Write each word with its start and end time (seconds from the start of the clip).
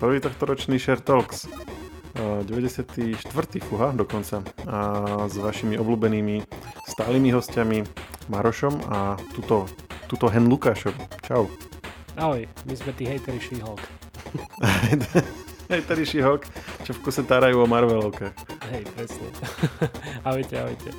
Prvý 0.00 0.16
tohto 0.16 0.48
ročný 0.48 0.80
Share 0.80 1.04
Talks. 1.04 1.44
94. 2.16 3.20
fuha 3.60 3.92
dokonca. 3.92 4.40
A 4.64 4.78
s 5.28 5.36
vašimi 5.36 5.76
obľúbenými 5.76 6.40
stálymi 6.88 7.28
hostiami 7.28 7.84
Marošom 8.32 8.80
a 8.88 9.20
tuto, 9.36 9.68
tuto 10.08 10.32
Hen 10.32 10.48
Lukášom. 10.48 10.96
Čau. 11.20 11.52
Ahoj, 12.16 12.48
my 12.64 12.74
sme 12.80 12.96
tí 12.96 13.04
hejteri 13.04 13.44
She-Hulk. 13.44 13.84
hejteri 15.72 16.08
She-Hulk, 16.08 16.48
čo 16.88 16.96
v 16.96 17.00
kuse 17.04 17.20
tárajú 17.20 17.60
o 17.60 17.68
Marvelovkách. 17.68 18.32
Hej, 18.72 18.88
presne. 18.96 19.28
ahojte, 20.28 20.64
ahojte. 20.64 20.96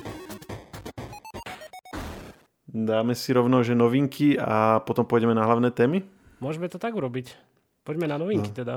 Dáme 2.70 3.18
si 3.18 3.34
rovno, 3.34 3.66
že 3.66 3.74
novinky 3.74 4.38
a 4.38 4.78
potom 4.86 5.02
pôjdeme 5.02 5.34
na 5.34 5.42
hlavné 5.42 5.74
témy? 5.74 6.06
Môžeme 6.38 6.70
to 6.70 6.78
tak 6.78 6.94
urobiť. 6.94 7.51
Poďme 7.82 8.06
na 8.06 8.16
novinky 8.18 8.50
no. 8.54 8.56
teda. 8.56 8.76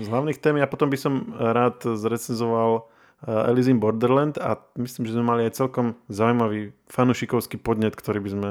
Z 0.00 0.08
hlavných 0.08 0.40
tém 0.40 0.56
a 0.60 0.68
potom 0.68 0.88
by 0.88 0.98
som 1.00 1.36
rád 1.36 1.84
zrecenzoval 1.84 2.84
eh, 3.28 3.48
Alice 3.48 3.68
in 3.68 3.80
Borderland 3.80 4.40
a 4.40 4.60
myslím, 4.80 5.04
že 5.08 5.16
sme 5.16 5.24
mali 5.24 5.48
aj 5.48 5.56
celkom 5.56 5.96
zaujímavý 6.08 6.72
fanušikovský 6.88 7.60
podnet, 7.60 7.92
ktorý 7.96 8.20
by 8.24 8.30
sme 8.32 8.50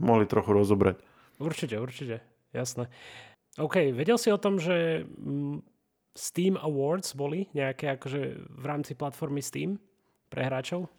mohli 0.00 0.24
trochu 0.24 0.52
rozobrať. 0.52 1.00
Určite, 1.40 1.76
určite, 1.80 2.24
jasné. 2.52 2.88
OK, 3.60 3.92
vedel 3.94 4.18
si 4.18 4.32
o 4.32 4.40
tom, 4.40 4.58
že 4.58 5.06
mm, 5.06 5.62
Steam 6.14 6.58
Awards 6.58 7.14
boli 7.14 7.46
nejaké 7.54 7.94
akože 7.94 8.20
v 8.40 8.64
rámci 8.64 8.98
platformy 8.98 9.44
Steam 9.44 9.78
pre 10.32 10.46
hráčov? 10.46 10.90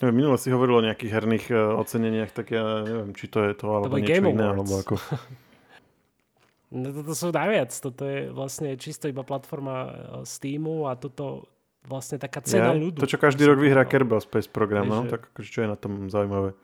Neviem, 0.00 0.24
minule 0.24 0.40
si 0.40 0.48
hovoril 0.48 0.80
o 0.80 0.86
nejakých 0.86 1.12
herných 1.12 1.46
eh, 1.52 1.56
oceneniach, 1.56 2.30
tak 2.32 2.54
ja 2.54 2.86
neviem, 2.86 3.12
či 3.12 3.28
to 3.28 3.44
je 3.44 3.52
to, 3.58 3.66
alebo 3.68 3.94
to 3.94 4.00
niečo 4.00 4.16
Game 4.16 4.32
iné, 4.32 4.44
Awards. 4.48 4.54
alebo 4.56 4.72
ako... 4.80 4.94
No 6.70 6.94
toto 6.94 7.12
sú 7.18 7.34
najviac. 7.34 7.74
Toto 7.74 8.02
je 8.06 8.30
vlastne 8.30 8.78
čisto 8.78 9.10
iba 9.10 9.26
platforma 9.26 9.74
e, 9.74 9.90
Steamu 10.22 10.86
a 10.86 10.94
toto 10.94 11.50
vlastne 11.84 12.20
taká 12.20 12.38
cena 12.46 12.70
ja, 12.70 12.78
ľudu. 12.78 13.02
To, 13.02 13.10
čo 13.10 13.18
každý 13.18 13.42
rok 13.48 13.58
vyhrá 13.58 13.82
Kerbal 13.82 14.22
Space 14.22 14.46
program, 14.46 14.86
no, 14.86 15.08
tak 15.10 15.32
akože 15.34 15.48
čo 15.50 15.60
je 15.64 15.68
na 15.68 15.74
tom 15.74 16.06
zaujímavé? 16.06 16.54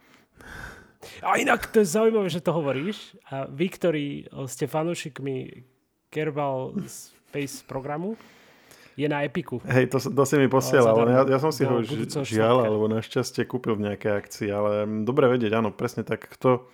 A 1.23 1.39
inak 1.39 1.67
to 1.71 1.83
je 1.83 1.89
zaujímavé, 1.89 2.29
že 2.31 2.43
to 2.43 2.55
hovoríš. 2.55 3.19
A 3.31 3.51
vy, 3.51 3.67
ktorí 3.71 4.07
ste 4.47 4.71
fanúšikmi 4.71 5.67
Kerbal 6.11 6.79
Space 6.87 7.67
programu, 7.67 8.15
je 8.97 9.07
na 9.11 9.23
Epiku. 9.29 9.61
Hej, 9.69 9.93
to, 9.93 10.01
to 10.01 10.23
si 10.25 10.41
mi 10.41 10.49
posielal, 10.49 10.97
ale 10.97 11.13
ja, 11.13 11.23
ja 11.37 11.39
som 11.39 11.53
si 11.53 11.69
ho 11.69 11.85
žial, 12.25 12.65
alebo 12.65 12.89
našťastie 12.89 13.45
kúpil 13.45 13.77
v 13.77 13.93
nejakej 13.93 14.13
akcii, 14.25 14.49
ale 14.49 14.89
dobre 15.05 15.29
vedieť, 15.29 15.53
áno, 15.53 15.69
presne 15.69 16.01
tak. 16.01 16.25
Kto, 16.33 16.65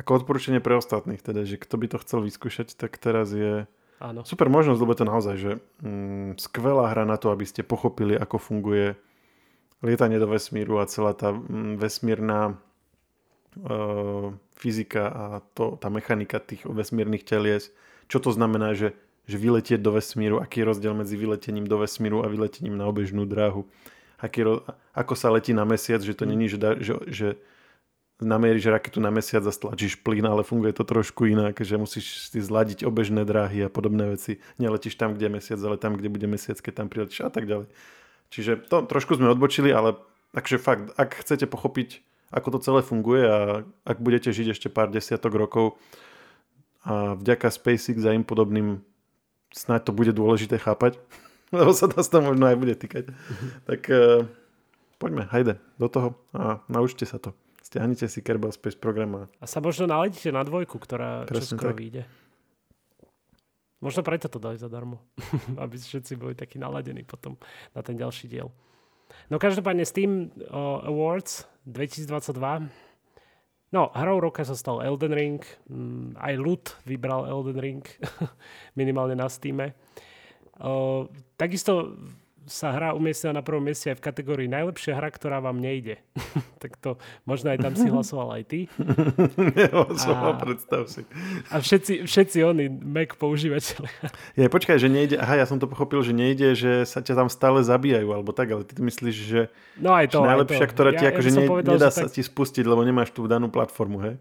ako 0.00 0.24
odporúčanie 0.24 0.64
pre 0.64 0.80
ostatných, 0.80 1.20
teda, 1.20 1.44
že 1.44 1.60
kto 1.60 1.76
by 1.76 1.86
to 1.92 2.00
chcel 2.00 2.24
vyskúšať, 2.24 2.72
tak 2.72 2.96
teraz 2.96 3.36
je 3.36 3.68
Áno. 4.00 4.24
super 4.24 4.48
možnosť, 4.48 4.80
lebo 4.80 4.96
to 4.96 5.04
naozaj, 5.04 5.36
že 5.36 5.52
mm, 5.84 6.40
skvelá 6.40 6.88
hra 6.88 7.04
na 7.04 7.20
to, 7.20 7.28
aby 7.28 7.44
ste 7.44 7.60
pochopili, 7.60 8.16
ako 8.16 8.40
funguje 8.40 8.96
lietanie 9.84 10.16
do 10.16 10.32
vesmíru 10.32 10.80
a 10.80 10.88
celá 10.88 11.12
tá 11.12 11.36
mm, 11.36 11.76
vesmírna 11.76 12.56
uh, 13.60 14.32
fyzika 14.56 15.04
a 15.12 15.24
to, 15.52 15.76
tá 15.76 15.92
mechanika 15.92 16.40
tých 16.40 16.64
vesmírnych 16.64 17.28
telies. 17.28 17.68
Čo 18.08 18.24
to 18.24 18.30
znamená, 18.32 18.72
že, 18.72 18.96
že 19.28 19.36
vyletieť 19.36 19.84
do 19.84 20.00
vesmíru, 20.00 20.40
aký 20.40 20.64
je 20.64 20.68
rozdiel 20.72 20.96
medzi 20.96 21.20
vyletením 21.20 21.68
do 21.68 21.76
vesmíru 21.76 22.24
a 22.24 22.32
vyletením 22.32 22.76
na 22.76 22.88
obežnú 22.88 23.28
dráhu. 23.28 23.68
Aký, 24.20 24.44
ako 24.96 25.12
sa 25.16 25.32
letí 25.32 25.52
na 25.52 25.68
mesiac, 25.68 26.00
že 26.00 26.12
to 26.16 26.28
není, 26.28 26.48
že, 26.48 26.60
že, 26.80 26.94
že 27.08 27.28
namieríš 28.20 28.70
raketu 28.70 29.00
na 29.00 29.08
mesiac 29.08 29.42
a 29.42 29.52
stlačíš 29.52 30.00
plyn, 30.00 30.24
ale 30.24 30.44
funguje 30.44 30.76
to 30.76 30.84
trošku 30.84 31.26
inak, 31.26 31.56
že 31.60 31.80
musíš 31.80 32.30
si 32.30 32.40
zladiť 32.40 32.84
obežné 32.84 33.24
dráhy 33.24 33.66
a 33.66 33.72
podobné 33.72 34.12
veci. 34.12 34.38
Neletíš 34.60 34.96
tam, 35.00 35.16
kde 35.16 35.26
je 35.26 35.36
mesiac, 35.40 35.60
ale 35.60 35.76
tam, 35.80 35.96
kde 35.96 36.08
bude 36.12 36.26
mesiac, 36.28 36.56
keď 36.60 36.72
tam 36.84 36.86
priletíš 36.86 37.20
a 37.24 37.30
tak 37.32 37.48
ďalej. 37.48 37.68
Čiže 38.30 38.70
to 38.70 38.86
trošku 38.86 39.18
sme 39.18 39.32
odbočili, 39.32 39.74
ale 39.74 39.98
takže 40.36 40.62
fakt, 40.62 40.94
ak 40.94 41.26
chcete 41.26 41.50
pochopiť, 41.50 42.04
ako 42.30 42.48
to 42.54 42.58
celé 42.62 42.80
funguje 42.86 43.24
a 43.26 43.38
ak 43.82 43.98
budete 43.98 44.30
žiť 44.30 44.54
ešte 44.54 44.68
pár 44.70 44.86
desiatok 44.86 45.34
rokov 45.34 45.74
a 46.86 47.18
vďaka 47.18 47.50
SpaceX 47.50 48.06
a 48.06 48.14
im 48.14 48.22
podobným 48.22 48.86
snáď 49.50 49.90
to 49.90 49.92
bude 49.92 50.14
dôležité 50.14 50.62
chápať, 50.62 51.02
lebo 51.56 51.74
sa 51.74 51.90
nás 51.90 52.06
to 52.06 52.22
možno 52.22 52.46
aj 52.46 52.56
bude 52.56 52.78
týkať. 52.78 53.10
tak 53.66 53.82
uh, 53.90 54.24
poďme, 55.02 55.26
hajde, 55.26 55.58
do 55.80 55.88
toho 55.90 56.08
a 56.30 56.62
naučte 56.70 57.02
sa 57.04 57.18
to. 57.18 57.34
Stiahnite 57.70 58.10
si 58.10 58.18
Kerbal 58.18 58.50
Space 58.50 58.74
program. 58.74 59.30
A, 59.38 59.46
sa 59.46 59.62
možno 59.62 59.86
naladíte 59.86 60.34
na 60.34 60.42
dvojku, 60.42 60.74
ktorá 60.74 61.22
čo 61.30 61.54
skoro 61.54 61.70
vyjde. 61.70 62.02
Možno 63.78 64.02
preto 64.02 64.26
to 64.26 64.42
dali 64.42 64.58
zadarmo. 64.58 65.06
Aby 65.62 65.78
všetci 65.78 66.18
boli 66.18 66.34
takí 66.34 66.58
naladení 66.58 67.06
potom 67.06 67.38
na 67.70 67.80
ten 67.86 67.94
ďalší 67.94 68.26
diel. 68.26 68.50
No 69.30 69.38
každopádne 69.38 69.86
Steam 69.86 70.34
Awards 70.50 71.46
2022 71.70 72.90
No, 73.70 73.86
hrou 73.94 74.18
roka 74.18 74.42
sa 74.42 74.58
stal 74.58 74.82
Elden 74.82 75.14
Ring. 75.14 75.38
Mm, 75.70 76.18
aj 76.18 76.34
Lut 76.42 76.64
vybral 76.82 77.30
Elden 77.30 77.54
Ring. 77.54 77.86
minimálne 78.80 79.14
na 79.14 79.30
Steam. 79.30 79.62
Takisto 81.38 81.94
sa 82.48 82.72
hra 82.72 82.96
umiestnila 82.96 83.40
na 83.40 83.44
prvom 83.44 83.60
mieste 83.60 83.92
aj 83.92 84.00
v 84.00 84.04
kategórii 84.04 84.48
najlepšia 84.48 84.96
hra, 84.96 85.12
ktorá 85.12 85.38
vám 85.44 85.60
nejde. 85.60 86.00
tak 86.62 86.76
to 86.80 86.96
možno 87.28 87.52
aj 87.52 87.58
tam 87.60 87.74
si 87.76 87.88
hlasoval 87.94 88.40
aj 88.40 88.44
ty. 88.48 88.60
Nehlasoval, 89.58 90.32
a, 90.34 90.40
predstav 90.40 90.82
si. 90.88 91.04
A 91.52 91.60
všetci, 91.60 92.08
všetci 92.08 92.38
oni 92.44 92.66
Mac 92.70 93.16
používateľe. 93.20 93.88
Je, 94.38 94.46
počkaj, 94.48 94.80
že 94.80 94.88
nejde, 94.88 95.16
aha, 95.20 95.40
ja 95.40 95.46
som 95.46 95.60
to 95.60 95.68
pochopil, 95.68 96.00
že 96.00 96.16
nejde, 96.16 96.56
že 96.56 96.88
sa 96.88 97.04
ťa 97.04 97.26
tam 97.26 97.28
stále 97.28 97.60
zabíjajú, 97.60 98.08
alebo 98.08 98.30
tak, 98.32 98.50
ale 98.52 98.62
ty 98.64 98.76
myslíš, 98.80 99.16
že, 99.16 99.40
no 99.76 99.92
aj 99.92 100.10
to, 100.10 100.24
najlepšia, 100.24 100.64
aj 100.64 100.70
to. 100.70 100.74
ktorá 100.74 100.90
ti 100.96 101.04
ja, 101.04 101.10
akože 101.12 101.30
ja 101.30 101.36
ne, 101.36 101.48
povedal, 101.48 101.72
nedá 101.76 101.88
sa 101.92 102.08
tak... 102.08 102.14
ti 102.16 102.22
spustiť, 102.24 102.64
lebo 102.64 102.80
nemáš 102.82 103.12
tú 103.12 103.28
danú 103.28 103.52
platformu, 103.52 103.98
hej? 104.04 104.16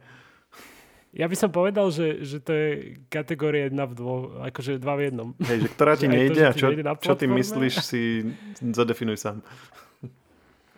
Ja 1.10 1.26
by 1.26 1.34
som 1.34 1.50
povedal, 1.50 1.90
že, 1.90 2.22
že 2.22 2.38
to 2.38 2.54
je 2.54 2.70
kategória 3.10 3.66
jedna 3.66 3.90
v 3.90 3.94
dvoch, 3.98 4.46
akože 4.46 4.78
dva 4.78 4.94
v 4.94 5.10
jednom. 5.10 5.30
Hej, 5.42 5.66
že 5.66 5.70
ktorá 5.74 5.94
ti 5.98 6.06
nejde 6.06 6.38
to, 6.38 6.50
a 6.50 6.54
čo, 6.54 6.68
čo 7.02 7.14
ty 7.18 7.26
myslíš, 7.26 7.74
si 7.82 8.02
zadefinuj 8.62 9.18
sám. 9.18 9.42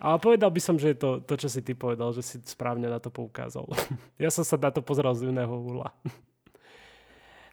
Ale 0.01 0.17
povedal 0.17 0.49
by 0.49 0.61
som, 0.63 0.79
že 0.79 0.95
je 0.95 0.97
to, 0.97 1.21
to, 1.21 1.35
čo 1.35 1.47
si 1.51 1.61
ty 1.61 1.75
povedal, 1.77 2.09
že 2.15 2.25
si 2.25 2.39
správne 2.47 2.89
na 2.89 2.97
to 2.97 3.13
poukázal. 3.13 3.69
Ja 4.23 4.31
som 4.31 4.47
sa 4.47 4.55
na 4.55 4.71
to 4.71 4.79
pozeral 4.79 5.13
z 5.13 5.29
iného 5.29 5.51
úla. 5.51 5.91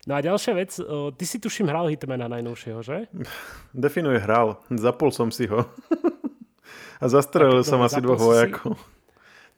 No 0.08 0.16
a 0.16 0.24
ďalšia 0.24 0.56
vec, 0.56 0.72
ty 1.20 1.24
si 1.28 1.36
tuším 1.36 1.68
hral 1.68 1.92
Hitmana 1.92 2.30
najnovšieho, 2.32 2.80
že? 2.80 3.10
Definuje 3.76 4.16
hral, 4.22 4.56
zapol 4.72 5.12
som 5.12 5.28
si 5.28 5.44
ho. 5.50 5.66
A 6.98 7.06
zastrelil 7.06 7.62
som 7.62 7.78
asi 7.78 8.02
dvoch 8.02 8.18
vojakov. 8.18 8.74
Si... 8.74 8.97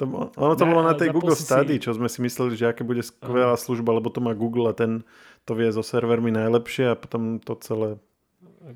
To, 0.01 0.33
ono 0.33 0.55
to 0.57 0.65
ne, 0.65 0.71
bolo 0.73 0.83
na 0.89 0.97
tej 0.97 1.13
Google 1.13 1.37
Study, 1.37 1.77
čo 1.77 1.93
sme 1.93 2.09
si 2.09 2.25
mysleli, 2.25 2.57
že 2.57 2.73
aké 2.73 2.89
bude 2.89 3.05
skvelá 3.05 3.53
služba, 3.61 3.93
lebo 3.93 4.09
to 4.09 4.25
má 4.25 4.33
Google 4.33 4.73
a 4.73 4.75
ten 4.75 5.05
to 5.45 5.53
vie 5.53 5.69
so 5.69 5.85
servermi 5.85 6.33
najlepšie 6.33 6.93
a 6.93 6.97
potom 6.97 7.37
to 7.37 7.53
celé 7.61 8.01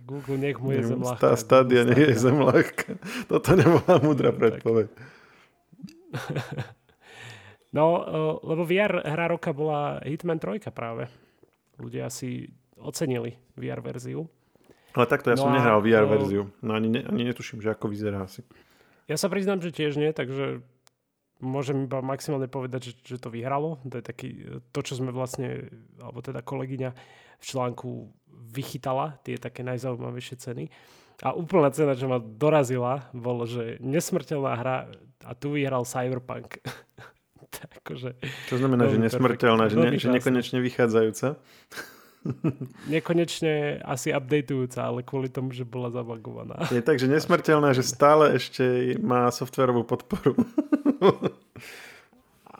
Google 0.04 0.40
nech 0.40 0.60
mu 0.60 0.72
je 0.72 0.84
zem 0.84 1.00
ľahká. 1.00 1.20
Tá 1.20 1.32
stadia 1.36 1.84
nech 1.84 1.96
je 1.96 2.16
zem 2.16 2.36
ľahká. 2.40 2.96
Toto 3.30 3.48
nebola 3.56 3.94
múdra 4.04 4.30
predpoveď. 4.32 4.88
No, 7.74 8.06
lebo 8.46 8.62
VR 8.62 9.02
hra 9.02 9.34
roka 9.34 9.50
bola 9.50 9.98
Hitman 10.06 10.38
3 10.38 10.62
práve. 10.70 11.10
Ľudia 11.74 12.06
si 12.06 12.54
ocenili 12.78 13.34
VR 13.58 13.82
verziu. 13.82 14.30
Ale 14.94 15.10
takto 15.10 15.34
ja 15.34 15.34
no 15.34 15.42
som 15.42 15.50
nehral 15.50 15.82
VR 15.82 16.06
verziu. 16.06 16.54
No 16.62 16.78
ani, 16.78 17.02
ani 17.02 17.26
netuším, 17.26 17.58
že 17.58 17.74
ako 17.74 17.90
vyzerá 17.90 18.30
asi. 18.30 18.46
Ja 19.10 19.18
sa 19.18 19.26
priznám, 19.26 19.58
že 19.58 19.74
tiež 19.74 19.98
nie, 19.98 20.14
takže 20.14 20.62
môžem 21.44 21.84
iba 21.84 22.00
maximálne 22.00 22.48
povedať, 22.48 22.90
že, 22.90 22.92
že 23.04 23.16
to 23.20 23.28
vyhralo. 23.28 23.78
To 23.84 24.00
je 24.00 24.04
taký, 24.04 24.28
to, 24.72 24.80
čo 24.80 24.96
sme 24.96 25.12
vlastne, 25.12 25.68
alebo 26.00 26.24
teda 26.24 26.40
kolegyňa 26.40 26.90
v 27.38 27.44
článku 27.44 28.08
vychytala, 28.56 29.20
tie 29.22 29.36
také 29.36 29.60
najzaujímavejšie 29.62 30.36
ceny. 30.40 30.64
A 31.22 31.30
úplná 31.36 31.70
cena, 31.70 31.94
čo 31.94 32.10
ma 32.10 32.18
dorazila, 32.18 33.06
bolo, 33.14 33.46
že 33.46 33.78
nesmrteľná 33.78 34.52
hra 34.58 34.76
a 35.22 35.32
tu 35.38 35.54
vyhral 35.54 35.86
Cyberpunk. 35.86 36.58
akože, 37.84 38.18
to 38.50 38.54
znamená, 38.58 38.90
že 38.90 38.98
nesmrteľná, 38.98 39.70
že, 39.70 39.76
ne, 39.78 39.88
že 39.94 40.08
nekonečne 40.10 40.58
vychádzajúca. 40.58 41.38
Nekonečne 42.88 43.84
asi 43.84 44.10
updateujúca, 44.10 44.80
ale 44.80 45.04
kvôli 45.04 45.28
tomu, 45.28 45.52
že 45.52 45.68
bola 45.68 45.92
zabagovaná. 45.92 46.64
Je 46.72 46.80
tak, 46.80 46.96
že 46.96 47.08
nesmrteľná, 47.08 47.76
že 47.76 47.84
stále 47.84 48.36
ešte 48.40 48.96
má 49.00 49.28
softverovú 49.28 49.84
podporu. 49.84 50.32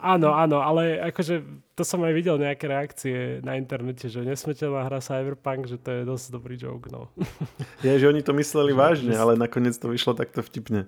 Áno, 0.05 0.37
áno, 0.37 0.61
ale 0.61 1.01
akože 1.01 1.41
to 1.73 1.81
som 1.81 2.05
aj 2.05 2.13
videl 2.13 2.37
nejaké 2.37 2.69
reakcie 2.69 3.41
na 3.41 3.57
internete, 3.57 4.05
že 4.05 4.21
nesmrteľná 4.21 4.85
hra 4.85 5.01
Cyberpunk, 5.01 5.65
že 5.65 5.81
to 5.81 5.89
je 5.89 6.01
dosť 6.05 6.25
dobrý 6.29 6.61
joke, 6.61 6.93
no. 6.93 7.09
Je, 7.81 7.97
že 7.97 8.05
oni 8.05 8.21
to 8.21 8.29
mysleli 8.37 8.69
vážne, 8.69 9.17
ale 9.17 9.33
nakoniec 9.33 9.73
to 9.73 9.89
vyšlo 9.89 10.13
takto 10.13 10.45
vtipne. 10.45 10.85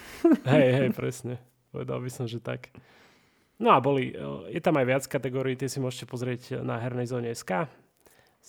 Hej, 0.48 0.68
hej, 0.80 0.88
presne. 0.96 1.36
Povedal 1.68 2.00
by 2.00 2.08
som, 2.08 2.24
že 2.24 2.40
tak. 2.40 2.72
No 3.60 3.76
a 3.76 3.84
boli, 3.84 4.16
je 4.48 4.60
tam 4.64 4.80
aj 4.80 4.86
viac 4.86 5.04
kategórií, 5.04 5.52
tie 5.52 5.68
si 5.68 5.76
môžete 5.76 6.08
pozrieť 6.08 6.64
na 6.64 6.80
hernej 6.80 7.04
zóne 7.04 7.28
SK 7.36 7.68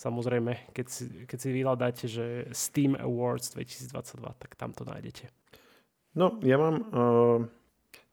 Samozrejme, 0.00 0.72
keď 0.72 0.86
si, 0.88 1.04
keď 1.28 1.38
si 1.38 1.48
vyhľadáte, 1.52 2.04
že 2.08 2.48
Steam 2.56 2.96
Awards 2.96 3.52
2022, 3.52 4.32
tak 4.40 4.56
tam 4.56 4.72
to 4.72 4.88
nájdete. 4.88 5.28
No, 6.16 6.40
ja 6.40 6.56
mám... 6.56 6.76
Uh, 6.88 7.38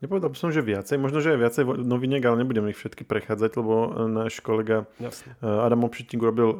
nepovedal 0.03 0.27
by 0.27 0.35
som, 0.35 0.51
že 0.51 0.59
viacej. 0.59 0.99
Možno, 0.99 1.23
že 1.23 1.31
aj 1.31 1.39
viacej 1.47 1.63
noviniek, 1.87 2.19
ale 2.27 2.43
nebudem 2.43 2.67
ich 2.67 2.75
všetky 2.75 3.07
prechádzať, 3.07 3.51
lebo 3.55 4.03
náš 4.03 4.43
kolega 4.43 4.83
Jasne. 4.99 5.39
Adam 5.39 5.87
Obšitník 5.87 6.19
urobil 6.19 6.49
uh, 6.51 6.59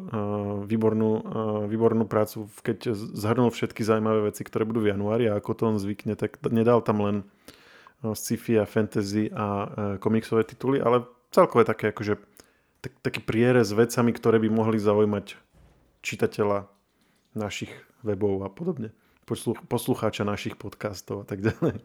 výbornú, 0.63 1.12
uh, 1.12 1.21
výbornú 1.68 2.07
prácu, 2.07 2.47
keď 2.63 2.95
zhrnul 2.95 3.51
všetky 3.51 3.83
zaujímavé 3.83 4.31
veci, 4.31 4.47
ktoré 4.47 4.63
budú 4.63 4.88
v 4.88 4.95
januári 4.95 5.27
a 5.27 5.44
ako 5.44 5.51
to 5.59 5.63
on 5.68 5.75
zvykne, 5.75 6.15
tak 6.15 6.39
nedal 6.47 6.79
tam 6.79 7.03
len 7.03 7.18
sci-fi 8.00 8.62
a 8.62 8.69
fantasy 8.69 9.27
a 9.33 9.65
komiksové 9.97 10.45
tituly, 10.45 10.77
ale 10.77 11.03
celkové 11.33 11.65
také 11.65 11.89
akože 11.89 12.21
tak, 12.81 12.94
taký 13.01 13.19
prierez 13.24 13.69
vecami, 13.74 14.12
ktoré 14.13 14.38
by 14.41 14.50
mohli 14.51 14.77
zaujímať 14.77 15.38
čitateľa 16.06 16.69
našich 17.33 17.71
webov 18.06 18.45
a 18.45 18.50
podobne. 18.50 18.94
Posluch, 19.27 19.59
poslucháča 19.68 20.24
našich 20.24 20.56
podcastov 20.56 21.24
a 21.24 21.25
tak 21.27 21.44
ďalej. 21.44 21.83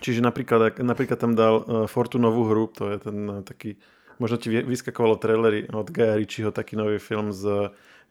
Čiže 0.00 0.20
napríklad, 0.20 0.80
napríklad 0.80 1.18
tam 1.18 1.32
dal 1.32 1.54
uh, 1.60 1.64
Fortunovú 1.88 2.46
hru, 2.48 2.68
to 2.70 2.92
je 2.92 2.98
ten 3.00 3.18
uh, 3.28 3.40
taký, 3.40 3.80
možno 4.20 4.36
ti 4.36 4.52
vyskakovalo 4.52 5.16
trailery 5.16 5.68
od 5.72 5.88
Gaia 5.88 6.16
Ritchieho, 6.16 6.52
taký 6.52 6.76
nový 6.76 7.00
film 7.00 7.32
s 7.32 7.42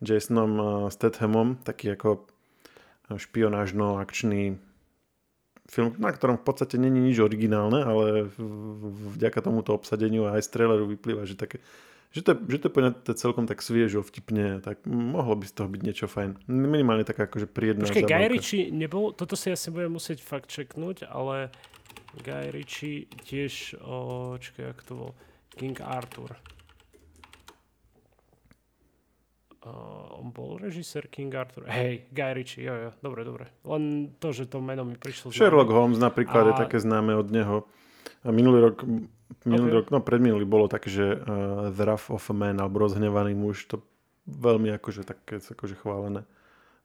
Jasonom 0.01 0.51
uh, 0.57 0.65
Stathamom, 0.89 1.61
taký 1.61 1.93
ako 1.93 2.25
špionážno-akčný 3.09 4.68
film, 5.69 5.93
na 6.01 6.09
ktorom 6.09 6.41
v 6.41 6.45
podstate 6.45 6.81
není 6.81 6.97
nič 6.97 7.21
originálne, 7.21 7.85
ale 7.85 8.27
vďaka 9.15 9.39
tomuto 9.45 9.77
obsadeniu 9.77 10.25
a 10.25 10.41
aj 10.41 10.49
z 10.49 10.49
traileru 10.49 10.89
vyplýva, 10.89 11.29
že, 11.29 11.37
také, 11.37 11.61
že, 12.09 12.25
to, 12.25 12.33
že 12.49 12.57
to 12.57 12.65
je 12.67 12.73
poňaté 12.73 13.11
celkom 13.13 13.45
tak 13.45 13.61
sviežo, 13.61 14.01
vtipne, 14.01 14.59
tak 14.65 14.81
mohlo 14.89 15.37
by 15.37 15.45
z 15.45 15.53
toho 15.53 15.69
byť 15.69 15.81
niečo 15.85 16.09
fajn. 16.09 16.49
Minimálne 16.49 17.05
taká 17.05 17.29
akože 17.29 17.45
príjemná 17.45 17.85
Počkej, 17.85 18.09
Guy 18.09 18.25
Ritchie 18.33 18.63
nebol, 18.73 19.13
toto 19.13 19.37
si 19.37 19.53
asi 19.53 19.69
budem 19.69 19.93
musieť 19.93 20.25
fakt 20.25 20.49
čeknúť, 20.49 21.05
ale 21.05 21.53
Guy 22.25 22.49
Ritchie 22.49 23.05
tiež, 23.29 23.77
o, 23.85 24.35
čakaj, 24.41 24.73
jak 24.73 24.81
to 24.89 24.93
bol, 24.97 25.11
King 25.53 25.77
Arthur. 25.85 26.33
Uh, 29.59 30.23
on 30.23 30.31
bol 30.31 30.55
režisér 30.55 31.11
King 31.11 31.35
Arthur. 31.35 31.67
Hej, 31.67 32.07
Guy 32.15 32.31
Ritchie, 32.31 32.63
jo, 32.63 32.75
jo, 32.79 32.89
dobre, 33.03 33.27
dobre. 33.27 33.51
Len 33.67 34.15
to, 34.15 34.31
že 34.31 34.47
to 34.47 34.63
meno 34.63 34.87
mi 34.87 34.95
prišlo 34.95 35.35
Sherlock 35.35 35.67
známe. 35.67 35.75
Holmes 35.75 35.99
napríklad 35.99 36.43
a... 36.43 36.49
je 36.51 36.55
také 36.63 36.77
známe 36.79 37.11
od 37.11 37.27
neho. 37.27 37.67
A 38.23 38.31
minulý 38.31 38.71
rok, 38.71 38.87
minulý 39.43 39.75
okay. 39.75 39.77
rok, 39.83 39.85
no 39.91 39.99
predminulý 39.99 40.47
bolo 40.47 40.71
také, 40.71 40.87
že 40.87 41.11
uh, 41.11 41.75
The 41.75 41.83
Wrath 41.83 42.07
of 42.07 42.23
a 42.23 42.35
Man, 42.35 42.63
alebo 42.63 42.87
Rozhnevaný 42.87 43.35
muž, 43.35 43.67
to 43.67 43.83
veľmi 44.31 44.71
akože 44.79 45.03
také 45.03 45.43
akože 45.43 45.75
chválené. 45.75 46.23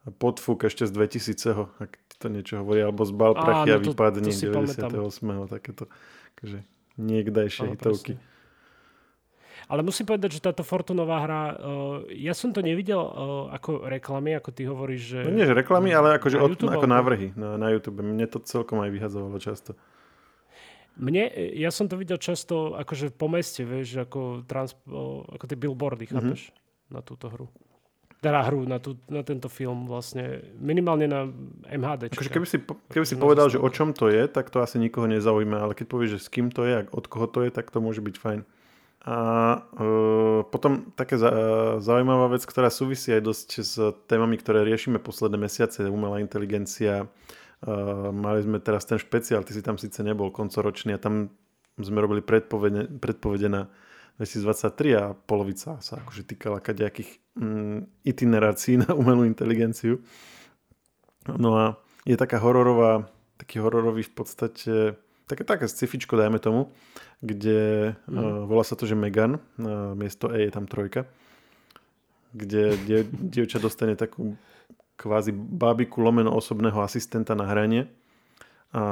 A 0.05 0.11
podfúk 0.11 0.67
ešte 0.67 0.82
z 0.85 0.93
2000 0.99 1.79
ak 1.79 1.94
ti 2.11 2.17
to 2.19 2.26
niečo 2.26 2.59
hovorí, 2.59 2.82
alebo 2.82 3.06
z 3.06 3.15
Bal 3.15 3.38
prachy 3.38 3.71
a 3.71 3.79
vypadne 3.79 4.35
98. 4.35 4.91
Takéto, 5.47 5.87
akože 6.35 6.59
niekdajšie 6.99 7.79
hitovky. 7.79 8.19
Presne. 8.19 8.34
Ale 9.64 9.81
musím 9.81 10.05
povedať, 10.05 10.37
že 10.37 10.44
táto 10.44 10.61
Fortunová 10.61 11.25
hra, 11.25 11.43
uh, 11.43 11.55
ja 12.12 12.37
som 12.37 12.52
to 12.52 12.61
nevidel 12.61 13.00
uh, 13.00 13.12
ako 13.56 13.88
reklamy, 13.88 14.37
ako 14.37 14.50
ty 14.52 14.69
hovoríš, 14.69 15.02
že... 15.16 15.19
No 15.25 15.32
nie, 15.32 15.49
že 15.49 15.56
reklamy, 15.56 15.88
ale 15.96 16.20
akože 16.20 16.37
od, 16.37 16.52
YouTube, 16.52 16.76
ako 16.76 16.84
návrhy 16.84 17.32
na, 17.32 17.56
na 17.56 17.72
YouTube. 17.72 18.05
Mne 18.05 18.28
to 18.28 18.44
celkom 18.44 18.84
aj 18.84 18.93
vyhazovalo 18.93 19.40
často. 19.40 19.72
Mne, 20.94 21.26
ja 21.58 21.75
som 21.75 21.90
to 21.90 21.99
videl 21.99 22.20
často 22.22 22.78
akože 22.78 23.11
po 23.11 23.26
meste, 23.26 23.66
vieš, 23.66 24.06
ako, 24.06 24.46
trans, 24.46 24.78
ako 25.26 25.44
tie 25.49 25.58
billboardy, 25.58 26.06
mm-hmm. 26.06 26.22
chápeš, 26.22 26.55
na 26.93 27.02
túto 27.02 27.26
hru. 27.32 27.50
Teda 28.22 28.40
hru, 28.46 28.64
na, 28.64 28.81
tú, 28.81 28.96
na 29.11 29.20
tento 29.20 29.50
film 29.52 29.84
vlastne, 29.84 30.40
minimálne 30.56 31.05
na 31.05 31.28
MHD. 31.66 32.14
Akože 32.14 32.32
keby 32.32 32.46
si, 32.46 32.56
keby 32.88 33.05
si 33.05 33.16
povedal, 33.19 33.50
že 33.50 33.58
o 33.61 33.69
čom 33.69 33.90
to 33.90 34.08
je, 34.08 34.25
tak 34.31 34.49
to 34.55 34.62
asi 34.62 34.81
nikoho 34.81 35.11
nezaujíma, 35.11 35.61
ale 35.61 35.76
keď 35.76 35.87
povieš, 35.90 36.11
že 36.16 36.20
s 36.25 36.28
kým 36.31 36.49
to 36.55 36.62
je, 36.64 36.87
od 36.88 37.05
koho 37.11 37.26
to 37.26 37.43
je, 37.43 37.50
tak 37.52 37.69
to 37.75 37.82
môže 37.82 38.00
byť 38.00 38.16
fajn. 38.16 38.40
A 39.05 39.17
uh, 39.61 40.41
potom 40.49 40.89
také 40.97 41.21
za, 41.21 41.29
zaujímavá 41.77 42.33
vec, 42.33 42.49
ktorá 42.49 42.73
súvisí 42.73 43.12
aj 43.12 43.21
dosť 43.21 43.49
s 43.61 43.73
témami, 44.09 44.41
ktoré 44.41 44.65
riešime 44.65 44.97
posledné 44.97 45.37
mesiace, 45.45 45.85
umelá 45.93 46.25
inteligencia. 46.25 47.05
Uh, 47.61 48.09
mali 48.17 48.41
sme 48.41 48.65
teraz 48.65 48.89
ten 48.89 48.97
špeciál, 48.97 49.45
ty 49.45 49.53
si 49.53 49.61
tam 49.61 49.77
síce 49.77 50.01
nebol 50.01 50.33
koncoročný 50.33 50.97
a 50.97 51.03
tam 51.03 51.29
sme 51.77 52.01
robili 52.01 52.25
predpovede, 52.25 52.97
predpovede 52.97 53.49
na 53.53 53.69
2023 54.17 54.97
a 54.97 55.05
polovica 55.12 55.77
sa 55.85 56.00
akože 56.00 56.25
týkala 56.25 56.65
kadejakých 56.65 57.21
um, 57.37 57.85
itinerácií 58.09 58.81
na 58.81 58.97
umelú 58.97 59.29
inteligenciu. 59.29 60.00
No 61.29 61.61
a 61.61 61.65
je 62.09 62.17
taká 62.17 62.41
hororová, 62.41 63.05
taký 63.37 63.61
hororový 63.61 64.00
v 64.07 64.12
podstate 64.17 64.73
také, 65.27 65.43
také 65.45 65.67
scifičko, 65.69 66.17
dajme 66.17 66.39
tomu, 66.39 66.71
kde 67.25 67.93
mm. 68.05 68.12
uh, 68.12 68.44
volá 68.44 68.61
sa 68.61 68.76
to, 68.76 68.85
že 68.85 68.93
Megan, 68.93 69.41
uh, 69.41 69.97
miesto 69.97 70.29
E 70.29 70.44
je 70.44 70.53
tam 70.53 70.69
trojka, 70.69 71.09
kde 72.37 72.76
die, 72.85 73.00
dievča 73.32 73.56
dostane 73.56 73.97
takú 73.97 74.37
kvázi 75.00 75.32
bábiku 75.35 76.05
lomeno 76.05 76.37
osobného 76.37 76.85
asistenta 76.85 77.32
na 77.32 77.49
hranie. 77.49 77.88
A 78.75 78.82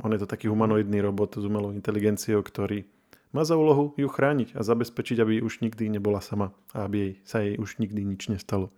on 0.00 0.10
je 0.16 0.20
to 0.24 0.28
taký 0.28 0.48
humanoidný 0.48 1.00
robot 1.04 1.36
s 1.36 1.44
umelou 1.44 1.72
inteligenciou, 1.72 2.40
ktorý 2.40 2.88
má 3.36 3.44
za 3.44 3.52
úlohu 3.52 3.92
ju 4.00 4.08
chrániť 4.08 4.56
a 4.56 4.64
zabezpečiť, 4.64 5.20
aby 5.20 5.44
už 5.44 5.60
nikdy 5.60 5.92
nebola 5.92 6.24
sama 6.24 6.56
a 6.72 6.88
aby 6.88 6.96
jej, 6.96 7.12
sa 7.28 7.44
jej 7.44 7.60
už 7.60 7.76
nikdy 7.76 8.00
nič 8.00 8.32
nestalo. 8.32 8.72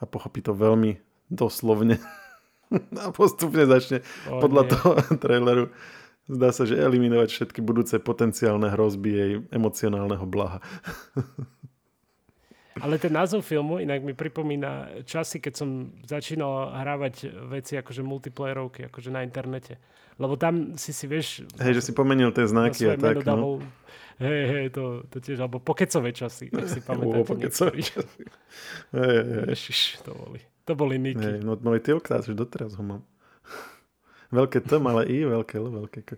A 0.00 0.04
pochopí 0.04 0.44
to 0.44 0.52
veľmi 0.52 1.00
doslovne 1.32 1.96
a 3.02 3.08
postupne 3.16 3.64
začne 3.64 4.04
o, 4.28 4.44
podľa 4.44 4.62
nie. 4.62 4.70
toho 4.76 4.90
traileru 5.16 5.64
Zdá 6.24 6.56
sa, 6.56 6.64
že 6.64 6.80
eliminovať 6.80 7.28
všetky 7.28 7.60
budúce 7.60 8.00
potenciálne 8.00 8.72
hrozby 8.72 9.10
jej 9.12 9.32
emocionálneho 9.52 10.24
blaha. 10.24 10.64
Ale 12.80 12.98
ten 12.98 13.12
názov 13.14 13.46
filmu 13.46 13.78
inak 13.78 14.02
mi 14.02 14.16
pripomína 14.18 15.04
časy, 15.06 15.38
keď 15.38 15.52
som 15.54 15.68
začínal 16.02 16.74
hrávať 16.74 17.30
veci 17.46 17.78
akože 17.78 18.02
multiplayerovky, 18.02 18.90
akože 18.90 19.14
na 19.14 19.22
internete. 19.22 19.78
Lebo 20.18 20.34
tam 20.34 20.74
si 20.74 20.90
si 20.90 21.06
vieš... 21.06 21.46
Hej, 21.60 21.78
že 21.78 21.90
si 21.90 21.92
pomenil 21.94 22.34
tie 22.34 22.50
znaky 22.50 22.90
a 22.90 22.98
tak, 22.98 23.22
no. 23.22 23.62
Hej, 24.18 24.42
hej, 24.46 24.66
to, 24.70 25.02
to 25.10 25.18
tiež, 25.18 25.42
alebo 25.42 25.58
pokecové 25.58 26.14
časy, 26.14 26.46
ak 26.50 26.66
si 26.70 26.80
pamätáte. 26.86 27.26
pokecové 27.26 27.78
časy. 27.82 28.22
Hej, 28.94 29.18
hej. 29.22 29.44
Ježiš, 29.54 29.78
to 30.06 30.14
boli. 30.14 30.40
To 30.64 30.72
boli 30.78 30.96
niky. 30.98 31.20
Hej, 31.20 31.38
no 31.42 31.58
môj 31.58 31.82
tilktát, 31.82 32.22
už 32.26 32.38
doteraz 32.38 32.78
ho 32.78 32.82
mám. 32.82 33.02
Veľké 34.34 34.58
T, 34.66 34.82
malé 34.82 35.02
I, 35.06 35.22
veľké 35.22 35.54
L, 35.62 35.66
veľké 35.70 36.00
K. 36.02 36.10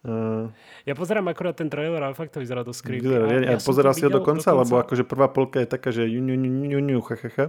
Uh, 0.00 0.48
ja 0.88 0.96
pozerám 0.96 1.28
akurát 1.28 1.52
ten 1.52 1.68
trailer 1.68 2.00
a 2.00 2.16
fakt 2.16 2.32
to 2.32 2.40
vyzerá 2.40 2.64
dosť 2.64 2.80
creepy. 2.80 3.04
Ja, 3.04 3.28
ja, 3.28 3.38
ja 3.52 3.58
pozeral 3.60 3.92
si 3.92 4.08
ho 4.08 4.10
do 4.10 4.24
konca, 4.24 4.56
lebo 4.56 4.80
akože 4.80 5.04
prvá 5.04 5.28
polka 5.28 5.60
je 5.60 5.68
taká, 5.68 5.92
že 5.92 6.08
ju, 6.08 6.24
ju, 6.24 6.36
ju, 6.40 6.64
ju, 6.72 6.80
ju, 6.80 7.00
ha, 7.04 7.16
ha, 7.20 7.30
ha, 7.36 7.46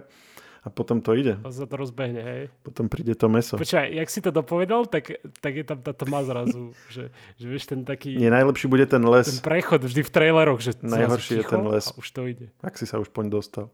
a 0.60 0.68
potom 0.68 1.00
to 1.00 1.16
ide. 1.16 1.40
A 1.40 1.48
sa 1.56 1.64
to 1.64 1.80
rozbehne, 1.80 2.20
hej. 2.20 2.42
Potom 2.68 2.92
príde 2.92 3.16
to 3.16 3.32
meso. 3.32 3.56
Počkaj, 3.56 3.96
jak 3.96 4.10
si 4.12 4.20
to 4.20 4.36
dopovedal, 4.36 4.84
tak, 4.92 5.16
tak 5.40 5.54
je 5.56 5.64
tam 5.64 5.80
tá 5.80 5.96
tma 5.96 6.20
zrazu, 6.28 6.76
že, 6.96 7.16
že 7.40 7.46
vieš 7.48 7.72
ten 7.72 7.88
taký... 7.88 8.20
Nie, 8.20 8.28
najlepší 8.28 8.68
bude 8.68 8.84
ten 8.84 9.00
les. 9.08 9.40
Ten 9.40 9.40
prechod 9.40 9.80
vždy 9.80 10.04
v 10.04 10.12
traileroch, 10.12 10.60
že 10.60 10.76
Najhorší 10.84 11.40
je 11.40 11.46
ten 11.48 11.64
les. 11.64 11.86
A 11.88 11.96
už 11.96 12.08
to 12.12 12.28
ide. 12.28 12.52
Ak 12.60 12.76
si 12.76 12.84
sa 12.84 13.00
už 13.00 13.08
poň 13.16 13.32
dostal. 13.32 13.72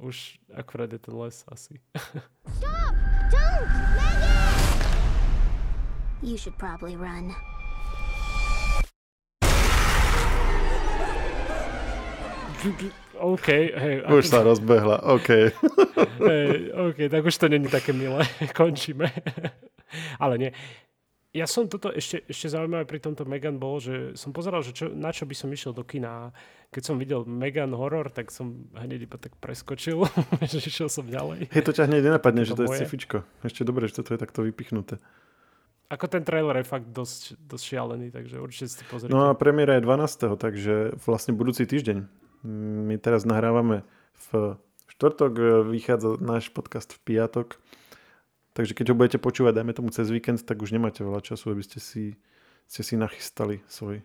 Už 0.00 0.40
akurát 0.54 0.92
je 0.92 0.98
ten 0.98 1.14
les 1.14 1.44
asi. 1.48 1.80
Stop! 2.56 2.94
Don't! 3.30 3.68
Megan! 3.96 4.40
You 6.22 6.36
should 6.36 6.56
probably 6.56 6.96
run. 6.96 7.36
OK, 13.20 13.48
hej. 13.52 14.04
Už 14.08 14.24
sa 14.28 14.40
rozbehla, 14.40 15.04
OK. 15.04 15.28
hej, 16.28 16.72
OK, 16.72 16.98
tak 17.12 17.24
už 17.24 17.36
to 17.36 17.48
není 17.48 17.68
také 17.68 17.92
milé. 17.92 18.24
Končíme. 18.56 19.12
Ale 20.20 20.38
nie 20.38 20.52
ja 21.30 21.46
som 21.46 21.70
toto 21.70 21.94
ešte, 21.94 22.26
ešte 22.26 22.50
zaujímavé 22.50 22.82
pri 22.90 22.98
tomto 22.98 23.22
Megan 23.22 23.62
bol, 23.62 23.78
že 23.78 24.18
som 24.18 24.34
pozeral, 24.34 24.66
že 24.66 24.74
čo, 24.74 24.90
na 24.90 25.14
čo 25.14 25.30
by 25.30 25.34
som 25.38 25.46
išiel 25.46 25.70
do 25.70 25.86
kina. 25.86 26.34
Keď 26.74 26.82
som 26.82 26.98
videl 26.98 27.22
Megan 27.22 27.70
horor, 27.70 28.10
tak 28.10 28.34
som 28.34 28.66
hneď 28.74 29.06
iba 29.06 29.14
tak 29.14 29.38
preskočil, 29.38 30.10
že 30.50 30.58
išiel 30.58 30.90
som 30.90 31.06
ďalej. 31.06 31.46
Hej, 31.54 31.62
to 31.62 31.70
ťa 31.70 31.86
hneď 31.86 32.10
nenapadne, 32.10 32.42
že 32.42 32.58
to 32.58 32.66
je 32.66 32.82
scifičko. 32.82 33.22
Ešte 33.46 33.62
dobre, 33.62 33.86
že 33.86 34.02
toto 34.02 34.10
je 34.10 34.18
takto 34.18 34.42
vypichnuté. 34.42 34.98
Ako 35.90 36.06
ten 36.06 36.22
trailer 36.26 36.62
je 36.62 36.66
fakt 36.66 36.90
dosť, 36.90 37.38
dosť 37.46 37.64
šialený, 37.66 38.14
takže 38.14 38.38
určite 38.38 38.66
si 38.70 38.82
pozrite. 38.86 39.10
No 39.10 39.30
a 39.30 39.34
premiéra 39.38 39.78
je 39.78 39.86
12. 39.86 40.34
takže 40.38 40.74
vlastne 41.02 41.34
budúci 41.34 41.66
týždeň. 41.66 42.10
My 42.86 42.94
teraz 42.98 43.22
nahrávame 43.22 43.86
v 44.30 44.58
štvrtok, 44.90 45.66
vychádza 45.70 46.18
náš 46.18 46.50
podcast 46.50 46.90
v 46.94 46.98
piatok 47.06 47.58
Takže 48.60 48.76
keď 48.76 48.92
ho 48.92 48.98
budete 49.00 49.16
počúvať, 49.16 49.56
dajme 49.56 49.72
tomu 49.72 49.88
cez 49.88 50.12
víkend, 50.12 50.44
tak 50.44 50.60
už 50.60 50.76
nemáte 50.76 51.00
veľa 51.00 51.24
času, 51.24 51.56
aby 51.56 51.64
ste 51.64 51.80
si, 51.80 52.20
ste 52.68 52.84
si 52.84 52.92
nachystali 53.00 53.64
svoj 53.64 54.04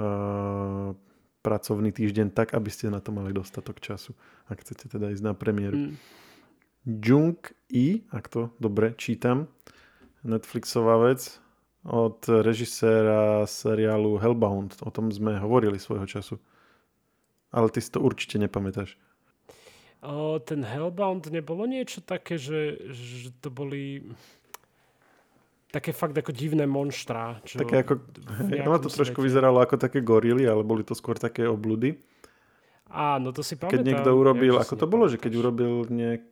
uh, 0.00 0.96
pracovný 1.44 1.92
týždeň 1.92 2.32
tak, 2.32 2.56
aby 2.56 2.72
ste 2.72 2.88
na 2.88 3.04
to 3.04 3.12
mali 3.12 3.28
dostatok 3.36 3.76
času, 3.76 4.16
ak 4.48 4.64
chcete 4.64 4.96
teda 4.96 5.12
ísť 5.12 5.20
na 5.20 5.36
premiéru. 5.36 5.76
Mm. 5.76 6.00
Jung 7.04 7.36
I, 7.68 8.08
ak 8.08 8.32
to 8.32 8.56
dobre 8.56 8.96
čítam, 8.96 9.52
Netflixová 10.24 11.12
vec 11.12 11.36
od 11.84 12.24
režiséra 12.24 13.44
seriálu 13.44 14.16
Hellbound. 14.16 14.80
O 14.80 14.88
tom 14.88 15.12
sme 15.12 15.36
hovorili 15.36 15.76
svojho 15.76 16.08
času. 16.08 16.40
Ale 17.52 17.68
ty 17.68 17.84
si 17.84 17.92
to 17.92 18.00
určite 18.00 18.40
nepamätáš. 18.40 18.96
O, 20.02 20.42
ten 20.42 20.66
Hellbound 20.66 21.30
nebolo 21.30 21.62
niečo 21.62 22.02
také, 22.02 22.34
že, 22.34 22.90
že 22.90 23.30
to 23.38 23.54
boli 23.54 24.02
také 25.72 25.94
fakt 25.94 26.18
ako 26.18 26.34
divné 26.34 26.66
monštra. 26.66 27.38
Čo 27.46 27.62
také 27.62 27.86
ako, 27.86 28.02
ono 28.66 28.78
to 28.82 28.90
trošku 28.90 29.22
svete. 29.22 29.26
vyzeralo 29.30 29.62
ako 29.62 29.78
také 29.78 30.04
gorily, 30.04 30.44
ale 30.44 30.66
boli 30.66 30.82
to 30.82 30.92
skôr 30.92 31.16
také 31.16 31.46
obludy. 31.46 31.96
Áno, 32.92 33.32
to 33.32 33.40
si 33.40 33.56
pamätám. 33.56 33.80
Keď 33.80 33.86
niekto 33.88 34.10
urobil, 34.12 34.60
ako 34.60 34.74
to 34.76 34.86
bolo, 34.90 35.08
že 35.08 35.16
keď 35.16 35.32
urobil 35.40 35.88
nejak... 35.88 36.28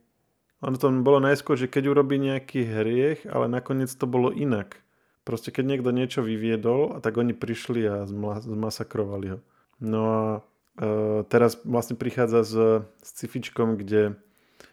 Ono 0.61 0.77
to 0.77 0.93
bolo 1.01 1.17
najskôr, 1.17 1.57
že 1.57 1.65
keď 1.65 1.89
urobí 1.89 2.21
nejaký 2.21 2.61
hriech, 2.69 3.25
ale 3.25 3.49
nakoniec 3.49 3.89
to 3.89 4.05
bolo 4.05 4.29
inak. 4.29 4.77
Proste 5.25 5.49
keď 5.49 5.73
niekto 5.73 5.89
niečo 5.89 6.21
vyviedol, 6.21 6.93
a 6.93 7.01
tak 7.01 7.17
oni 7.17 7.33
prišli 7.33 7.81
a 7.89 8.05
zmasakrovali 8.45 9.27
ho. 9.33 9.39
No 9.81 10.01
a 10.05 10.25
teraz 11.29 11.61
vlastne 11.61 11.93
prichádza 11.93 12.41
s, 12.41 12.53
s 13.05 13.09
cifičkom, 13.21 13.77
kde 13.77 14.17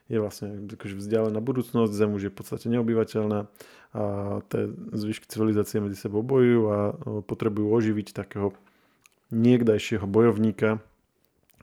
je 0.09 0.19
vlastne 0.19 0.65
akože 0.73 0.97
vzdialená 0.97 1.39
budúcnosť, 1.45 1.93
Zem 1.93 2.17
už 2.17 2.23
je 2.29 2.33
v 2.33 2.39
podstate 2.41 2.67
neobyvateľná 2.73 3.45
a 3.89 4.03
tie 4.53 4.69
zvyšky 4.93 5.29
civilizácie 5.29 5.81
medzi 5.81 5.97
sebou 5.97 6.21
bojujú 6.21 6.63
a 6.69 6.79
e, 6.93 6.93
potrebujú 7.25 7.73
oživiť 7.73 8.13
takého 8.13 8.53
niekdajšieho 9.33 10.05
bojovníka 10.05 10.81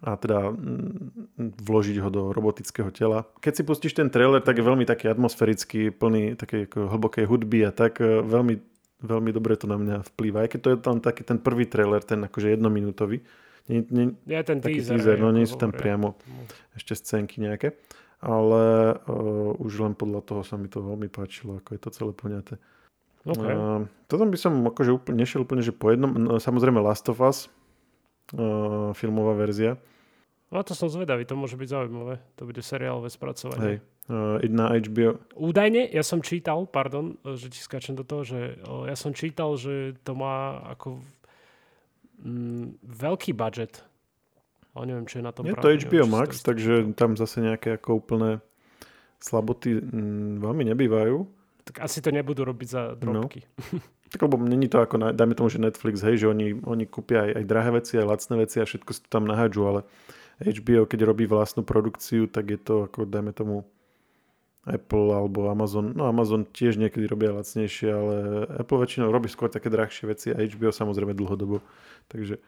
a 0.01 0.11
teda 0.17 0.53
mm, 0.53 1.57
vložiť 1.61 1.97
ho 2.01 2.09
do 2.09 2.23
robotického 2.33 2.89
tela. 2.89 3.29
Keď 3.41 3.53
si 3.53 3.63
pustíš 3.65 3.93
ten 3.93 4.09
trailer, 4.09 4.41
tak 4.41 4.57
je 4.57 4.65
veľmi 4.65 4.89
taký 4.89 5.09
atmosférický, 5.09 5.93
plný 5.93 6.33
takej 6.37 6.69
hlbokej 6.73 7.25
hudby 7.29 7.65
a 7.65 7.71
tak 7.73 8.01
e, 8.01 8.25
veľmi, 8.25 8.57
veľmi 9.05 9.29
dobre 9.33 9.53
to 9.57 9.69
na 9.69 9.77
mňa 9.77 10.05
vplýva. 10.13 10.45
Aj 10.45 10.49
keď 10.49 10.59
to 10.61 10.69
je 10.73 10.77
tam 10.81 10.97
taký 11.01 11.21
ten 11.25 11.37
prvý 11.37 11.69
trailer, 11.69 12.01
ten 12.01 12.25
akože 12.25 12.57
jednominútový. 12.57 13.21
Nie, 13.65 13.81
nie, 13.89 14.13
ja 14.29 14.45
ten 14.45 14.62
teaser, 14.62 15.01
teaser 15.01 15.17
no 15.17 15.34
nie 15.34 15.50
sú 15.50 15.57
tam 15.57 15.74
priamo 15.74 16.13
ešte 16.77 16.93
scénky 16.93 17.41
nejaké 17.41 17.74
ale 18.25 18.95
uh, 19.05 19.53
už 19.62 19.86
len 19.86 19.93
podľa 19.93 20.22
toho 20.25 20.41
sa 20.41 20.57
mi 20.57 20.65
to 20.65 20.81
veľmi 20.81 21.12
páčilo, 21.13 21.62
ako 21.62 21.69
je 21.77 21.79
to 21.81 21.89
celé 21.93 22.12
poňaté. 22.17 22.57
Okay. 23.25 23.53
Uh, 23.53 23.86
toto 24.10 24.25
by 24.25 24.38
som 24.38 24.65
akože 24.65 24.91
úplne, 24.93 25.22
nešiel 25.22 25.45
úplne, 25.45 25.62
že 25.62 25.69
po 25.69 25.93
jednom, 25.93 26.10
no, 26.13 26.41
samozrejme 26.41 26.81
Last 26.81 27.05
of 27.05 27.22
Us, 27.22 27.50
uh, 28.34 28.93
filmová 28.98 29.38
verzia. 29.38 29.77
No 30.50 30.62
to 30.65 30.77
som 30.77 30.89
zvedavý, 30.89 31.25
to 31.25 31.38
môže 31.38 31.57
byť 31.57 31.69
zaujímavé. 31.69 32.22
To 32.38 32.50
bude 32.50 32.62
seriálové 32.62 33.10
spracovanie. 33.10 33.62
Hej, 33.62 33.77
uh, 34.10 34.41
na 34.50 34.74
HBO. 34.74 35.22
Údajne, 35.38 35.89
ja 35.89 36.05
som 36.05 36.22
čítal, 36.22 36.65
pardon, 36.69 37.17
že 37.38 37.50
ti 37.50 37.62
skáčem 37.62 37.98
do 37.98 38.05
toho, 38.05 38.25
že 38.25 38.62
uh, 38.65 38.89
ja 38.89 38.98
som 38.98 39.13
čítal, 39.13 39.53
že 39.57 39.98
to 40.01 40.17
má 40.17 40.65
ako 40.74 41.01
mm, 42.22 42.86
veľký 42.86 43.34
budget 43.34 43.84
ale 44.75 44.91
neviem, 44.91 45.07
čo 45.07 45.24
je 45.24 45.24
na 45.24 45.31
tom 45.31 45.48
Je 45.48 45.55
to 45.55 45.72
HBO 45.72 46.03
neviem, 46.03 46.12
Max, 46.12 46.43
to 46.43 46.51
takže 46.51 46.91
tam 47.00 47.15
zase 47.15 47.39
nejaké 47.39 47.79
ako 47.79 48.03
úplné 48.03 48.43
slaboty 49.24 49.79
mm, 49.79 50.43
veľmi 50.43 50.63
nebývajú. 50.75 51.24
Tak 51.65 51.81
asi 51.81 52.03
to 52.03 52.12
nebudú 52.12 52.43
robiť 52.45 52.67
za 52.67 52.81
drobky. 53.00 53.48
No. 53.72 53.79
Tak 54.05 54.22
lebo 54.22 54.38
není 54.38 54.69
to 54.69 54.79
ako, 54.79 55.17
dajme 55.17 55.34
tomu, 55.34 55.50
že 55.50 55.57
Netflix, 55.57 56.00
hej, 56.05 56.24
že 56.24 56.29
oni, 56.29 56.62
oni 56.62 56.86
kúpia 56.86 57.25
aj, 57.25 57.41
aj 57.41 57.43
drahé 57.50 57.69
veci, 57.74 57.93
aj 57.98 58.05
lacné 58.05 58.36
veci 58.38 58.62
a 58.62 58.69
všetko 58.69 58.89
si 58.93 59.01
to 59.01 59.10
tam 59.10 59.25
nahádžu, 59.25 59.65
ale 59.65 59.81
HBO, 60.45 60.86
keď 60.86 61.10
robí 61.10 61.25
vlastnú 61.25 61.65
produkciu, 61.65 62.29
tak 62.29 62.53
je 62.53 62.60
to 62.62 62.86
ako, 62.86 63.10
dajme 63.10 63.34
tomu, 63.34 63.65
Apple 64.65 65.13
alebo 65.13 65.48
Amazon. 65.53 65.93
No 65.93 66.10
Amazon 66.10 66.45
tiež 66.45 66.81
niekedy 66.81 67.05
robia 67.05 67.31
lacnejšie, 67.31 67.89
ale 67.89 68.15
Apple 68.60 68.81
väčšinou 68.81 69.13
robí 69.13 69.29
skôr 69.29 69.53
také 69.53 69.69
drahšie 69.69 70.10
veci 70.10 70.27
a 70.34 70.41
HBO 70.41 70.74
samozrejme 70.74 71.13
dlhodobo. 71.13 71.62
Takže 72.10 72.41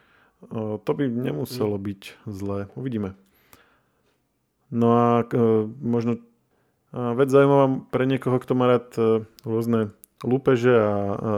to 0.81 0.91
by 0.93 1.03
nemuselo 1.09 1.77
byť 1.77 2.01
zlé. 2.29 2.69
Uvidíme. 2.77 3.17
No 4.69 4.87
a 4.97 5.09
možno 5.81 6.21
vec 6.91 7.29
zaujímavá 7.29 7.83
pre 7.89 8.03
niekoho, 8.09 8.37
kto 8.41 8.53
má 8.55 8.65
rád 8.67 8.87
e, 8.95 9.01
rôzne 9.43 9.91
lúpeže 10.23 10.73
a 10.73 10.93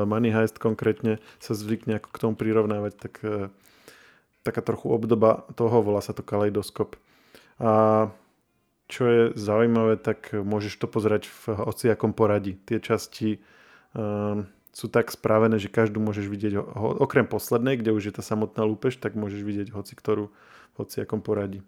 Money 0.07 0.31
Heist 0.31 0.61
konkrétne 0.61 1.19
sa 1.41 1.53
zvykne 1.57 1.99
ako 1.99 2.09
k 2.09 2.21
tomu 2.21 2.33
prirovnávať, 2.39 2.93
tak 2.95 3.13
e, 3.25 3.51
taká 4.45 4.61
trochu 4.63 4.93
obdoba 4.93 5.43
toho, 5.57 5.83
volá 5.83 5.99
sa 5.99 6.15
to 6.15 6.23
kaleidoskop. 6.23 6.95
A 7.59 8.07
čo 8.89 9.03
je 9.05 9.21
zaujímavé, 9.37 10.01
tak 10.01 10.33
môžeš 10.33 10.81
to 10.81 10.89
pozerať 10.89 11.29
v 11.29 11.53
hociakom 11.53 12.11
poradí. 12.17 12.57
Tie 12.65 12.81
časti 12.81 13.37
um, 13.93 14.49
sú 14.73 14.89
tak 14.89 15.13
spravené, 15.13 15.61
že 15.61 15.69
každú 15.69 16.01
môžeš 16.01 16.25
vidieť, 16.25 16.57
okrem 16.97 17.29
poslednej, 17.29 17.77
kde 17.77 17.93
už 17.93 18.09
je 18.09 18.13
tá 18.17 18.25
samotná 18.25 18.65
lúpež, 18.65 18.97
tak 18.97 19.13
môžeš 19.13 19.45
vidieť 19.45 19.67
hoci 19.77 19.93
ktorú, 19.93 20.33
hoci 20.81 21.05
akom 21.05 21.21
poradí. 21.21 21.61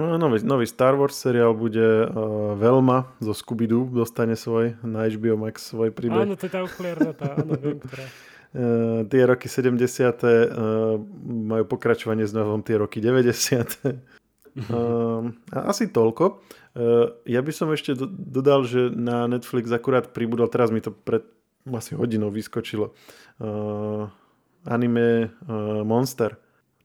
No, 0.00 0.16
nový, 0.16 0.40
nový 0.40 0.64
Star 0.64 0.96
Wars 0.96 1.12
seriál 1.12 1.52
bude 1.52 2.08
uh, 2.08 2.56
Velma 2.56 3.12
zo 3.20 3.36
Scooby-Doo, 3.36 3.92
dostane 3.92 4.40
svoj 4.40 4.80
na 4.80 5.04
HBO 5.04 5.36
Max 5.36 5.68
svoj 5.68 5.92
príbeh. 5.92 6.24
Áno, 6.24 6.32
to 6.32 6.48
je 6.48 6.52
tá 6.56 6.64
ukliernatá, 6.64 7.36
áno, 7.36 7.52
viem, 7.60 7.76
ktorá. 7.76 8.04
Uh, 8.56 9.04
tie 9.12 9.28
roky 9.28 9.52
70. 9.52 9.76
Uh, 9.76 10.96
majú 11.28 11.68
pokračovanie 11.68 12.24
s 12.24 12.32
novom 12.32 12.64
tie 12.64 12.80
roky 12.80 13.04
90. 13.04 14.21
uh, 14.56 15.28
asi 15.52 15.88
toľko. 15.88 16.40
Uh, 16.72 17.16
ja 17.28 17.40
by 17.40 17.52
som 17.52 17.68
ešte 17.72 17.96
do, 17.96 18.06
dodal, 18.08 18.64
že 18.64 18.92
na 18.92 19.28
Netflix 19.28 19.68
akurát 19.72 20.12
pribudol, 20.12 20.48
teraz 20.48 20.68
mi 20.68 20.80
to 20.80 20.92
pred 20.92 21.24
asi 21.70 21.94
hodinou 21.94 22.30
vyskočilo. 22.34 22.90
Uh, 23.38 24.10
anime 24.66 25.30
uh, 25.46 25.86
Monster. 25.86 26.34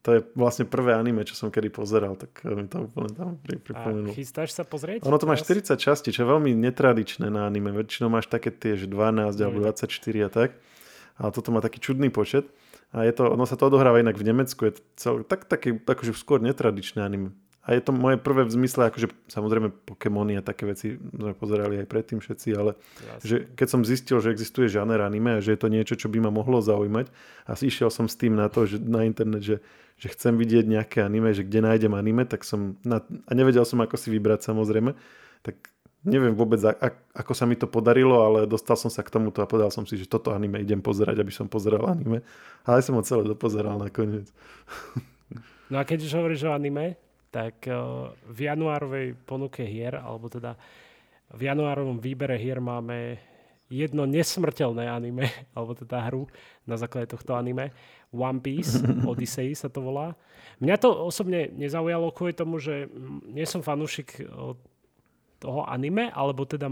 To 0.06 0.14
je 0.14 0.20
vlastne 0.38 0.64
prvé 0.64 0.94
anime, 0.94 1.26
čo 1.26 1.34
som 1.34 1.50
kedy 1.50 1.68
pozeral, 1.74 2.14
tak 2.14 2.40
mi 2.46 2.64
to 2.70 2.86
úplne 2.86 3.12
tam 3.12 3.36
pripomenulo. 3.42 4.14
A 4.14 4.16
chystáš 4.16 4.54
sa 4.54 4.62
pozrieť? 4.62 5.04
Ono 5.04 5.18
to 5.18 5.26
má 5.26 5.34
40 5.34 5.74
častí, 5.74 6.14
čo 6.14 6.24
je 6.24 6.28
veľmi 6.32 6.54
netradičné 6.54 7.28
na 7.28 7.44
anime. 7.44 7.74
Väčšinou 7.74 8.08
máš 8.08 8.30
také 8.30 8.54
tie, 8.54 8.78
že 8.78 8.86
12 8.86 9.36
mm. 9.36 9.42
alebo 9.42 9.58
24 9.68 9.90
a 10.24 10.30
tak. 10.30 10.50
A 11.18 11.34
toto 11.34 11.50
má 11.50 11.58
taký 11.58 11.82
čudný 11.82 12.14
počet. 12.14 12.46
A 12.94 13.04
je 13.04 13.12
to, 13.12 13.28
ono 13.28 13.44
sa 13.44 13.58
to 13.58 13.68
odohráva 13.68 14.00
inak 14.00 14.16
v 14.16 14.32
Nemecku. 14.32 14.70
Je 14.70 14.80
to 14.80 14.82
cel, 14.96 15.14
tak, 15.26 15.44
taký, 15.44 15.76
akože 15.76 16.16
skôr 16.16 16.40
netradičné 16.40 17.04
anime. 17.04 17.36
A 17.68 17.76
je 17.76 17.84
to 17.84 17.92
moje 17.92 18.16
prvé 18.16 18.48
v 18.48 18.54
zmysle, 18.56 18.88
akože 18.88 19.12
samozrejme 19.28 19.68
Pokémony 19.84 20.40
a 20.40 20.42
také 20.42 20.64
veci 20.64 20.96
sme 20.96 21.36
pozerali 21.36 21.84
aj 21.84 21.86
predtým 21.92 22.16
všetci, 22.16 22.48
ale 22.56 22.80
že 23.20 23.44
keď 23.52 23.68
som 23.68 23.84
zistil, 23.84 24.24
že 24.24 24.32
existuje 24.32 24.72
žáner 24.72 25.04
anime 25.04 25.36
a 25.36 25.44
že 25.44 25.52
je 25.52 25.60
to 25.60 25.68
niečo, 25.68 25.92
čo 26.00 26.08
by 26.08 26.16
ma 26.24 26.32
mohlo 26.32 26.64
zaujímať 26.64 27.12
a 27.44 27.52
išiel 27.60 27.92
som 27.92 28.08
s 28.08 28.16
tým 28.16 28.40
na 28.40 28.48
to, 28.48 28.64
že 28.64 28.80
na 28.80 29.04
internet, 29.04 29.44
že, 29.44 29.60
že 30.00 30.08
chcem 30.16 30.40
vidieť 30.40 30.64
nejaké 30.64 31.04
anime, 31.04 31.36
že 31.36 31.44
kde 31.44 31.68
nájdem 31.68 31.92
anime, 31.92 32.24
tak 32.24 32.48
som 32.48 32.80
na, 32.88 33.04
a 33.04 33.32
nevedel 33.36 33.68
som, 33.68 33.84
ako 33.84 34.00
si 34.00 34.08
vybrať 34.16 34.48
samozrejme, 34.48 34.96
tak 35.44 35.60
neviem 36.08 36.32
vôbec, 36.32 36.64
ako 37.12 37.32
sa 37.36 37.44
mi 37.44 37.58
to 37.60 37.68
podarilo, 37.68 38.16
ale 38.24 38.48
dostal 38.48 38.80
som 38.80 38.88
sa 38.88 39.04
k 39.04 39.12
tomuto 39.12 39.44
a 39.44 39.50
povedal 39.50 39.68
som 39.68 39.84
si, 39.84 40.00
že 40.00 40.08
toto 40.08 40.32
anime 40.32 40.64
idem 40.64 40.80
pozerať, 40.80 41.20
aby 41.20 41.32
som 41.34 41.50
pozeral 41.50 41.84
anime. 41.84 42.24
Ale 42.64 42.80
som 42.80 42.94
ho 42.94 43.02
celé 43.04 43.26
dopozeral 43.26 43.76
nakoniec. 43.76 44.30
No 45.68 45.76
a 45.76 45.84
keď 45.84 46.08
už 46.08 46.16
hovoríš 46.16 46.48
o 46.48 46.54
anime, 46.54 46.96
tak 47.28 47.68
eh, 47.68 47.76
v 48.12 48.38
januárovej 48.48 49.14
ponuke 49.24 49.64
hier, 49.64 49.96
alebo 49.96 50.28
teda 50.32 50.56
v 51.28 51.40
januárovom 51.44 52.00
výbere 52.00 52.40
hier 52.40 52.60
máme 52.60 53.20
jedno 53.68 54.08
nesmrteľné 54.08 54.88
anime, 54.88 55.28
alebo 55.56 55.76
teda 55.76 56.08
hru 56.08 56.24
na 56.64 56.80
základe 56.80 57.12
tohto 57.12 57.36
anime. 57.36 57.72
One 58.08 58.40
Piece, 58.40 58.80
Odyssey 59.10 59.52
sa 59.52 59.68
to 59.68 59.84
volá. 59.84 60.16
Mňa 60.58 60.76
to 60.80 60.90
osobne 60.90 61.52
nezaujalo 61.52 62.10
kvôli 62.10 62.32
tomu, 62.34 62.58
že 62.58 62.88
nie 63.28 63.44
som 63.44 63.60
fanúšik 63.60 64.24
eh, 64.24 64.26
toho 65.38 65.62
anime, 65.70 66.10
alebo 66.10 66.42
teda 66.42 66.66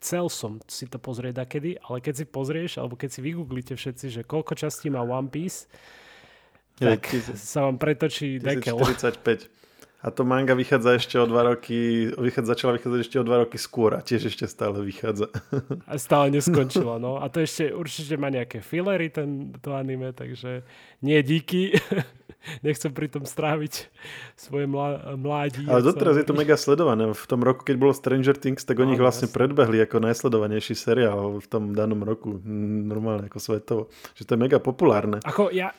chcel 0.00 0.32
som 0.32 0.56
si 0.64 0.88
to 0.88 0.96
pozrieť 0.96 1.44
kedy, 1.44 1.76
ale 1.84 2.00
keď 2.00 2.14
si 2.16 2.24
pozrieš, 2.24 2.80
alebo 2.80 2.96
keď 2.96 3.10
si 3.12 3.20
vygooglite 3.20 3.76
všetci, 3.76 4.06
že 4.08 4.20
koľko 4.24 4.56
častí 4.56 4.88
má 4.88 5.04
One 5.04 5.28
Piece, 5.28 5.68
tak 6.80 7.04
sa 7.36 7.68
vám 7.68 7.76
pretočí 7.76 8.40
dekel. 8.40 8.80
45. 8.80 9.61
A 10.02 10.10
to 10.10 10.26
manga 10.26 10.58
vychádza 10.58 10.98
ešte 10.98 11.14
o 11.14 11.30
dva 11.30 11.46
roky, 11.46 12.10
vychádza, 12.18 12.58
začala 12.58 12.74
vychádzať 12.74 13.00
ešte 13.06 13.16
o 13.22 13.24
dva 13.24 13.46
roky 13.46 13.54
skôr 13.54 13.94
a 13.94 14.02
tiež 14.02 14.34
ešte 14.34 14.50
stále 14.50 14.82
vychádza. 14.82 15.30
A 15.90 15.94
stále 15.94 16.34
neskončila, 16.34 16.98
no. 16.98 17.22
A 17.22 17.30
to 17.30 17.38
ešte 17.38 17.70
určite 17.70 18.18
má 18.18 18.26
nejaké 18.26 18.58
filery, 18.58 19.14
ten, 19.14 19.54
to 19.62 19.78
anime, 19.78 20.10
takže 20.10 20.66
nie 21.06 21.22
díky. 21.22 21.78
Nechcem 22.66 22.90
pri 22.90 23.06
tom 23.06 23.22
stráviť 23.22 23.86
svoje 24.34 24.66
mlá, 24.66 25.14
mládí. 25.14 25.70
Ale 25.70 25.86
doteraz 25.86 26.18
je 26.18 26.26
to 26.26 26.34
mega 26.34 26.58
sledované. 26.58 27.06
V 27.14 27.26
tom 27.30 27.46
roku, 27.46 27.62
keď 27.62 27.78
bolo 27.78 27.94
Stranger 27.94 28.34
Things, 28.34 28.66
tak 28.66 28.82
oni 28.82 28.98
ich 28.98 29.02
vlastne 29.02 29.30
jasne. 29.30 29.38
predbehli 29.38 29.78
ako 29.86 30.02
najsledovanejší 30.02 30.74
seriál 30.74 31.38
v 31.38 31.46
tom 31.46 31.70
danom 31.70 32.02
roku. 32.02 32.42
Normálne 32.90 33.30
ako 33.30 33.38
svetovo. 33.38 33.82
Že 34.18 34.22
to 34.26 34.30
je 34.34 34.42
mega 34.42 34.58
populárne. 34.58 35.22
Ako 35.22 35.54
ja, 35.54 35.70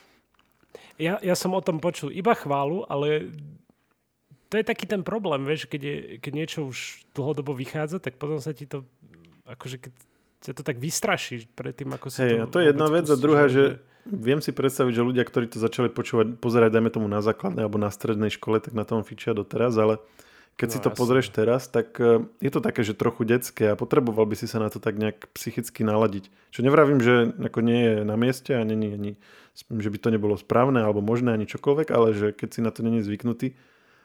Ja, 0.95 1.19
ja 1.19 1.35
som 1.35 1.51
o 1.51 1.59
tom 1.59 1.81
počul 1.81 2.13
iba 2.13 2.31
chválu, 2.37 2.85
ale 2.85 3.33
to 4.53 4.61
je 4.61 4.69
taký 4.69 4.85
ten 4.85 5.01
problém, 5.01 5.49
vieš, 5.49 5.65
keď, 5.65 5.81
je, 5.81 5.97
keď 6.21 6.31
niečo 6.37 6.59
už 6.69 7.09
dlhodobo 7.17 7.57
vychádza, 7.57 7.97
tak 7.97 8.21
potom 8.21 8.37
sa 8.37 8.53
ti 8.53 8.69
to, 8.69 8.85
akože 9.49 9.81
keď 9.81 9.93
ťa 10.45 10.53
to 10.53 10.61
tak 10.61 10.77
vystraší 10.77 11.49
pred 11.57 11.73
tým, 11.73 11.89
ako 11.97 12.13
si 12.13 12.21
hey, 12.21 12.45
to... 12.45 12.53
to 12.53 12.57
je 12.61 12.69
jedna 12.69 12.85
vec 12.93 13.09
a 13.09 13.17
druhá, 13.17 13.49
že 13.49 13.81
viem 14.05 14.45
si 14.45 14.53
predstaviť, 14.53 14.93
že 14.93 15.07
ľudia, 15.09 15.25
ktorí 15.25 15.49
to 15.49 15.57
začali 15.57 15.89
počúvať, 15.89 16.37
pozerať, 16.37 16.69
dajme 16.69 16.93
tomu 16.93 17.09
na 17.09 17.25
základnej 17.25 17.65
alebo 17.65 17.81
na 17.81 17.89
strednej 17.89 18.29
škole, 18.29 18.61
tak 18.61 18.77
na 18.77 18.85
tom 18.85 19.01
fičia 19.01 19.33
doteraz, 19.33 19.73
ale 19.73 19.97
keď 20.53 20.67
no, 20.69 20.73
si 20.77 20.79
to 20.85 20.89
jasne. 20.93 20.99
pozrieš 21.01 21.27
teraz, 21.33 21.65
tak 21.65 21.97
e, 21.97 22.29
je 22.37 22.51
to 22.53 22.61
také, 22.61 22.85
že 22.85 22.93
trochu 22.93 23.25
detské 23.25 23.73
a 23.73 23.79
potreboval 23.79 24.29
by 24.29 24.37
si 24.37 24.45
sa 24.45 24.61
na 24.61 24.69
to 24.69 24.77
tak 24.77 25.01
nejak 25.01 25.33
psychicky 25.33 25.81
naladiť. 25.81 26.29
Čo 26.53 26.61
nevravím, 26.61 27.01
že 27.01 27.33
ako 27.41 27.65
nie 27.65 27.81
je 27.81 27.93
na 28.05 28.13
mieste 28.13 28.53
a 28.53 28.61
není 28.61 28.93
ani, 28.93 29.11
že 29.57 29.89
by 29.89 29.97
to 29.97 30.13
nebolo 30.13 30.37
správne 30.37 30.85
alebo 30.85 31.01
možné 31.01 31.33
ani 31.33 31.49
čokoľvek, 31.49 31.87
ale 31.89 32.13
že 32.13 32.27
keď 32.37 32.49
si 32.53 32.61
na 32.61 32.69
to 32.69 32.85
není 32.85 33.01
zvyknutý, 33.01 33.57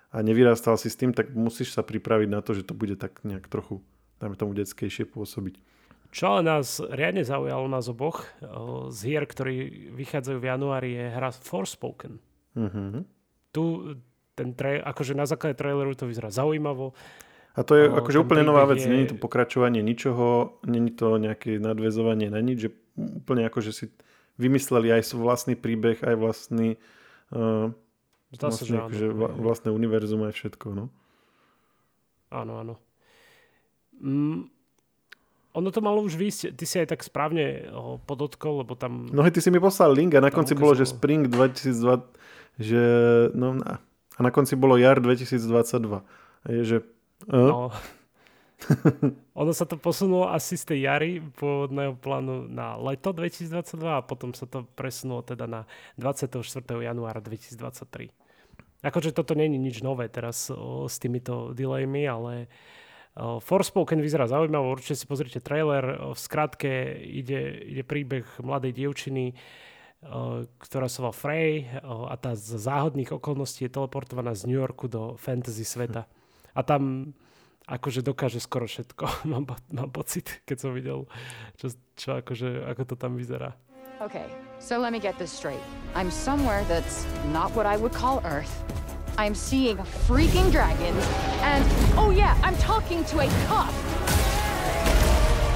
a 0.09 0.17
nevyrastal 0.25 0.81
si 0.81 0.89
s 0.89 0.97
tým, 0.97 1.13
tak 1.13 1.37
musíš 1.37 1.77
sa 1.77 1.85
pripraviť 1.85 2.29
na 2.33 2.41
to, 2.41 2.57
že 2.57 2.65
to 2.65 2.73
bude 2.73 2.97
tak 2.97 3.21
nejak 3.25 3.45
trochu, 3.47 3.85
dajme 4.21 4.37
tomu, 4.41 4.57
detskejšie 4.57 5.05
pôsobiť. 5.09 5.61
Čo 6.09 6.41
nás 6.41 6.81
riadne 6.81 7.21
zaujalo 7.21 7.69
nás 7.69 7.85
oboch 7.93 8.25
z 8.89 8.99
hier, 9.05 9.29
ktorí 9.29 9.93
vychádzajú 9.93 10.39
v 10.41 10.49
januári, 10.49 10.89
je 10.97 11.05
hra 11.13 11.31
Forspoken. 11.37 12.17
Mm-hmm. 12.57 13.05
Tu 13.53 13.65
ten 14.33 14.55
tra- 14.55 14.81
akože 14.81 15.19
na 15.19 15.27
základe 15.27 15.59
traileru 15.59 15.93
to 15.99 16.09
vyzerá 16.09 16.31
zaujímavo. 16.31 16.95
A 17.59 17.67
to 17.67 17.75
je 17.75 17.91
o, 17.91 17.99
akože 17.99 18.23
úplne 18.23 18.47
nová 18.47 18.65
vec, 18.71 18.79
je... 18.79 18.87
není 18.87 19.11
to 19.11 19.19
pokračovanie 19.19 19.83
ničoho, 19.83 20.63
není 20.63 20.95
to 20.95 21.19
nejaké 21.19 21.59
nadvezovanie 21.59 22.31
na 22.31 22.39
nič, 22.39 22.57
že 22.65 22.71
úplne 22.95 23.45
akože 23.51 23.71
si 23.75 23.85
vymysleli 24.39 24.95
aj 24.95 25.11
svoj 25.11 25.27
vlastný 25.27 25.59
príbeh, 25.59 25.99
aj 26.07 26.15
vlastný 26.15 26.79
uh, 27.35 27.75
Zdá 28.33 28.53
vlastne, 28.53 28.65
sa, 28.65 28.69
že 28.69 28.77
áno. 28.77 28.87
Akože 28.89 29.07
vlastné 29.41 29.71
univerzum 29.73 30.21
aj 30.29 30.35
všetko, 30.37 30.67
no. 30.77 30.85
Áno, 32.29 32.53
áno. 32.61 32.75
Mm, 34.05 34.53
ono 35.57 35.69
to 35.73 35.81
malo 35.81 36.05
už 36.05 36.15
výjsť, 36.15 36.55
ty 36.55 36.65
si 36.69 36.77
aj 36.77 36.93
tak 36.93 37.01
správne 37.01 37.73
ho 37.73 37.99
podotkol, 38.05 38.63
lebo 38.63 38.77
tam... 38.77 39.09
No 39.09 39.25
hej, 39.25 39.33
ty 39.33 39.41
si 39.41 39.49
mi 39.49 39.59
poslal 39.59 39.97
link 39.97 40.13
a 40.13 40.21
na 40.21 40.29
konci 40.29 40.53
bolo, 40.53 40.77
že 40.77 40.85
Spring 40.85 41.25
2002, 41.25 42.61
že 42.61 42.83
no 43.33 43.57
a 44.19 44.21
na 44.21 44.31
konci 44.35 44.59
bolo 44.59 44.77
jar 44.77 44.99
2022. 44.99 46.03
Je, 46.51 46.63
že... 46.67 46.77
Uh? 47.31 47.49
No. 47.49 47.61
ono 49.41 49.53
sa 49.55 49.65
to 49.65 49.79
posunulo 49.79 50.27
asi 50.27 50.59
z 50.59 50.75
tej 50.75 50.81
jary 50.91 51.11
pôvodného 51.23 51.95
plánu 51.95 52.51
na 52.51 52.75
leto 52.75 53.15
2022 53.15 53.79
a 53.87 54.03
potom 54.03 54.35
sa 54.35 54.51
to 54.51 54.67
presunulo 54.75 55.23
teda 55.23 55.47
na 55.47 55.61
24. 55.95 56.43
januára 56.67 57.23
2023. 57.23 58.11
Akože 58.83 59.11
toto 59.11 59.35
není 59.35 59.59
nič 59.59 59.83
nové 59.83 60.07
teraz 60.07 60.51
o, 60.55 60.87
s 60.87 61.03
týmito 61.03 61.51
delaymi, 61.55 62.07
ale 62.07 62.47
o, 63.15 63.43
Forspoken 63.43 63.99
vyzerá 63.99 64.31
zaujímavo, 64.31 64.71
určite 64.71 65.03
si 65.03 65.07
pozrite 65.07 65.43
trailer. 65.43 65.99
O, 65.99 66.15
v 66.15 66.21
skratke 66.21 66.99
ide, 67.03 67.63
ide 67.63 67.83
príbeh 67.83 68.27
mladej 68.39 68.75
dievčiny, 68.75 69.35
o, 70.07 70.47
ktorá 70.63 70.87
sa 70.87 71.07
volá 71.07 71.15
Frey 71.15 71.67
o, 71.83 72.07
a 72.07 72.15
tá 72.15 72.39
z 72.39 72.55
záhodných 72.55 73.15
okolností 73.19 73.67
je 73.67 73.75
teleportovaná 73.75 74.35
z 74.39 74.47
New 74.47 74.59
Yorku 74.59 74.87
do 74.87 75.19
fantasy 75.19 75.67
sveta. 75.67 76.07
A 76.55 76.63
tam 76.63 77.15
akože 77.69 78.01
dokáže 78.01 78.41
skoro 78.41 78.65
všetko. 78.65 79.05
mám, 79.33 79.45
mám 79.69 79.91
pocit, 79.93 80.41
keď 80.49 80.57
som 80.57 80.71
videl, 80.73 81.05
čo, 81.61 81.69
čo 81.95 82.17
akože, 82.19 82.65
ako 82.65 82.83
to 82.89 82.95
tam 82.97 83.15
vyzerá. 83.21 83.53
Okay, 84.01 84.31
so 84.63 84.79
let 84.79 84.95
me 84.95 85.03
get 85.03 85.19
this 85.19 85.31
straight. 85.31 85.61
I'm 85.95 86.11
somewhere 86.11 86.63
that's 86.71 87.05
not 87.35 87.51
what 87.59 87.67
I 87.67 87.77
would 87.77 87.93
call 87.93 88.23
Earth. 88.25 88.63
I'm 89.19 89.35
seeing 89.35 89.77
freaking 90.07 90.55
dragons, 90.55 91.03
and 91.43 91.67
oh 91.99 92.15
yeah, 92.15 92.39
I'm 92.47 92.55
talking 92.63 93.03
to 93.11 93.19
a 93.19 93.29
cop. 93.51 93.75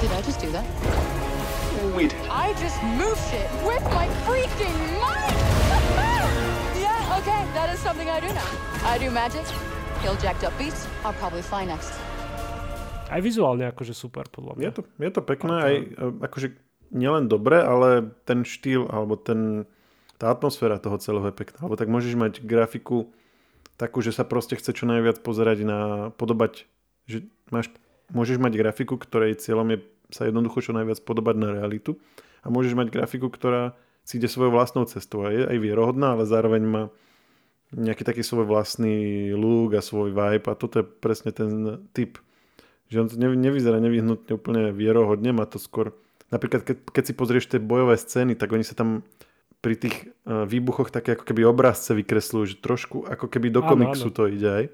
Did 0.03 0.11
I 0.11 0.21
just 0.27 0.43
do 0.43 0.51
that? 0.51 0.67
Oh, 1.79 1.93
we 1.95 2.11
did. 2.11 2.19
I 2.27 2.51
just 2.59 2.83
moved 2.83 3.23
shit 3.31 3.47
with 3.63 3.83
my 3.95 4.11
freaking 4.27 4.75
mind! 4.99 5.39
yeah, 6.83 7.17
okay, 7.23 7.47
that 7.55 7.71
is 7.71 7.79
something 7.79 8.09
I 8.09 8.19
do 8.19 8.27
now. 8.27 8.49
I 8.83 8.97
do 8.99 9.09
magic, 9.09 9.47
kill 10.03 10.19
jacked 10.19 10.43
up 10.43 10.51
beasts, 10.59 10.83
I'll 11.07 11.15
probably 11.15 11.39
fly 11.39 11.63
next. 11.63 11.95
Aj 13.07 13.23
vizuálne 13.23 13.71
akože 13.71 13.95
super, 13.95 14.27
podľa 14.27 14.59
mňa. 14.59 14.63
Je 14.67 14.73
to, 14.75 14.81
je 14.99 15.11
to 15.15 15.21
pekné, 15.23 15.55
aj 15.63 15.75
akože 16.27 16.47
nielen 16.91 17.31
dobre, 17.31 17.63
ale 17.63 18.11
ten 18.27 18.43
štýl 18.43 18.91
alebo 18.91 19.15
ten, 19.15 19.63
tá 20.19 20.27
atmosféra 20.27 20.75
toho 20.83 20.99
celého 20.99 21.31
je 21.31 21.35
pekná. 21.39 21.63
Alebo 21.63 21.79
tak 21.79 21.87
môžeš 21.87 22.19
mať 22.19 22.43
grafiku 22.43 23.15
takú, 23.79 24.03
že 24.03 24.11
sa 24.11 24.27
proste 24.27 24.59
chce 24.59 24.75
čo 24.75 24.83
najviac 24.83 25.23
pozerať 25.23 25.63
na 25.63 25.79
podobať, 26.19 26.67
že 27.07 27.23
máš, 27.47 27.71
môžeš 28.11 28.43
mať 28.43 28.59
grafiku, 28.59 28.99
ktorej 28.99 29.39
cieľom 29.39 29.71
je 29.71 29.79
sa 30.11 30.27
jednoducho 30.27 30.59
čo 30.59 30.75
najviac 30.75 30.99
podobať 31.07 31.35
na 31.39 31.49
realitu 31.55 31.95
a 32.43 32.51
môžeš 32.51 32.75
mať 32.75 32.91
grafiku, 32.91 33.31
ktorá 33.31 33.73
si 34.03 34.19
ide 34.19 34.27
svojou 34.27 34.51
vlastnou 34.51 34.83
cestou 34.83 35.23
a 35.23 35.31
je 35.31 35.47
aj 35.47 35.57
vierohodná, 35.63 36.19
ale 36.19 36.27
zároveň 36.27 36.63
má 36.67 36.83
nejaký 37.73 38.05
taký 38.05 38.21
svoj 38.21 38.45
vlastný 38.45 39.29
look 39.33 39.73
a 39.73 39.81
svoj 39.81 40.13
vibe 40.13 40.47
a 40.47 40.55
toto 40.57 40.81
je 40.81 40.85
presne 40.85 41.33
ten 41.33 41.81
typ. 41.91 42.21
Že 42.87 42.97
on 43.01 43.07
to 43.09 43.15
nevyzerá 43.17 43.81
nevyhnutne 43.81 44.31
úplne 44.37 44.69
vierohodne, 44.69 45.33
má 45.33 45.49
to 45.49 45.57
skôr 45.57 45.97
napríklad 46.33 46.65
keď, 46.65 46.77
keď 46.89 47.03
si 47.05 47.13
pozrieš 47.13 47.45
tie 47.53 47.61
bojové 47.61 47.93
scény, 47.93 48.33
tak 48.33 48.49
oni 48.49 48.65
sa 48.65 48.73
tam 48.73 49.05
pri 49.63 49.79
tých 49.79 50.11
uh, 50.27 50.43
výbuchoch 50.43 50.89
také 50.91 51.15
ako 51.15 51.23
keby 51.23 51.45
obrazce 51.47 51.95
vykresľujú, 51.95 52.45
že 52.49 52.57
trošku 52.59 53.05
ako 53.05 53.29
keby 53.31 53.53
do 53.53 53.61
áno, 53.63 53.69
komiksu 53.69 54.09
áno. 54.11 54.15
to 54.17 54.23
ide 54.27 54.49
aj. 54.49 54.65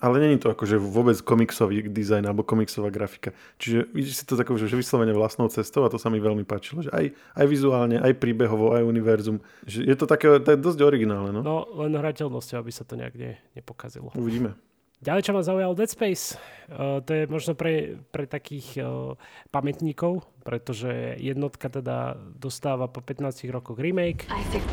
Ale 0.00 0.16
není 0.16 0.40
to 0.40 0.48
akože 0.48 0.80
vôbec 0.80 1.20
komiksový 1.20 1.84
dizajn 1.92 2.24
alebo 2.24 2.40
komiksová 2.40 2.88
grafika. 2.88 3.36
Čiže 3.60 3.92
vidíš 3.92 4.14
si 4.16 4.24
to 4.24 4.40
takové, 4.40 4.56
že 4.56 4.72
vyslovene 4.72 5.12
vlastnou 5.12 5.52
cestou 5.52 5.84
a 5.84 5.92
to 5.92 6.00
sa 6.00 6.08
mi 6.08 6.16
veľmi 6.16 6.48
páčilo. 6.48 6.80
Že 6.80 6.90
aj, 6.96 7.04
aj 7.36 7.46
vizuálne, 7.46 8.00
aj 8.00 8.16
príbehovo, 8.16 8.72
aj 8.72 8.80
univerzum. 8.80 9.44
Že 9.68 9.84
je 9.84 9.96
to 10.00 10.08
také 10.08 10.40
to 10.40 10.56
je 10.56 10.58
dosť 10.58 10.80
originálne. 10.80 11.36
No? 11.36 11.40
no 11.44 11.56
len 11.84 11.92
hrateľnosťou, 12.00 12.56
aby 12.64 12.72
sa 12.72 12.88
to 12.88 12.96
nejak 12.96 13.12
ne, 13.20 13.36
nepokazilo. 13.52 14.08
Uvidíme. 14.16 14.56
Ďalej, 15.00 15.22
čo 15.24 15.32
ma 15.32 15.40
zaujal 15.40 15.72
Dead 15.72 15.88
Space, 15.88 16.36
uh, 16.36 17.00
to 17.00 17.10
je 17.16 17.22
možno 17.24 17.56
pre, 17.56 17.96
pre 18.12 18.28
takých 18.28 18.84
uh, 18.84 19.16
pamätníkov, 19.48 20.28
pretože 20.44 21.16
jednotka 21.16 21.72
teda 21.72 22.20
dostáva 22.36 22.84
po 22.84 23.00
15 23.00 23.48
rokoch 23.48 23.80
remake. 23.80 24.28
I 24.28 24.44
think 24.52 24.64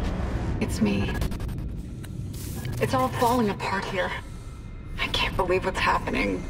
it's 0.59 0.83
me. 0.83 1.07
It's 2.83 2.91
all 2.91 3.07
falling 3.23 3.47
apart 3.47 3.87
here. 3.87 4.11
Believe 5.37 5.69
what's 5.69 5.77
happening. 5.77 6.41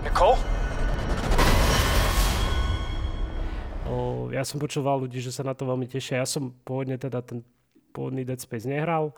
Nicole? 0.00 0.40
O, 3.84 4.32
ja 4.32 4.40
som 4.48 4.56
počúval 4.56 5.04
ľudí, 5.04 5.20
že 5.20 5.28
sa 5.28 5.44
na 5.44 5.52
to 5.52 5.68
veľmi 5.68 5.84
tešia. 5.84 6.24
Ja 6.24 6.28
som 6.28 6.56
pôvodne 6.64 6.96
teda 6.96 7.20
ten 7.20 7.44
pôvodný 7.92 8.24
Dead 8.24 8.40
Space 8.40 8.64
nehral, 8.64 9.12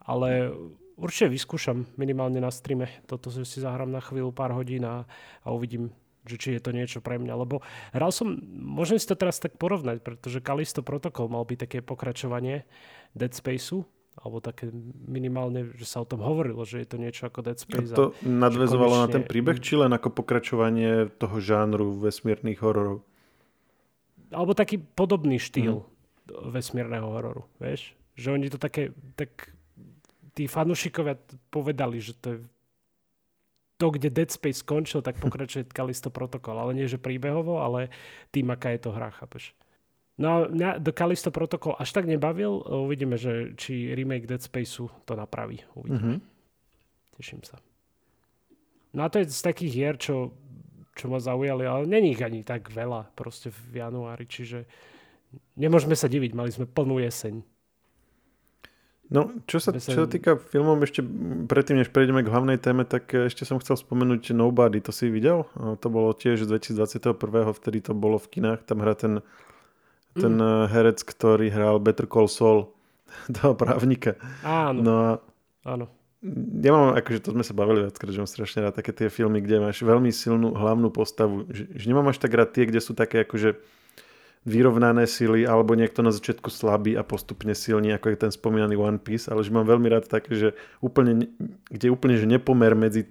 ale 0.00 0.48
určite 0.96 1.28
vyskúšam 1.28 1.84
minimálne 2.00 2.40
na 2.40 2.48
streame. 2.48 2.88
Toto 3.04 3.28
si 3.28 3.60
zahrám 3.60 3.92
na 3.92 4.00
chvíľu, 4.00 4.32
pár 4.32 4.56
hodín 4.56 4.88
a, 4.88 5.04
a 5.44 5.52
uvidím, 5.52 5.92
že 6.24 6.40
či 6.40 6.48
je 6.56 6.64
to 6.64 6.72
niečo 6.72 7.04
pre 7.04 7.20
mňa. 7.20 7.36
Lebo 7.36 7.60
hral 7.92 8.08
som, 8.16 8.32
môžem 8.48 8.96
si 8.96 9.04
to 9.04 9.12
teraz 9.12 9.44
tak 9.44 9.60
porovnať, 9.60 10.00
pretože 10.00 10.40
Kalisto 10.40 10.80
Protocol 10.80 11.28
mal 11.28 11.44
byť 11.44 11.68
také 11.68 11.78
pokračovanie 11.84 12.64
Dead 13.12 13.36
Spaceu, 13.36 13.84
alebo 14.18 14.42
také 14.42 14.68
minimálne, 15.06 15.70
že 15.78 15.86
sa 15.86 16.02
o 16.02 16.06
tom 16.08 16.20
hovorilo, 16.26 16.66
že 16.66 16.82
je 16.82 16.88
to 16.90 16.98
niečo 16.98 17.30
ako 17.30 17.46
Dead 17.46 17.58
Space. 17.58 17.94
A 17.94 17.96
to 17.96 18.06
nadvezovalo 18.26 18.98
konečne... 18.98 19.06
na 19.06 19.14
ten 19.14 19.24
príbeh, 19.24 19.58
či 19.62 19.78
len 19.78 19.94
ako 19.94 20.10
pokračovanie 20.10 21.06
toho 21.22 21.36
žánru 21.38 21.94
vesmírnych 22.02 22.58
hororov? 22.58 23.06
Alebo 24.34 24.52
taký 24.52 24.82
podobný 24.82 25.38
štýl 25.38 25.86
mm. 25.86 26.50
vesmírneho 26.50 27.06
hororu, 27.08 27.46
vieš? 27.62 27.94
Že 28.18 28.28
oni 28.34 28.46
to 28.50 28.58
také, 28.58 28.90
tak 29.14 29.54
tí 30.34 30.50
fanúšikovia 30.50 31.16
povedali, 31.54 32.02
že 32.02 32.12
to 32.18 32.26
je 32.34 32.38
to, 33.78 33.94
kde 33.94 34.10
Dead 34.10 34.30
Space 34.30 34.66
skončil, 34.66 35.00
tak 35.00 35.16
pokračuje 35.24 35.70
Kalisto 35.70 36.10
Protocol. 36.10 36.58
Ale 36.58 36.74
nie, 36.74 36.90
že 36.90 36.98
príbehovo, 36.98 37.62
ale 37.62 37.94
tým, 38.34 38.50
aká 38.50 38.74
je 38.74 38.82
to 38.82 38.90
hra, 38.90 39.14
chápeš? 39.14 39.54
No 40.18 40.26
a 40.26 40.36
mňa 40.50 40.82
The 40.82 40.90
Kalisto 40.90 41.30
Protocol 41.30 41.78
až 41.78 41.94
tak 41.94 42.10
nebavil. 42.10 42.58
Uvidíme, 42.66 43.14
že 43.14 43.54
či 43.54 43.94
remake 43.94 44.26
Dead 44.26 44.42
Spaceu 44.42 44.90
to 45.06 45.14
napraví. 45.14 45.62
Uvidíme. 45.78 46.18
Mm-hmm. 46.18 46.18
Teším 47.22 47.42
sa. 47.46 47.62
No 48.94 49.06
a 49.06 49.10
to 49.10 49.22
je 49.22 49.30
z 49.30 49.42
takých 49.46 49.72
hier, 49.72 49.94
čo, 49.94 50.34
čo 50.98 51.06
ma 51.06 51.22
zaujali, 51.22 51.62
ale 51.62 51.86
není 51.86 52.18
ich 52.18 52.22
ani 52.24 52.42
tak 52.42 52.66
veľa 52.72 53.14
proste 53.14 53.54
v 53.54 53.78
januári, 53.78 54.26
čiže 54.26 54.66
nemôžeme 55.54 55.94
sa 55.94 56.10
diviť, 56.10 56.32
mali 56.34 56.50
sme 56.50 56.66
plnú 56.66 56.98
jeseň. 56.98 57.44
No, 59.08 59.32
čo 59.48 59.56
sa, 59.56 59.72
čo 59.72 60.04
sa 60.04 60.08
týka 60.08 60.36
filmov, 60.36 60.84
ešte 60.84 61.00
predtým, 61.48 61.80
než 61.80 61.88
prejdeme 61.88 62.20
k 62.20 62.28
hlavnej 62.28 62.60
téme, 62.60 62.84
tak 62.84 63.08
ešte 63.08 63.48
som 63.48 63.56
chcel 63.56 63.80
spomenúť 63.80 64.36
Nobody, 64.36 64.84
to 64.84 64.92
si 64.92 65.08
videl? 65.08 65.48
To 65.56 65.86
bolo 65.88 66.12
tiež 66.12 66.44
z 66.44 66.60
2021. 66.76 67.16
vtedy 67.56 67.80
to 67.80 67.96
bolo 67.96 68.20
v 68.20 68.28
kinách, 68.36 68.68
tam 68.68 68.84
hrá 68.84 68.92
ten, 68.92 69.24
ten 70.16 70.38
mm. 70.38 70.70
herec, 70.72 71.04
ktorý 71.04 71.52
hral 71.52 71.82
Better 71.82 72.08
Call 72.08 72.30
Saul. 72.30 72.72
toho 73.40 73.56
právnika. 73.56 74.20
Áno. 74.44 74.80
No 74.84 74.94
a 75.00 75.10
Áno. 75.68 75.86
Ja 76.58 76.74
mám, 76.74 76.98
akože 76.98 77.22
to 77.22 77.30
sme 77.30 77.46
sa 77.46 77.54
bavili 77.54 77.86
viackrát, 77.86 78.10
že 78.10 78.18
mám 78.18 78.30
strašne 78.30 78.66
rád 78.66 78.74
také 78.74 78.90
tie 78.90 79.06
filmy, 79.06 79.38
kde 79.38 79.62
máš 79.62 79.86
veľmi 79.86 80.10
silnú 80.10 80.50
hlavnú 80.50 80.90
postavu. 80.90 81.46
Že, 81.46 81.78
že 81.78 81.84
nemám 81.86 82.10
až 82.10 82.18
tak 82.18 82.34
rád 82.34 82.50
tie, 82.50 82.66
kde 82.66 82.82
sú 82.82 82.96
také 82.98 83.22
akože 83.22 83.54
vyrovnané 84.42 85.06
sily, 85.06 85.46
alebo 85.46 85.78
niekto 85.78 86.02
na 86.02 86.10
začiatku 86.10 86.50
slabý 86.50 86.98
a 86.98 87.06
postupne 87.06 87.54
silný, 87.54 87.94
ako 87.94 88.06
je 88.10 88.18
ten 88.18 88.32
spomínaný 88.34 88.74
One 88.80 88.98
Piece, 88.98 89.30
ale 89.30 89.46
že 89.46 89.54
mám 89.54 89.68
veľmi 89.68 89.86
rád 89.92 90.10
také, 90.10 90.34
že 90.34 90.48
úplne, 90.82 91.30
kde 91.70 91.86
úplne 91.92 92.18
že 92.18 92.26
nepomer 92.26 92.74
medzi 92.74 93.06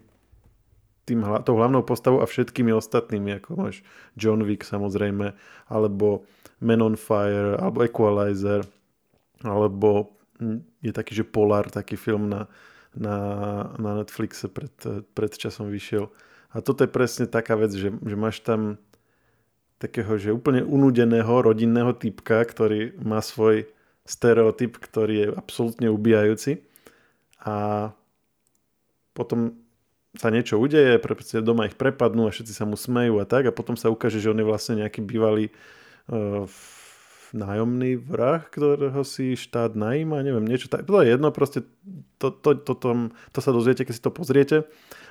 tým, 1.07 1.23
tou 1.47 1.55
hlavnou 1.55 1.87
postavou 1.87 2.19
a 2.19 2.27
všetkými 2.27 2.75
ostatnými, 2.75 3.39
ako 3.39 3.49
máš 3.55 3.75
John 4.19 4.43
Wick 4.43 4.67
samozrejme, 4.67 5.31
alebo 5.71 6.27
Men 6.57 6.81
on 6.81 6.95
Fire, 6.97 7.57
alebo 7.61 7.85
Equalizer, 7.85 8.65
alebo 9.45 10.17
je 10.81 10.91
taký, 10.93 11.13
že 11.13 11.25
Polar, 11.25 11.69
taký 11.69 11.97
film 11.97 12.29
na, 12.29 12.49
na, 12.97 13.17
na 13.77 14.01
Netflixe 14.01 14.49
pred, 14.49 14.73
pred 15.13 15.31
časom 15.33 15.69
vyšiel. 15.69 16.09
A 16.53 16.61
toto 16.65 16.85
je 16.85 16.89
presne 16.89 17.29
taká 17.29 17.53
vec, 17.53 17.73
že, 17.73 17.93
že 17.93 18.15
máš 18.17 18.41
tam 18.41 18.81
takého, 19.77 20.17
že 20.17 20.33
úplne 20.33 20.65
unudeného 20.65 21.45
rodinného 21.45 21.93
typka, 21.93 22.41
ktorý 22.41 22.97
má 22.97 23.21
svoj 23.21 23.69
stereotyp, 24.09 24.81
ktorý 24.81 25.13
je 25.13 25.27
absolútne 25.37 25.93
ubijajúci. 25.93 26.65
A 27.45 27.89
potom 29.13 29.61
sa 30.17 30.33
niečo 30.33 30.57
udeje, 30.57 30.97
doma 31.45 31.69
ich 31.69 31.77
prepadnú 31.77 32.25
a 32.25 32.33
všetci 32.33 32.53
sa 32.57 32.65
mu 32.65 32.73
smejú 32.73 33.21
a 33.21 33.29
tak 33.29 33.45
a 33.45 33.53
potom 33.53 33.77
sa 33.77 33.93
ukáže, 33.93 34.17
že 34.17 34.33
on 34.33 34.41
je 34.41 34.49
vlastne 34.49 34.81
nejaký 34.81 35.05
bývalý 35.05 35.53
uh, 35.53 35.77
nájomný 37.35 37.99
vrah, 37.99 38.39
ktorého 38.47 39.03
si 39.03 39.35
štát 39.35 39.75
najíma, 39.75 40.23
neviem, 40.23 40.47
niečo 40.47 40.71
tak. 40.71 40.87
To 40.87 41.03
je 41.03 41.11
jedno, 41.11 41.31
proste 41.35 41.67
to, 42.17 42.31
to, 42.31 42.55
to, 42.55 42.73
to, 42.75 42.89
to 43.11 43.39
sa 43.43 43.51
dozviete, 43.51 43.83
keď 43.83 43.93
si 43.93 44.03
to 44.03 44.11
pozriete. 44.13 44.57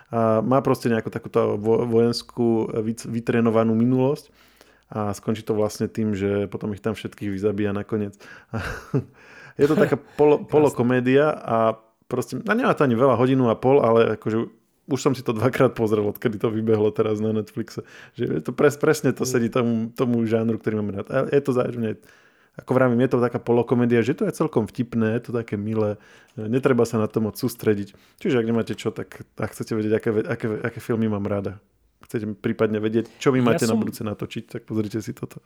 A 0.09 0.40
má 0.40 0.62
proste 0.62 0.87
nejakú 0.87 1.11
takúto 1.11 1.59
vojenskú 1.61 2.70
vytrenovanú 3.11 3.74
minulosť 3.74 4.30
a 4.87 5.11
skončí 5.11 5.42
to 5.42 5.59
vlastne 5.59 5.90
tým, 5.90 6.14
že 6.14 6.46
potom 6.46 6.70
ich 6.70 6.80
tam 6.80 6.94
všetkých 6.94 7.35
vyzabíja 7.35 7.74
nakoniec. 7.74 8.14
je 9.61 9.66
to 9.66 9.74
taká 9.74 9.98
polo, 9.98 10.46
polokomédia 10.46 11.35
a 11.35 11.74
proste, 12.06 12.38
a 12.38 12.52
nemá 12.54 12.70
to 12.78 12.87
ani 12.87 12.94
veľa, 12.94 13.18
hodinu 13.18 13.50
a 13.50 13.59
pol, 13.59 13.82
ale 13.82 14.14
akože 14.14 14.46
už 14.87 15.01
som 15.03 15.12
si 15.14 15.22
to 15.22 15.35
dvakrát 15.35 15.75
pozrel, 15.75 16.07
odkedy 16.07 16.38
to 16.38 16.51
vybehlo 16.51 16.94
teraz 16.94 17.18
na 17.18 17.35
Netflixe. 17.35 17.83
Že 18.14 18.22
je 18.38 18.42
to 18.42 18.53
pres, 18.55 18.79
presne 18.79 19.11
to 19.11 19.27
sedí 19.27 19.51
tomu, 19.51 19.90
tomu 19.90 20.22
žánru, 20.27 20.59
ktorý 20.62 20.83
mám 20.83 20.90
rád. 21.03 21.07
A 21.11 21.16
je 21.31 21.42
to 21.42 21.51
zároveň, 21.51 21.99
ako 22.55 22.70
vravím, 22.72 23.03
je 23.03 23.11
to 23.11 23.18
taká 23.18 23.42
polokomédia, 23.42 24.07
že 24.07 24.14
to 24.14 24.25
je 24.25 24.33
celkom 24.33 24.70
vtipné, 24.70 25.18
je 25.18 25.29
to 25.29 25.33
také 25.35 25.59
milé, 25.59 25.99
netreba 26.38 26.87
sa 26.87 27.03
na 27.03 27.11
to 27.11 27.18
moc 27.18 27.35
sústrediť. 27.35 27.92
Čiže 28.22 28.38
ak 28.40 28.46
nemáte 28.46 28.75
čo, 28.79 28.94
tak 28.94 29.27
ak 29.35 29.51
chcete 29.51 29.75
vedieť, 29.75 29.92
aké, 29.99 30.11
aké, 30.22 30.46
aké 30.62 30.79
filmy 30.79 31.11
mám 31.11 31.27
rada. 31.27 31.59
Chcete 32.07 32.38
prípadne 32.38 32.79
vedieť, 32.79 33.11
čo 33.18 33.35
vy 33.35 33.42
máte 33.42 33.66
ja 33.66 33.75
som... 33.75 33.77
na 33.77 33.83
budúce 33.83 34.07
natočiť, 34.07 34.44
tak 34.46 34.62
pozrite 34.64 35.03
si 35.03 35.11
toto. 35.11 35.42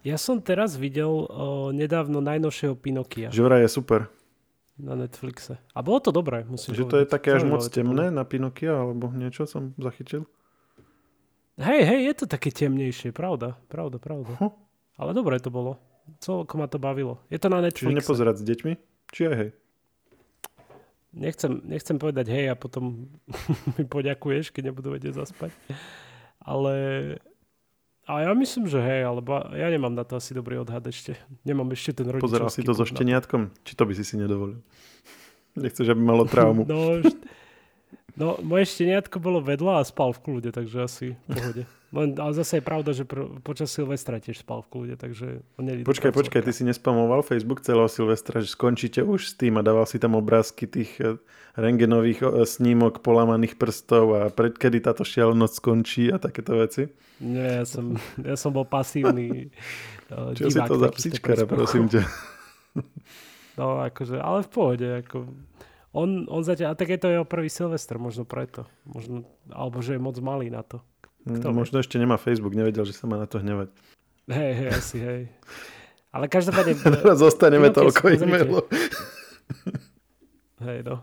Ja 0.00 0.16
som 0.16 0.40
teraz 0.40 0.80
videl 0.80 1.12
o, 1.12 1.76
nedávno 1.76 2.24
najnovšieho 2.24 2.72
Pinokia. 2.72 3.28
Že 3.28 3.44
vraj 3.44 3.60
je 3.68 3.70
super 3.70 4.08
na 4.80 4.96
Netflixe. 4.96 5.60
A 5.76 5.80
bolo 5.84 6.00
to 6.00 6.10
dobré, 6.10 6.42
musím 6.48 6.74
Že 6.74 6.84
to 6.88 6.96
je 7.00 7.06
také 7.06 7.36
až 7.36 7.44
moc 7.44 7.62
temné 7.68 8.08
na 8.08 8.24
Pinokia, 8.24 8.74
alebo 8.74 9.12
niečo 9.12 9.44
som 9.44 9.76
zachytil? 9.76 10.24
Hej, 11.60 11.80
hej, 11.84 12.00
je 12.08 12.14
to 12.16 12.24
také 12.24 12.48
temnejšie, 12.48 13.12
pravda, 13.12 13.60
pravda, 13.68 14.00
pravda. 14.00 14.32
Huh. 14.40 14.56
Ale 14.96 15.12
dobre 15.12 15.36
to 15.36 15.52
bolo. 15.52 15.76
Celkom 16.18 16.64
ma 16.64 16.66
to 16.66 16.80
bavilo. 16.80 17.20
Je 17.28 17.36
to 17.36 17.52
na 17.52 17.60
Netflixe. 17.60 17.92
Čiže 17.92 18.00
nepozerať 18.00 18.36
s 18.40 18.44
deťmi? 18.48 18.72
Či 19.12 19.20
aj 19.28 19.36
hej? 19.36 19.50
Nechcem, 21.10 21.52
nechcem 21.66 21.96
povedať 21.98 22.32
hej 22.32 22.46
a 22.48 22.56
potom 22.56 23.12
mi 23.76 23.84
poďakuješ, 23.84 24.54
keď 24.54 24.72
nebudú 24.72 24.96
vedieť 24.96 25.20
zaspať. 25.20 25.52
Ale 26.40 26.74
a 28.10 28.26
ja 28.26 28.30
myslím, 28.34 28.66
že 28.66 28.82
hej, 28.82 29.06
alebo 29.06 29.38
ja 29.54 29.70
nemám 29.70 29.94
na 29.94 30.02
to 30.02 30.18
asi 30.18 30.34
dobrý 30.34 30.58
odhad 30.58 30.82
ešte. 30.90 31.14
Nemám 31.46 31.70
ešte 31.70 32.02
ten 32.02 32.10
rodičovský. 32.10 32.26
Pozeral 32.26 32.50
si 32.50 32.66
to 32.66 32.74
so 32.74 32.82
šteniatkom? 32.82 33.54
Či 33.62 33.72
to 33.78 33.82
by 33.86 33.92
si 33.94 34.02
si 34.02 34.14
nedovolil? 34.18 34.58
Nechceš, 35.62 35.94
aby 35.94 36.02
malo 36.02 36.26
traumu. 36.26 36.66
No, 36.66 36.98
no 38.16 38.38
moje 38.42 38.70
šteniatko 38.70 39.18
bolo 39.22 39.42
vedľa 39.42 39.82
a 39.82 39.86
spal 39.86 40.14
v 40.14 40.20
kľude, 40.22 40.50
takže 40.50 40.76
asi 40.82 41.06
v 41.14 41.20
pohode. 41.28 41.62
Len, 41.90 42.14
ale 42.22 42.30
zase 42.38 42.62
je 42.62 42.64
pravda, 42.64 42.94
že 42.94 43.02
pr- 43.02 43.42
počas 43.42 43.74
Silvestra 43.74 44.22
tiež 44.22 44.46
spal 44.46 44.62
v 44.62 44.70
kľude, 44.70 44.94
takže 44.94 45.42
on 45.58 45.66
Počkaj, 45.82 46.14
počkaj, 46.14 46.46
ty 46.46 46.54
si 46.54 46.62
nespamoval 46.62 47.26
Facebook 47.26 47.66
celého 47.66 47.90
Silvestra, 47.90 48.38
že 48.38 48.54
skončíte 48.54 49.02
už 49.02 49.26
s 49.26 49.34
tým 49.34 49.58
a 49.58 49.66
dával 49.66 49.90
si 49.90 49.98
tam 49.98 50.14
obrázky 50.14 50.70
tých 50.70 50.94
eh, 51.02 51.18
rengenových 51.58 52.22
eh, 52.22 52.46
snímok 52.46 53.02
polamaných 53.02 53.58
prstov 53.58 54.14
a 54.14 54.30
predkedy 54.30 54.78
táto 54.78 55.02
šialenosť 55.02 55.54
skončí 55.58 56.14
a 56.14 56.22
takéto 56.22 56.62
veci? 56.62 56.86
Nie, 57.18 57.58
ja 57.58 57.66
som, 57.66 57.98
ja 58.22 58.38
som 58.38 58.54
bol 58.54 58.64
pasívny 58.64 59.50
uh, 60.14 60.30
Čo 60.38 60.46
divák, 60.46 60.66
si 60.66 60.70
to 60.70 60.74
za 60.78 60.88
psičkara, 60.94 61.44
prosím 61.50 61.90
ťa? 61.90 62.02
No, 63.60 63.76
akože, 63.76 64.16
ale 64.16 64.40
v 64.40 64.48
pohode. 64.48 64.88
Ako, 65.04 65.28
on, 65.90 66.30
on 66.30 66.42
zatiaľ, 66.46 66.74
a 66.74 66.78
tak 66.78 66.94
je 66.94 67.00
to 67.00 67.08
jeho 67.10 67.26
prvý 67.26 67.50
Silvester, 67.50 67.98
možno 67.98 68.22
preto. 68.22 68.66
Možno, 68.86 69.26
alebo 69.50 69.82
že 69.82 69.98
je 69.98 70.00
moc 70.02 70.16
malý 70.22 70.50
na 70.50 70.62
to. 70.62 70.78
Kto 71.26 71.52
možno 71.52 71.78
vie? 71.78 71.84
ešte 71.84 72.00
nemá 72.00 72.16
Facebook, 72.16 72.56
nevedel, 72.56 72.86
že 72.86 72.96
sa 72.96 73.04
má 73.10 73.20
na 73.20 73.28
to 73.28 73.42
hnevať. 73.42 73.68
Hej, 74.30 74.52
hej, 74.54 74.68
asi, 74.70 74.98
hej. 75.02 75.22
Ale 76.14 76.30
každopádne... 76.30 76.78
Zostaneme 77.22 77.74
toľko 77.74 78.02
e-mailov. 78.14 78.66
hej, 80.66 80.78
no. 80.86 81.02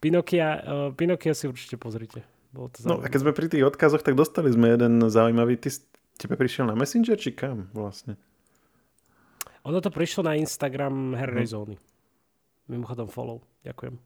Pinokia, 0.00 0.48
uh, 0.60 0.88
Pinokia 0.92 1.32
si 1.32 1.48
určite 1.48 1.76
pozrite. 1.80 2.24
Bolo 2.52 2.72
to 2.72 2.84
no 2.88 3.00
a 3.00 3.08
keď 3.08 3.20
sme 3.20 3.32
pri 3.36 3.52
tých 3.52 3.64
odkazoch, 3.68 4.00
tak 4.00 4.16
dostali 4.16 4.48
sme 4.48 4.72
jeden 4.72 5.04
zaujímavý. 5.12 5.60
Ty, 5.60 5.76
tebe 6.16 6.40
prišiel 6.40 6.68
na 6.68 6.76
Messenger, 6.76 7.16
či 7.20 7.36
kam 7.36 7.68
vlastne? 7.76 8.16
Ono 9.66 9.82
to 9.82 9.90
prišlo 9.92 10.24
na 10.24 10.38
Instagram 10.38 11.12
hernej 11.18 11.44
hmm. 11.48 11.52
zóny. 11.52 11.76
Mimochodom 12.66 13.08
follow. 13.10 13.42
Ďakujem. 13.62 13.98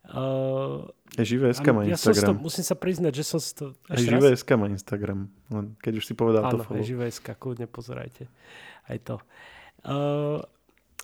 Uh, 0.00 0.88
je 1.12 1.36
živé 1.36 1.52
SK 1.52 1.76
má 1.76 1.84
ja 1.84 1.92
Instagram. 1.92 2.40
to, 2.40 2.40
musím 2.40 2.64
sa 2.64 2.72
priznať, 2.72 3.12
že 3.20 3.24
som 3.26 3.38
to... 3.38 3.76
Aj 3.84 4.00
živé 4.00 4.32
SK 4.32 4.56
má 4.56 4.66
Instagram. 4.72 5.28
Len 5.52 5.76
keď 5.76 5.92
už 6.00 6.04
si 6.08 6.14
povedal 6.16 6.48
Áno, 6.48 6.56
to 6.56 6.64
follow. 6.64 6.80
Áno, 6.80 6.88
živé 6.88 7.06
SK, 7.12 7.36
kľudne 7.36 7.68
pozerajte. 7.68 8.26
Aj 8.88 8.98
to. 9.04 9.20
Uh, 9.84 10.40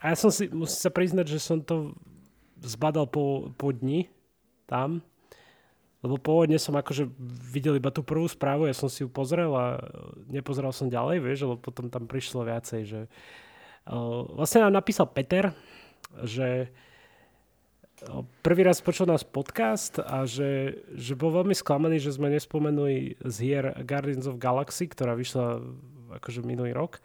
a 0.01 0.13
ja 0.13 0.17
som 0.17 0.33
si, 0.33 0.49
musím 0.49 0.81
sa 0.81 0.91
priznať, 0.91 1.27
že 1.29 1.39
som 1.39 1.61
to 1.61 1.93
zbadal 2.65 3.05
po, 3.05 3.53
po 3.55 3.69
dni 3.69 4.09
tam 4.65 5.05
lebo 6.07 6.23
pôvodne 6.23 6.55
som 6.61 6.79
akože 6.79 7.11
videl 7.51 7.83
iba 7.83 7.91
tú 7.91 8.07
prvú 8.07 8.31
správu, 8.31 8.71
ja 8.71 8.77
som 8.79 8.87
si 8.87 9.03
ju 9.03 9.11
pozrel 9.11 9.51
a 9.51 9.83
nepozeral 10.31 10.71
som 10.71 10.87
ďalej, 10.87 11.19
vieš, 11.19 11.39
lebo 11.51 11.59
potom 11.59 11.91
tam 11.91 12.07
prišlo 12.07 12.47
viacej, 12.47 12.81
že 12.87 13.01
uh, 13.91 14.23
vlastne 14.39 14.63
nám 14.63 14.79
napísal 14.79 15.11
Peter, 15.11 15.51
že 16.25 16.73
prvý 18.45 18.63
raz 18.67 18.85
počul 18.85 19.09
nás 19.09 19.25
podcast 19.25 19.97
a 20.03 20.29
že, 20.29 20.83
že 20.93 21.17
bol 21.17 21.33
veľmi 21.33 21.57
sklamaný, 21.57 21.97
že 21.97 22.13
sme 22.13 22.29
nespomenuli 22.29 23.17
z 23.25 23.37
hier 23.41 23.73
Guardians 23.89 24.29
of 24.29 24.37
Galaxy, 24.37 24.85
ktorá 24.89 25.17
vyšla 25.17 25.65
akože 26.21 26.45
minulý 26.45 26.77
rok. 26.77 27.01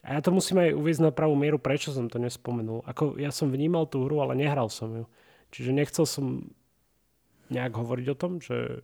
A 0.00 0.16
ja 0.16 0.20
to 0.24 0.32
musím 0.32 0.64
aj 0.64 0.74
uvieť 0.74 0.98
na 1.04 1.12
pravú 1.12 1.36
mieru, 1.36 1.60
prečo 1.60 1.92
som 1.92 2.08
to 2.08 2.16
nespomenul. 2.16 2.80
Ako 2.88 3.20
ja 3.20 3.28
som 3.28 3.52
vnímal 3.52 3.84
tú 3.86 4.08
hru, 4.08 4.24
ale 4.24 4.32
nehral 4.34 4.72
som 4.72 4.88
ju. 4.90 5.04
Čiže 5.52 5.76
nechcel 5.76 6.06
som 6.08 6.48
nejak 7.52 7.74
hovoriť 7.74 8.06
o 8.08 8.16
tom, 8.16 8.40
že 8.40 8.80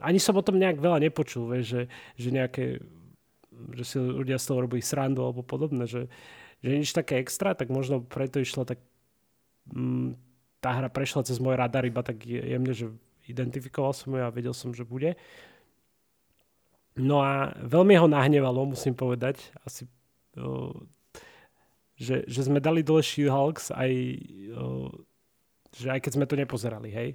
ani 0.00 0.20
som 0.22 0.36
o 0.38 0.44
tom 0.44 0.56
nejak 0.56 0.78
veľa 0.78 1.02
nepočul, 1.02 1.50
vieš, 1.50 1.66
že, 1.66 1.82
že 2.16 2.28
nejaké 2.30 2.64
že 3.74 3.84
si 3.84 3.96
ľudia 3.98 4.38
z 4.38 4.54
toho 4.54 4.62
robí 4.62 4.78
srandu 4.78 5.26
alebo 5.26 5.42
podobné, 5.42 5.82
že, 5.90 6.06
že 6.62 6.70
nič 6.74 6.90
také 6.90 7.22
extra, 7.22 7.54
tak 7.54 7.70
možno 7.70 8.02
preto 8.02 8.42
išla 8.42 8.66
tak 8.66 8.78
mm, 9.70 10.18
tá 10.58 10.74
hra 10.74 10.90
prešla 10.90 11.22
cez 11.22 11.38
môj 11.38 11.54
radar 11.54 11.86
iba 11.86 12.02
tak 12.02 12.18
jemne, 12.26 12.74
že 12.74 12.90
identifikoval 13.30 13.94
som 13.94 14.10
ju 14.10 14.22
a 14.24 14.34
vedel 14.34 14.56
som, 14.56 14.74
že 14.74 14.82
bude. 14.82 15.14
No 16.98 17.22
a 17.22 17.54
veľmi 17.62 17.94
ho 17.94 18.10
nahnevalo, 18.10 18.74
musím 18.74 18.98
povedať, 18.98 19.54
asi 19.62 19.86
uh, 20.34 20.74
že, 21.94 22.26
že 22.26 22.40
sme 22.42 22.58
dali 22.58 22.82
dole 22.82 23.06
She-Hulks 23.06 23.70
aj, 23.70 23.92
uh, 24.54 24.90
že 25.78 25.94
aj 25.94 26.00
keď 26.02 26.12
sme 26.14 26.26
to 26.26 26.34
nepozerali, 26.34 26.90
hej. 26.90 27.10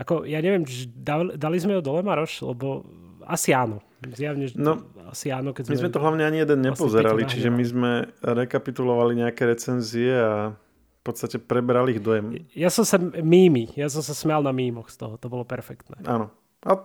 Ako, 0.00 0.24
ja 0.24 0.40
neviem, 0.40 0.64
dali, 0.96 1.36
dali 1.36 1.56
sme 1.60 1.76
ho 1.76 1.82
dole, 1.84 2.00
Maroš, 2.00 2.48
lebo 2.48 2.86
asi 3.28 3.52
áno. 3.52 3.84
Zjavne, 4.02 4.50
no, 4.58 4.82
asi 5.14 5.30
áno. 5.30 5.54
Keď 5.54 5.70
sme, 5.70 5.72
my 5.78 5.82
sme 5.86 5.94
to 5.94 6.02
hlavne 6.02 6.24
ani 6.26 6.42
jeden 6.42 6.58
nepozerali, 6.64 7.22
čiže 7.22 7.54
my 7.54 7.64
sme 7.64 7.90
rekapitulovali 8.18 9.22
nejaké 9.22 9.46
recenzie 9.46 10.10
a 10.10 10.58
v 10.58 11.02
podstate 11.06 11.38
prebrali 11.38 11.98
ich 11.98 12.02
dojem. 12.02 12.46
Ja 12.54 12.70
som 12.70 12.82
sa 12.82 12.98
mými, 12.98 13.70
ja 13.78 13.86
som 13.86 14.02
sa 14.02 14.14
smial 14.14 14.42
na 14.42 14.50
mímoch 14.50 14.90
z 14.90 15.06
toho, 15.06 15.14
to 15.22 15.30
bolo 15.30 15.46
perfektné. 15.46 16.02
Áno. 16.02 16.34
A 16.66 16.82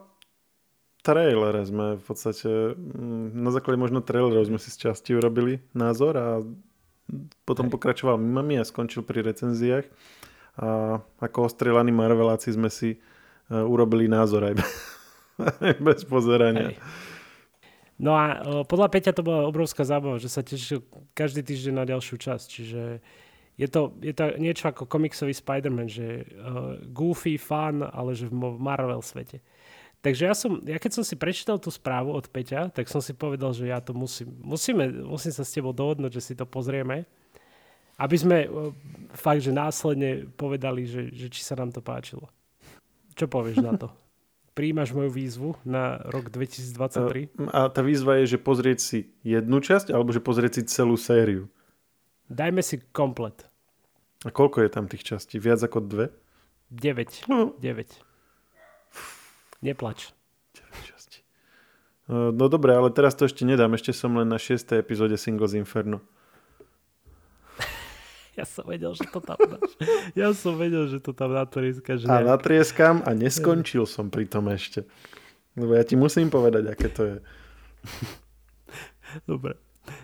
trailere 1.02 1.66
sme 1.66 1.98
v 1.98 2.04
podstate, 2.06 2.78
mm, 2.78 3.34
na 3.34 3.50
základe 3.50 3.82
možno 3.82 4.06
trailerov 4.06 4.50
sme 4.50 4.62
si 4.62 4.70
z 4.70 4.90
časti 4.90 5.18
urobili 5.18 5.62
názor 5.74 6.14
a 6.18 6.28
potom 7.48 7.70
Hej. 7.70 7.74
pokračoval 7.74 8.20
mimo 8.20 8.60
a 8.60 8.68
skončil 8.68 9.02
pri 9.02 9.24
recenziách. 9.24 9.86
A 10.58 10.98
ako 11.22 11.46
ostrelaní 11.46 11.94
Marveláci 11.94 12.50
sme 12.50 12.74
si 12.74 12.98
uh, 12.98 13.62
urobili 13.64 14.10
názor 14.10 14.50
aj 14.50 14.56
bez 15.88 16.02
pozerania. 16.04 16.74
Hej. 16.74 16.78
No 17.98 18.14
a 18.14 18.26
uh, 18.42 18.62
podľa 18.66 18.90
Peťa 18.94 19.12
to 19.14 19.26
bola 19.26 19.46
obrovská 19.46 19.86
zábava, 19.86 20.22
že 20.22 20.30
sa 20.30 20.42
tešil 20.42 20.82
každý 21.14 21.46
týždeň 21.46 21.74
na 21.78 21.86
ďalšiu 21.86 22.16
časť, 22.18 22.46
čiže 22.46 22.82
je 23.58 23.68
to, 23.70 23.98
je 24.06 24.14
to 24.14 24.38
niečo 24.38 24.70
ako 24.70 24.86
komiksový 24.86 25.34
Spider-Man, 25.34 25.90
že 25.90 26.30
uh, 26.38 26.78
goofy, 26.94 27.42
fun, 27.42 27.82
ale 27.82 28.14
že 28.14 28.30
v 28.30 28.38
Marvel 28.38 29.02
svete. 29.02 29.42
Takže 30.06 30.30
ja, 30.30 30.36
som, 30.38 30.62
ja 30.62 30.78
keď 30.78 31.02
som 31.02 31.04
si 31.04 31.18
prečítal 31.18 31.58
tú 31.58 31.74
správu 31.74 32.14
od 32.14 32.30
Peťa, 32.30 32.70
tak 32.70 32.86
som 32.86 33.02
si 33.02 33.18
povedal, 33.18 33.50
že 33.58 33.66
ja 33.66 33.82
to 33.82 33.98
musím, 33.98 34.30
musíme, 34.46 34.86
musím 35.10 35.34
sa 35.34 35.42
s 35.42 35.54
tebou 35.58 35.74
dohodnúť, 35.74 36.22
že 36.22 36.22
si 36.22 36.34
to 36.38 36.46
pozrieme. 36.46 37.10
Aby 37.98 38.16
sme 38.18 38.38
uh, 38.46 38.72
fakt, 39.18 39.42
že 39.42 39.52
následne 39.52 40.30
povedali, 40.38 40.86
že, 40.86 41.10
že 41.10 41.28
či 41.34 41.42
sa 41.42 41.58
nám 41.58 41.74
to 41.74 41.82
páčilo. 41.82 42.30
Čo 43.18 43.26
povieš 43.26 43.58
na 43.66 43.74
to? 43.74 43.90
Príjmaš 44.58 44.90
moju 44.90 45.14
výzvu 45.14 45.50
na 45.66 46.02
rok 46.10 46.34
2023? 46.34 47.54
A 47.54 47.70
tá 47.70 47.82
výzva 47.86 48.18
je, 48.22 48.38
že 48.38 48.40
pozrieť 48.42 48.80
si 48.82 49.00
jednu 49.22 49.62
časť, 49.62 49.94
alebo 49.94 50.10
že 50.10 50.18
pozrieť 50.18 50.62
si 50.62 50.62
celú 50.66 50.98
sériu? 50.98 51.46
Dajme 52.26 52.66
si 52.66 52.82
komplet. 52.90 53.46
A 54.26 54.34
koľko 54.34 54.66
je 54.66 54.70
tam 54.74 54.90
tých 54.90 55.06
častí? 55.06 55.38
Viac 55.38 55.62
ako 55.62 55.86
dve? 55.86 56.10
9. 56.74 57.30
No. 57.30 57.54
9. 57.62 58.02
Neplač. 59.62 60.12
9 60.58 60.90
častí. 60.90 61.22
No, 62.10 62.34
no 62.34 62.50
dobre, 62.50 62.74
ale 62.74 62.90
teraz 62.90 63.14
to 63.14 63.30
ešte 63.30 63.46
nedám. 63.46 63.78
Ešte 63.78 63.94
som 63.94 64.18
len 64.18 64.28
na 64.28 64.42
6. 64.42 64.74
epizóde 64.74 65.16
Singles 65.22 65.54
Inferno. 65.54 66.02
Ja 68.38 68.46
som 68.46 68.70
vedel, 68.70 68.94
že 68.94 69.06
to 69.10 69.18
tam 69.18 69.38
dáš. 69.42 69.72
Ja 70.22 70.30
som 70.38 70.54
vedel, 70.62 70.86
že 70.86 71.02
to 71.02 71.12
tam 71.12 71.34
natrieskaš. 71.34 72.06
A 72.06 72.22
natrieskam 72.22 73.02
a 73.02 73.18
neskončil 73.26 73.90
som 73.90 74.14
pri 74.14 74.30
tom 74.30 74.54
ešte. 74.54 74.86
Lebo 75.58 75.74
ja 75.74 75.82
ti 75.82 75.98
musím 75.98 76.30
povedať, 76.30 76.70
aké 76.70 76.88
to 76.94 77.02
je. 77.02 77.18
Dobre. 79.30 79.58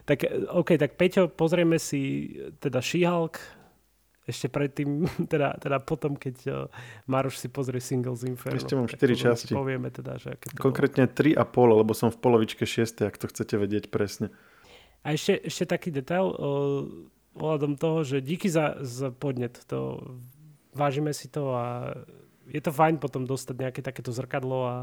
Tak, 0.09 0.49
OK, 0.49 0.79
tak 0.79 0.97
Peťo, 0.97 1.29
pozrieme 1.29 1.77
si 1.77 2.33
teda 2.57 2.79
She-Hulk, 2.81 3.37
ešte 4.23 4.47
predtým, 4.47 5.03
teda, 5.31 5.59
teda 5.59 5.83
potom, 5.83 6.15
keď 6.15 6.35
uh, 6.47 6.71
Maroš 7.11 7.43
si 7.43 7.51
pozrie 7.51 7.83
Singles 7.83 8.23
Inferno. 8.23 8.55
Ešte 8.55 8.73
mám 8.73 8.87
4 8.87 8.97
časti. 9.19 9.51
Povieme 9.51 9.91
teda, 9.91 10.15
že 10.15 10.39
aké 10.39 10.47
to 10.47 10.63
Konkrétne 10.63 11.11
3,5, 11.11 11.35
lebo 11.53 11.91
som 11.91 12.07
v 12.07 12.17
polovičke 12.17 12.63
6, 12.63 13.03
ak 13.03 13.19
to 13.19 13.27
chcete 13.27 13.59
vedieť 13.59 13.91
presne. 13.91 14.31
A 15.03 15.19
ešte, 15.19 15.43
ešte 15.43 15.67
taký 15.67 15.91
detail 15.91 16.31
uh, 16.31 16.87
ohľadom 17.37 17.77
toho, 17.77 18.05
že 18.05 18.21
díky 18.21 18.49
za, 18.49 18.77
za 18.81 19.09
podnet. 19.09 19.57
To, 19.69 20.01
vážime 20.73 21.13
si 21.13 21.29
to 21.29 21.53
a 21.53 21.93
je 22.49 22.61
to 22.61 22.73
fajn 22.73 22.99
potom 22.99 23.23
dostať 23.23 23.55
nejaké 23.55 23.81
takéto 23.81 24.11
zrkadlo 24.11 24.59
a 24.67 24.75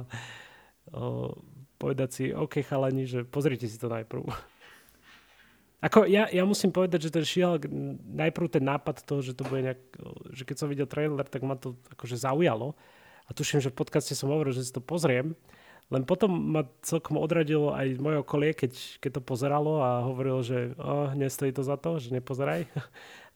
uh, 0.95 1.31
povedať 1.77 2.09
si, 2.11 2.25
OK 2.33 2.65
chalani, 2.65 3.05
že 3.05 3.27
pozrite 3.27 3.67
si 3.69 3.77
to 3.77 3.91
najprv. 3.91 4.25
Ako 5.87 6.05
ja, 6.05 6.29
ja 6.29 6.45
musím 6.45 6.77
povedať, 6.77 7.09
že 7.09 7.15
ten 7.15 7.25
šiel, 7.25 7.57
najprv 8.05 8.53
ten 8.53 8.65
nápad 8.65 9.01
toho, 9.01 9.25
že 9.25 9.33
to 9.33 9.49
bude 9.49 9.65
nejak, 9.65 9.81
že 10.29 10.45
keď 10.45 10.57
som 10.61 10.69
videl 10.69 10.85
trailer, 10.85 11.25
tak 11.25 11.41
ma 11.41 11.57
to 11.57 11.73
akože 11.97 12.21
zaujalo. 12.21 12.77
A 13.25 13.31
tuším, 13.33 13.65
že 13.65 13.73
v 13.73 13.81
podcaste 13.81 14.13
som 14.13 14.29
hovoril, 14.29 14.53
že 14.53 14.69
si 14.69 14.77
to 14.77 14.85
pozriem. 14.85 15.33
Len 15.91 16.07
potom 16.07 16.31
ma 16.31 16.63
celkom 16.87 17.19
odradilo 17.19 17.75
aj 17.75 17.99
moje 17.99 18.23
okolie, 18.23 18.55
keď, 18.55 19.03
keď 19.03 19.11
to 19.19 19.23
pozeralo 19.27 19.83
a 19.83 20.07
hovorilo, 20.07 20.39
že 20.39 20.79
oh, 20.79 21.11
nestojí 21.19 21.51
to 21.51 21.67
za 21.67 21.75
to, 21.75 21.99
že 21.99 22.15
nepozeraj. 22.15 22.71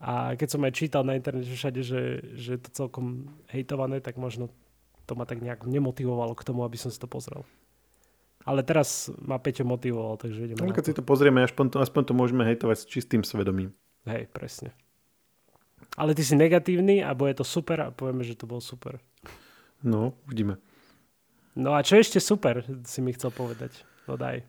A 0.04 0.38
keď 0.38 0.48
som 0.54 0.62
aj 0.62 0.72
čítal 0.76 1.02
na 1.02 1.16
internete 1.18 1.48
všade, 1.50 1.80
že, 1.80 2.20
že 2.36 2.58
je 2.58 2.60
to 2.60 2.70
celkom 2.70 3.30
hejtované, 3.48 4.04
tak 4.04 4.20
možno 4.20 4.52
to 5.08 5.16
ma 5.16 5.24
tak 5.24 5.40
nejak 5.40 5.64
nemotivovalo 5.64 6.36
k 6.36 6.44
tomu, 6.44 6.62
aby 6.62 6.76
som 6.76 6.92
si 6.92 6.98
to 7.00 7.08
pozrel. 7.08 7.42
Ale 8.44 8.60
teraz 8.60 9.08
ma 9.16 9.40
Peťo 9.40 9.64
motivoval, 9.64 10.20
takže 10.20 10.44
ideme 10.44 10.60
Ale 10.60 10.76
keď 10.76 10.92
si 10.92 10.94
to 10.94 11.00
pozrieme, 11.00 11.40
aspoň 11.40 11.66
to, 11.72 11.76
aspoň 11.80 12.02
to 12.04 12.12
môžeme 12.12 12.44
hejtovať 12.44 12.84
s 12.84 12.90
čistým 12.90 13.24
svedomím. 13.24 13.72
Hej, 14.04 14.28
presne. 14.28 14.76
Ale 15.96 16.12
ty 16.12 16.20
si 16.20 16.36
negatívny 16.36 17.00
a 17.00 17.16
bude 17.16 17.32
to 17.40 17.44
super 17.46 17.80
a 17.80 17.88
povieme, 17.88 18.20
že 18.20 18.36
to 18.36 18.44
bol 18.44 18.60
super. 18.60 19.00
No, 19.80 20.12
uvidíme. 20.28 20.60
No 21.54 21.78
a 21.78 21.86
čo 21.86 21.98
ešte 21.98 22.18
super, 22.18 22.66
si 22.82 22.98
mi 22.98 23.14
chcel 23.14 23.30
povedať? 23.30 23.70
No 24.10 24.18
daj. 24.18 24.42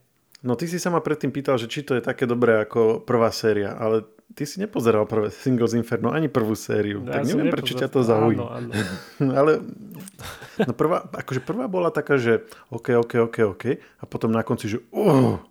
No 0.46 0.54
ty 0.54 0.70
si 0.70 0.78
sa 0.78 0.94
ma 0.94 1.02
predtým 1.02 1.34
pýtal, 1.34 1.58
že 1.58 1.66
či 1.66 1.82
to 1.82 1.98
je 1.98 2.06
také 2.06 2.30
dobré 2.30 2.62
ako 2.62 3.02
prvá 3.02 3.34
séria, 3.34 3.74
ale 3.74 4.06
ty 4.38 4.46
si 4.46 4.62
nepozeral 4.62 5.10
prvé 5.10 5.34
Singles 5.34 5.74
Inferno 5.74 6.14
ani 6.14 6.30
prvú 6.30 6.54
sériu. 6.54 7.02
No, 7.02 7.10
tak 7.10 7.26
ja 7.26 7.34
neviem, 7.34 7.50
prečo 7.50 7.74
ťa 7.74 7.90
to 7.90 8.06
zaujíma. 8.06 8.46
Áno, 8.46 8.70
áno. 8.70 9.32
ale 9.42 9.52
no 10.62 10.74
prvá, 10.78 11.06
akože 11.10 11.42
prvá 11.42 11.66
bola 11.66 11.90
taká, 11.90 12.22
že 12.22 12.46
OK, 12.70 12.94
OK, 12.94 13.14
OK, 13.26 13.38
OK 13.58 13.64
a 13.82 14.04
potom 14.06 14.30
na 14.30 14.46
konci, 14.46 14.70
že 14.70 14.78
uh, 14.94 15.42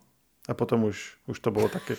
a 0.45 0.53
potom 0.53 0.93
už, 0.93 1.17
už 1.25 1.41
to 1.41 1.49
bolo 1.49 1.73
také, 1.73 1.97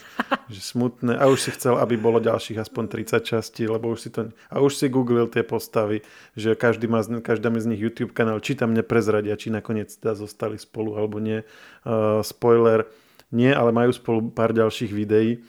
že 0.54 0.62
smutné. 0.62 1.18
A 1.18 1.26
už 1.26 1.42
si 1.42 1.50
chcel, 1.50 1.82
aby 1.82 1.98
bolo 1.98 2.22
ďalších 2.22 2.62
aspoň 2.62 3.02
30 3.02 3.26
častí, 3.26 3.66
lebo 3.66 3.90
už 3.90 4.00
si 4.06 4.10
to... 4.14 4.30
A 4.54 4.62
už 4.62 4.78
si 4.78 4.86
googlil 4.86 5.26
tie 5.34 5.42
postavy, 5.42 6.06
že 6.38 6.54
každý 6.54 6.86
má, 6.86 7.02
každá 7.02 7.50
z 7.50 7.74
nich 7.74 7.82
YouTube 7.82 8.14
kanál, 8.14 8.38
či 8.46 8.54
tam 8.54 8.78
neprezradia, 8.78 9.34
či 9.34 9.50
nakoniec 9.50 9.90
teda 9.98 10.14
zostali 10.14 10.62
spolu 10.62 10.94
alebo 10.94 11.18
nie. 11.18 11.42
Uh, 11.82 12.22
spoiler, 12.22 12.86
nie, 13.34 13.50
ale 13.50 13.74
majú 13.74 13.90
spolu 13.90 14.30
pár 14.30 14.54
ďalších 14.54 14.94
videí. 14.94 15.42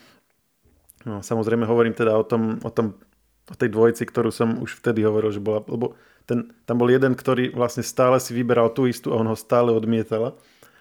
No, 1.04 1.20
samozrejme 1.20 1.68
hovorím 1.68 1.92
teda 1.92 2.16
o 2.16 2.24
tom, 2.24 2.64
o 2.64 2.72
tom 2.72 2.96
o 3.46 3.54
tej 3.54 3.70
dvojici, 3.70 4.02
ktorú 4.08 4.34
som 4.34 4.58
už 4.58 4.82
vtedy 4.82 5.06
hovoril, 5.06 5.30
že 5.30 5.38
bola, 5.38 5.62
lebo 5.70 5.94
ten, 6.26 6.50
tam 6.66 6.82
bol 6.82 6.90
jeden, 6.90 7.14
ktorý 7.14 7.54
vlastne 7.54 7.86
stále 7.86 8.18
si 8.18 8.34
vyberal 8.34 8.74
tú 8.74 8.90
istú 8.90 9.14
a 9.14 9.22
on 9.22 9.30
ho 9.30 9.38
stále 9.38 9.70
odmietala 9.70 10.34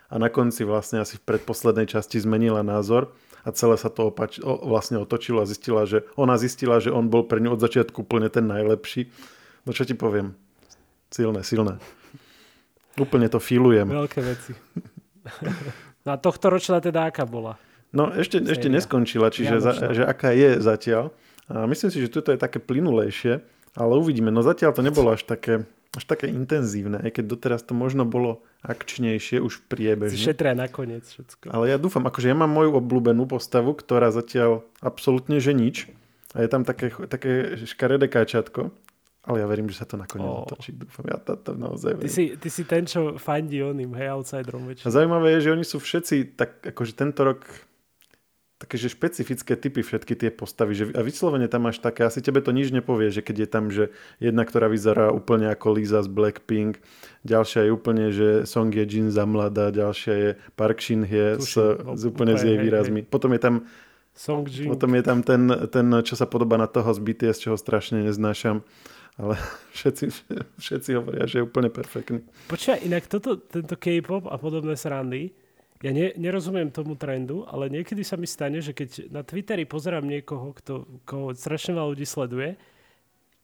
a 0.09 0.15
na 0.21 0.29
konci 0.29 0.63
vlastne 0.63 1.01
asi 1.01 1.17
v 1.17 1.25
predposlednej 1.25 1.89
časti 1.89 2.21
zmenila 2.21 2.61
názor 2.61 3.13
a 3.45 3.53
celé 3.53 3.77
sa 3.77 3.93
to 3.93 4.09
opač, 4.09 4.41
o, 4.41 4.57
vlastne 4.65 4.97
otočilo 4.97 5.41
a 5.41 5.49
zistila, 5.49 5.85
že 5.85 6.05
ona 6.17 6.37
zistila, 6.37 6.81
že 6.81 6.89
on 6.89 7.09
bol 7.09 7.25
pre 7.25 7.37
ňu 7.37 7.57
od 7.57 7.61
začiatku 7.61 8.05
úplne 8.05 8.29
ten 8.29 8.45
najlepší. 8.49 9.09
No 9.65 9.73
čo 9.73 9.85
ti 9.85 9.93
poviem? 9.93 10.33
Silné, 11.13 11.45
silné. 11.45 11.77
Úplne 12.97 13.27
to 13.29 13.37
filujem. 13.37 13.89
Veľké 13.89 14.19
veci. 14.25 14.51
no 16.05 16.09
a 16.13 16.17
tohto 16.17 16.49
ročná 16.49 16.81
teda 16.81 17.09
aká 17.09 17.25
bola? 17.29 17.57
No 17.95 18.11
ešte, 18.11 18.43
ešte 18.43 18.67
neskončila, 18.67 19.31
čiže 19.31 19.63
za, 19.63 19.71
že 19.95 20.03
aká 20.03 20.35
je 20.35 20.59
zatiaľ. 20.59 21.15
A 21.47 21.69
myslím 21.69 21.89
si, 21.93 22.01
že 22.01 22.09
toto 22.09 22.33
je 22.33 22.41
také 22.41 22.57
plynulejšie, 22.57 23.39
ale 23.77 23.93
uvidíme. 23.95 24.33
No 24.33 24.41
zatiaľ 24.41 24.73
to 24.73 24.81
nebolo 24.81 25.13
až 25.13 25.23
také, 25.23 25.69
až 25.95 26.05
také 26.05 26.27
intenzívne, 26.27 26.99
aj 26.99 27.19
keď 27.19 27.23
doteraz 27.25 27.61
to 27.63 27.71
možno 27.71 28.03
bolo 28.03 28.43
akčnejšie 28.61 29.39
už 29.39 29.65
priebežne. 29.71 30.19
Šetré 30.19 30.51
nakoniec 30.53 31.07
všetko. 31.07 31.49
Ale 31.51 31.71
ja 31.71 31.77
dúfam, 31.79 32.03
akože 32.05 32.31
ja 32.31 32.37
mám 32.37 32.51
moju 32.51 32.75
obľúbenú 32.77 33.25
postavu, 33.25 33.73
ktorá 33.73 34.11
zatiaľ 34.11 34.67
absolútne 34.83 35.39
že 35.39 35.55
nič. 35.55 35.87
A 36.35 36.43
je 36.43 36.49
tam 36.51 36.67
také, 36.67 36.91
také 37.07 37.55
škaredé 37.63 38.11
káčatko. 38.11 38.75
Ale 39.25 39.41
ja 39.41 39.49
verím, 39.49 39.73
že 39.73 39.81
sa 39.81 39.89
to 39.89 39.97
nakoniec 39.97 40.29
oh. 40.29 40.45
otočí. 40.45 40.69
Dúfam, 40.77 41.09
ja 41.09 41.17
to, 41.17 41.33
to 41.33 41.57
naozaj 41.57 41.97
ty 41.97 42.11
si, 42.13 42.37
ty 42.37 42.49
si 42.53 42.61
ten, 42.61 42.85
čo 42.85 43.17
fandí 43.17 43.57
oným, 43.57 43.97
hej, 43.97 44.13
outsiderom 44.13 44.69
väčšinou. 44.69 44.85
A 44.85 44.93
zaujímavé 44.93 45.27
je, 45.37 45.49
že 45.49 45.53
oni 45.57 45.65
sú 45.65 45.81
všetci, 45.81 46.37
tak 46.37 46.61
akože 46.61 46.93
tento 46.93 47.25
rok 47.25 47.41
také, 48.65 48.81
že 48.81 48.89
špecifické 48.89 49.53
typy 49.53 49.85
všetky 49.85 50.17
tie 50.17 50.33
postavy. 50.33 50.73
Že, 50.73 50.83
a 50.97 51.05
vyslovene 51.05 51.45
tam 51.45 51.69
máš 51.69 51.77
také, 51.77 52.01
asi 52.01 52.25
tebe 52.25 52.41
to 52.41 52.49
nič 52.49 52.73
nepovie, 52.73 53.13
že 53.13 53.21
keď 53.21 53.35
je 53.37 53.47
tam, 53.47 53.69
že 53.69 53.93
jedna, 54.17 54.41
ktorá 54.41 54.65
vyzerá 54.65 55.13
úplne 55.13 55.53
ako 55.53 55.77
Lisa 55.77 56.01
z 56.01 56.09
Blackpink, 56.09 56.81
ďalšia 57.21 57.69
je 57.69 57.71
úplne, 57.71 58.05
že 58.09 58.49
Song 58.49 58.73
je 58.73 58.81
Jin 58.81 59.13
za 59.13 59.29
mladá, 59.29 59.69
ďalšia 59.69 60.13
je 60.17 60.29
Park 60.57 60.81
Shin 60.81 61.05
Hye 61.05 61.37
s, 61.37 61.53
s 61.77 62.03
úplne 62.09 62.33
s 62.33 62.41
jej 62.41 62.57
výrazmi. 62.57 63.05
Hej, 63.05 63.07
hej. 63.07 63.13
Potom 63.13 63.29
je 63.37 63.41
tam 63.45 63.55
Song 64.17 64.49
Jin. 64.49 64.73
Potom 64.73 64.89
je 64.97 65.03
tam 65.05 65.19
ten, 65.21 65.45
ten, 65.69 65.87
čo 66.01 66.17
sa 66.17 66.25
podobá 66.25 66.57
na 66.57 66.65
toho 66.65 66.89
z 66.89 66.99
BTS, 67.05 67.37
čo 67.45 67.53
ho 67.53 67.57
strašne 67.61 68.01
neznášam. 68.01 68.65
Ale 69.15 69.37
všetci, 69.77 70.05
všetci 70.57 70.89
hovoria, 70.97 71.29
že 71.29 71.39
je 71.39 71.43
úplne 71.45 71.69
perfektný. 71.69 72.25
Počkaj, 72.49 72.81
inak 72.81 73.05
toto, 73.05 73.37
tento 73.37 73.77
K-pop 73.77 74.25
a 74.25 74.35
podobné 74.41 74.73
srandy, 74.73 75.35
ja 75.85 75.91
ne, 75.93 76.09
nerozumiem 76.17 76.73
tomu 76.73 76.97
trendu, 76.97 77.45
ale 77.45 77.69
niekedy 77.69 78.01
sa 78.01 78.17
mi 78.17 78.25
stane, 78.25 78.57
že 78.57 78.73
keď 78.73 79.13
na 79.13 79.21
Twitteri 79.21 79.69
pozerám 79.69 80.01
niekoho, 80.01 80.49
kto, 80.57 80.73
koho 81.05 81.37
strašne 81.37 81.77
veľa 81.77 81.93
ľudí 81.93 82.05
sleduje, 82.09 82.57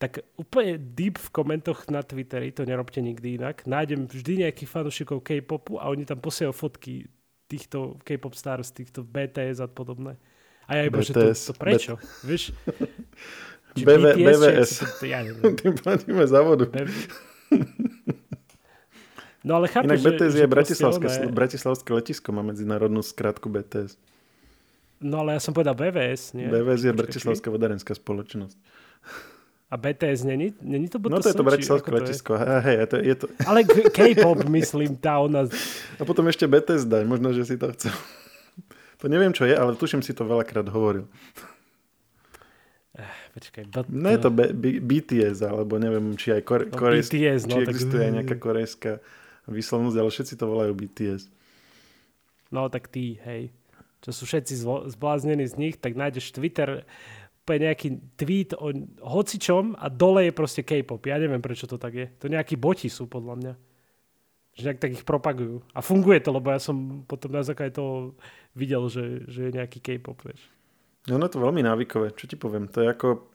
tak 0.02 0.26
úplne 0.34 0.82
deep 0.98 1.22
v 1.22 1.30
komentoch 1.30 1.86
na 1.86 2.02
Twitteri, 2.02 2.50
to 2.50 2.66
nerobte 2.66 2.98
nikdy 2.98 3.38
inak, 3.38 3.62
nájdem 3.70 4.10
vždy 4.10 4.42
nejakých 4.42 4.66
fanúšikov 4.74 5.22
K-popu 5.22 5.78
a 5.78 5.86
oni 5.86 6.02
tam 6.02 6.18
posielajú 6.18 6.50
fotky 6.50 7.06
týchto 7.46 8.02
K-pop 8.02 8.34
stars, 8.34 8.74
týchto 8.74 9.06
BTS 9.06 9.62
a 9.62 9.70
podobné. 9.70 10.18
A 10.66 10.82
ja 10.82 10.90
iba, 10.90 10.98
BTS, 10.98 11.06
že 11.06 11.14
to, 11.14 11.22
to 11.30 11.52
prečo? 11.54 11.92
Bet... 11.94 12.26
Vieš? 12.26 12.42
BTS, 13.78 14.18
BVS. 14.18 14.70
To, 14.98 15.04
ja 15.06 15.22
neviem. 15.22 15.54
Tým 15.62 15.74
platíme 15.78 16.26
za 16.26 16.42
vodu. 16.42 16.66
No 19.42 19.58
ale 19.58 19.66
chápeš, 19.66 19.98
Inak 19.98 20.00
BTS 20.06 20.32
že, 20.32 20.38
je 20.38 20.46
že 20.46 20.50
bratislavské, 20.50 21.06
bratislavské 21.34 21.90
letisko, 21.90 22.30
má 22.30 22.46
medzinárodnú 22.46 23.02
skratku 23.02 23.50
BTS. 23.50 23.98
No 25.02 25.26
ale 25.26 25.34
ja 25.34 25.40
som 25.42 25.50
povedal 25.50 25.74
BVS, 25.74 26.30
nie? 26.38 26.46
BVS 26.46 26.86
je 26.86 26.94
Bratislavská 26.94 27.50
vodárenská 27.50 27.90
spoločnosť. 27.90 28.54
A 29.66 29.74
BTS 29.74 30.22
není, 30.22 30.54
není 30.62 30.86
to 30.86 31.02
No 31.02 31.18
to 31.18 31.26
je 31.26 31.34
to 31.34 31.42
Bratislavské 31.42 31.90
letisko. 31.90 32.38
Hej, 32.38 32.76
je 32.76 32.86
to, 32.86 32.96
je 33.02 33.14
to... 33.18 33.26
Ale 33.42 33.66
K-pop, 33.66 34.46
myslím, 34.46 34.94
tá 34.94 35.18
ona... 35.18 35.50
A 35.98 36.02
potom 36.06 36.22
ešte 36.30 36.46
BTS 36.46 36.86
daj, 36.86 37.02
možno, 37.02 37.34
že 37.34 37.42
si 37.42 37.58
to 37.58 37.72
chcel. 37.74 37.96
To 39.02 39.10
neviem, 39.10 39.34
čo 39.34 39.42
je, 39.42 39.58
ale 39.58 39.74
tuším 39.74 39.98
si 40.06 40.14
to 40.14 40.22
veľakrát 40.22 40.70
hovoril. 40.70 41.10
Eh, 42.94 43.10
počkaj, 43.34 43.64
but, 43.74 43.90
No 43.90 44.06
je 44.12 44.18
to 44.22 44.30
B- 44.30 44.54
B- 44.54 44.78
BTS, 44.78 45.42
alebo 45.42 45.80
neviem, 45.80 46.14
či 46.14 46.36
aj 46.36 46.42
kore- 46.46 46.68
no, 46.70 46.76
BTS, 46.78 47.50
no, 47.50 47.58
či 47.58 47.66
tak... 47.66 47.72
existuje 47.74 48.02
aj 48.06 48.12
nejaká 48.22 48.36
korejská 48.38 48.92
výslovnosť, 49.50 49.96
ale 49.98 50.10
všetci 50.10 50.34
to 50.38 50.44
volajú 50.46 50.72
BTS. 50.76 51.22
No 52.52 52.68
tak 52.68 52.92
tí, 52.92 53.18
hej, 53.24 53.50
čo 54.04 54.10
sú 54.12 54.22
všetci 54.28 54.54
zvo- 54.60 54.84
zbláznení 54.90 55.46
z 55.48 55.54
nich, 55.58 55.74
tak 55.78 55.96
nájdeš 55.96 56.34
Twitter, 56.36 56.84
úplne 57.42 57.74
nejaký 57.74 57.88
tweet 58.14 58.54
o 58.54 58.70
hocičom 59.02 59.74
a 59.74 59.90
dole 59.90 60.30
je 60.30 60.32
proste 60.32 60.62
K-pop. 60.62 61.02
Ja 61.10 61.18
neviem, 61.18 61.42
prečo 61.42 61.66
to 61.66 61.74
tak 61.74 61.92
je. 61.94 62.06
To 62.22 62.30
nejakí 62.30 62.54
boti 62.54 62.86
sú, 62.86 63.10
podľa 63.10 63.34
mňa. 63.34 63.54
Že 64.52 64.62
nejak 64.68 64.80
tak 64.80 64.92
ich 64.94 65.02
propagujú. 65.02 65.58
A 65.74 65.82
funguje 65.82 66.22
to, 66.22 66.30
lebo 66.30 66.54
ja 66.54 66.62
som 66.62 67.02
potom 67.02 67.34
na 67.34 67.42
základe 67.42 67.74
toho 67.74 68.14
videl, 68.54 68.86
že, 68.86 69.26
že 69.26 69.50
je 69.50 69.56
nejaký 69.58 69.82
K-pop, 69.82 70.22
vieš. 70.22 70.38
No, 71.10 71.18
no 71.18 71.26
to 71.26 71.42
veľmi 71.42 71.66
návykové, 71.66 72.14
čo 72.14 72.30
ti 72.30 72.38
poviem. 72.38 72.70
To 72.70 72.86
je 72.86 72.88
ako... 72.94 73.26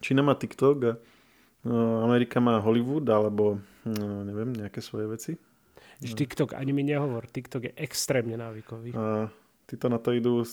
Čína 0.00 0.24
má 0.24 0.36
TikTok 0.36 0.76
a 0.84 0.92
Amerika 2.04 2.40
má 2.40 2.60
Hollywood, 2.60 3.08
alebo 3.08 3.58
no, 3.88 4.24
neviem, 4.24 4.52
nejaké 4.52 4.84
svoje 4.84 5.06
veci. 5.08 5.32
No. 6.04 6.12
TikTok 6.12 6.52
ani 6.52 6.76
mi 6.76 6.84
nehovor. 6.84 7.24
TikTok 7.30 7.70
je 7.70 7.72
extrémne 7.80 8.36
návykový. 8.36 8.92
A 8.92 9.32
títo 9.64 9.88
na 9.88 9.96
to 9.96 10.12
idú 10.12 10.44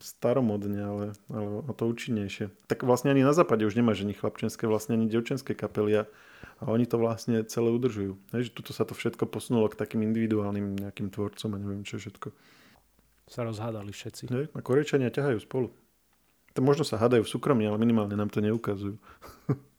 staromodne, 0.00 0.80
ale, 0.80 1.04
ale 1.28 1.48
o 1.68 1.72
to 1.76 1.84
účinnejšie. 1.84 2.48
Tak 2.70 2.86
vlastne 2.88 3.12
ani 3.12 3.20
na 3.20 3.36
západe 3.36 3.66
už 3.68 3.76
nemá 3.76 3.92
ženy 3.92 4.16
chlapčenské, 4.16 4.64
vlastne 4.64 4.96
ani 4.96 5.12
devčenské 5.12 5.52
kapely 5.52 6.00
a, 6.00 6.02
a 6.62 6.64
oni 6.72 6.88
to 6.88 6.96
vlastne 6.96 7.44
celé 7.44 7.68
udržujú. 7.68 8.16
Hej, 8.32 8.48
že 8.48 8.54
tuto 8.56 8.72
sa 8.72 8.88
to 8.88 8.96
všetko 8.96 9.28
posunulo 9.28 9.68
k 9.68 9.76
takým 9.76 10.00
individuálnym 10.00 10.80
nejakým 10.80 11.12
tvorcom 11.12 11.52
a 11.52 11.60
neviem 11.60 11.84
čo 11.84 12.00
všetko 12.00 12.32
sa 13.28 13.44
rozhádali 13.44 13.92
všetci. 13.92 14.22
Hej, 14.28 14.46
a 14.52 14.60
Korejčania 14.60 15.08
ťahajú 15.08 15.38
spolu. 15.40 15.72
To 16.54 16.60
možno 16.62 16.86
sa 16.86 17.00
hádajú 17.00 17.26
v 17.26 17.32
súkromí, 17.34 17.66
ale 17.66 17.80
minimálne 17.80 18.14
nám 18.14 18.30
to 18.30 18.44
neukazujú. 18.44 18.96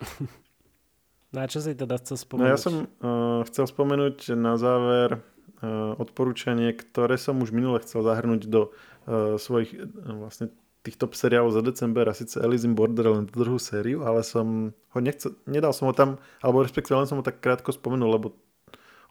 no 1.32 1.38
a 1.42 1.46
čo 1.46 1.60
si 1.62 1.76
teda 1.76 2.00
chcel 2.00 2.16
spomenúť? 2.16 2.46
No 2.46 2.52
ja 2.52 2.58
som 2.58 2.74
uh, 3.00 3.40
chcel 3.48 3.66
spomenúť 3.68 4.34
na 4.34 4.56
záver 4.56 5.18
uh, 5.18 5.94
odporúčanie, 6.00 6.72
ktoré 6.74 7.20
som 7.20 7.38
už 7.40 7.52
minule 7.52 7.80
chcel 7.84 8.02
zahrnúť 8.02 8.48
do 8.48 8.72
uh, 9.06 9.36
svojich 9.36 9.76
uh, 9.76 9.84
vlastne 10.16 10.50
tých 10.80 10.96
top 10.96 11.12
seriálov 11.12 11.52
za 11.52 11.60
december 11.60 12.08
a 12.08 12.16
síce 12.16 12.40
Alice 12.40 12.64
in 12.64 12.72
Borderland 12.72 13.28
druhú 13.28 13.60
sériu, 13.60 14.00
ale 14.00 14.24
som 14.24 14.72
ho 14.72 14.98
nechcel, 15.00 15.36
nedal 15.44 15.76
som 15.76 15.92
ho 15.92 15.94
tam, 15.94 16.16
alebo 16.40 16.64
respektíve 16.64 16.96
len 16.96 17.04
som 17.04 17.20
ho 17.20 17.24
tak 17.24 17.44
krátko 17.44 17.68
spomenul, 17.68 18.16
lebo 18.16 18.32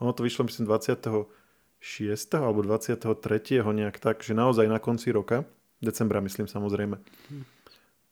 ono 0.01 0.09
to 0.15 0.25
vyšlo 0.25 0.49
myslím 0.49 0.65
20 0.65 1.05
alebo 2.41 2.59
23. 2.65 3.61
nejak 3.61 4.01
tak, 4.01 4.25
že 4.25 4.33
naozaj 4.33 4.65
na 4.65 4.81
konci 4.81 5.13
roka, 5.13 5.45
decembra 5.79 6.19
myslím 6.25 6.49
samozrejme. 6.49 6.97
Hm. 7.29 7.43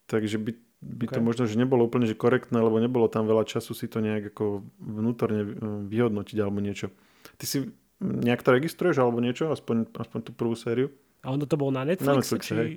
Takže 0.08 0.38
by, 0.38 0.52
by 0.82 1.06
okay. 1.10 1.16
to 1.18 1.20
možno, 1.26 1.44
že 1.50 1.58
nebolo 1.58 1.86
úplne 1.90 2.06
že 2.06 2.14
korektné, 2.14 2.58
lebo 2.62 2.78
nebolo 2.78 3.10
tam 3.10 3.26
veľa 3.26 3.50
času 3.50 3.74
si 3.74 3.90
to 3.90 3.98
nejak 3.98 4.34
ako 4.34 4.62
vnútorne 4.78 5.58
vyhodnotiť 5.90 6.38
alebo 6.38 6.62
niečo. 6.62 6.94
Ty 7.42 7.46
si 7.50 7.58
nejak 8.02 8.46
to 8.46 8.54
registruješ 8.54 9.02
alebo 9.02 9.18
niečo, 9.18 9.50
aspoň, 9.50 9.90
aspoň 9.98 10.20
tú 10.22 10.32
prvú 10.38 10.54
sériu? 10.54 10.94
A 11.26 11.34
ono 11.34 11.50
to 11.50 11.58
bolo 11.58 11.74
na 11.74 11.84
Netflix? 11.84 12.06
Na 12.06 12.18
Netflix, 12.22 12.42
či... 12.46 12.54
hej. 12.54 12.72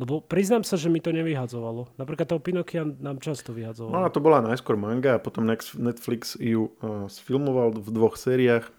Lebo 0.00 0.24
priznám 0.24 0.64
sa, 0.64 0.80
že 0.80 0.88
mi 0.88 0.98
to 0.98 1.12
nevyhadzovalo. 1.12 1.92
Napríklad 2.00 2.24
toho 2.24 2.40
Pinokia 2.40 2.88
nám 2.88 3.20
často 3.20 3.52
vyhadzovalo. 3.52 3.92
No 3.92 4.00
a 4.02 4.08
to 4.08 4.18
bola 4.18 4.40
najskôr 4.40 4.74
manga 4.74 5.20
a 5.20 5.22
potom 5.22 5.44
Netflix 5.76 6.40
ju 6.40 6.72
uh, 6.80 7.04
sfilmoval 7.06 7.76
v 7.76 7.88
dvoch 7.92 8.16
sériách 8.16 8.72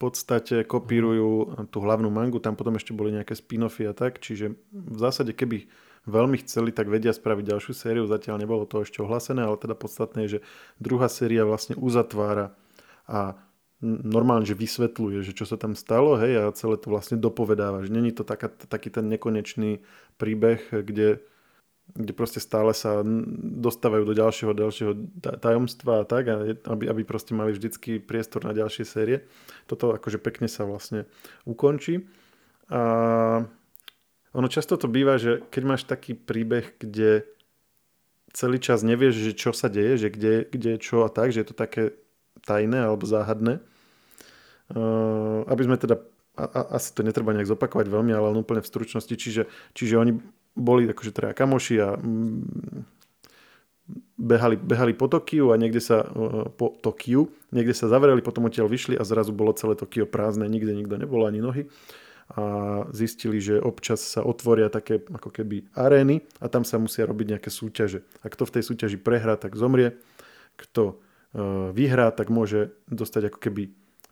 podstate 0.00 0.64
kopírujú 0.64 1.68
tú 1.68 1.84
hlavnú 1.84 2.08
mangu, 2.08 2.40
tam 2.40 2.56
potom 2.56 2.72
ešte 2.80 2.96
boli 2.96 3.12
nejaké 3.12 3.36
spin-offy 3.36 3.84
a 3.84 3.92
tak, 3.92 4.16
čiže 4.16 4.56
v 4.72 4.96
zásade 4.96 5.36
keby 5.36 5.68
veľmi 6.08 6.40
chceli, 6.44 6.72
tak 6.72 6.88
vedia 6.88 7.12
spraviť 7.12 7.44
ďalšiu 7.44 7.72
sériu, 7.76 8.04
zatiaľ 8.08 8.40
nebolo 8.40 8.64
to 8.64 8.84
ešte 8.84 9.04
ohlásené, 9.04 9.44
ale 9.44 9.60
teda 9.60 9.76
podstatné 9.76 10.26
je, 10.26 10.30
že 10.38 10.40
druhá 10.80 11.08
séria 11.12 11.44
vlastne 11.44 11.76
uzatvára 11.76 12.56
a 13.04 13.36
normálne, 13.84 14.44
že 14.44 14.56
vysvetľuje, 14.56 15.24
že 15.24 15.32
čo 15.32 15.48
sa 15.48 15.56
tam 15.56 15.72
stalo, 15.72 16.20
hej, 16.20 16.36
a 16.36 16.52
celé 16.52 16.76
to 16.76 16.92
vlastne 16.92 17.16
dopovedáva, 17.16 17.84
že 17.84 17.92
není 17.92 18.12
to 18.12 18.24
taká, 18.28 18.52
taký 18.52 18.92
ten 18.92 19.08
nekonečný 19.08 19.80
príbeh, 20.20 20.60
kde 20.84 21.24
kde 21.90 22.12
proste 22.14 22.38
stále 22.38 22.70
sa 22.70 23.02
dostávajú 23.58 24.06
do 24.06 24.14
ďalšieho, 24.14 24.52
ďalšieho 24.54 24.92
tajomstva 25.42 26.02
a 26.02 26.08
tak, 26.08 26.30
aby, 26.62 26.86
aby 26.86 27.02
proste 27.02 27.34
mali 27.34 27.50
vždycky 27.50 27.98
priestor 27.98 28.46
na 28.46 28.54
ďalšie 28.54 28.86
série. 28.86 29.26
Toto 29.66 29.90
akože 29.94 30.22
pekne 30.22 30.46
sa 30.46 30.66
vlastne 30.66 31.10
ukončí. 31.46 32.06
A 32.70 32.82
ono 34.30 34.46
často 34.46 34.78
to 34.78 34.86
býva, 34.86 35.18
že 35.18 35.42
keď 35.50 35.62
máš 35.66 35.82
taký 35.86 36.14
príbeh, 36.14 36.78
kde 36.78 37.26
celý 38.30 38.62
čas 38.62 38.86
nevieš, 38.86 39.18
že 39.18 39.32
čo 39.34 39.50
sa 39.50 39.66
deje, 39.66 40.06
že 40.06 40.08
kde, 40.10 40.46
kde 40.46 40.78
čo 40.78 41.02
a 41.02 41.10
tak, 41.10 41.34
že 41.34 41.42
je 41.42 41.48
to 41.50 41.56
také 41.58 41.98
tajné 42.46 42.86
alebo 42.86 43.02
záhadné. 43.06 43.58
Uh, 44.70 45.42
aby 45.50 45.66
sme 45.66 45.74
teda, 45.74 45.98
a, 46.38 46.44
a, 46.46 46.60
asi 46.78 46.94
to 46.94 47.02
netreba 47.02 47.34
nejak 47.34 47.50
zopakovať 47.50 47.90
veľmi, 47.90 48.14
ale 48.14 48.38
úplne 48.38 48.62
v 48.62 48.70
stručnosti, 48.70 49.10
čiže, 49.10 49.50
čiže 49.74 49.98
oni 49.98 50.14
boli 50.54 50.86
akože 50.86 51.10
teda 51.10 51.34
kamoši 51.34 51.74
a 51.82 51.98
mm, 51.98 52.86
behali, 54.14 54.54
behali 54.62 54.94
po 54.94 55.10
Tokiu 55.10 55.50
a 55.50 55.58
niekde 55.58 55.82
sa 55.82 56.06
po 56.54 56.78
Tokiu, 56.78 57.34
niekde 57.50 57.74
sa 57.74 57.90
zavreli, 57.90 58.22
potom 58.22 58.46
odtiaľ 58.46 58.70
vyšli 58.70 58.94
a 58.94 59.02
zrazu 59.02 59.34
bolo 59.34 59.50
celé 59.58 59.74
Tokio 59.74 60.06
prázdne, 60.06 60.46
nikde 60.46 60.70
nikto 60.70 60.94
nebolo 60.94 61.26
ani 61.26 61.42
nohy 61.42 61.66
a 62.30 62.42
zistili, 62.94 63.42
že 63.42 63.58
občas 63.58 63.98
sa 63.98 64.22
otvoria 64.22 64.70
také 64.70 65.02
ako 65.02 65.34
keby 65.34 65.66
arény 65.74 66.22
a 66.38 66.46
tam 66.46 66.62
sa 66.62 66.78
musia 66.78 67.02
robiť 67.02 67.26
nejaké 67.36 67.50
súťaže. 67.50 68.06
A 68.22 68.30
kto 68.30 68.46
v 68.46 68.54
tej 68.54 68.62
súťaži 68.70 68.98
prehrá, 69.02 69.34
tak 69.34 69.58
zomrie. 69.58 69.98
Kto 70.54 70.94
e, 70.94 71.74
vyhrá, 71.74 72.14
tak 72.14 72.30
môže 72.30 72.70
dostať 72.86 73.34
ako 73.34 73.38
keby 73.42 73.62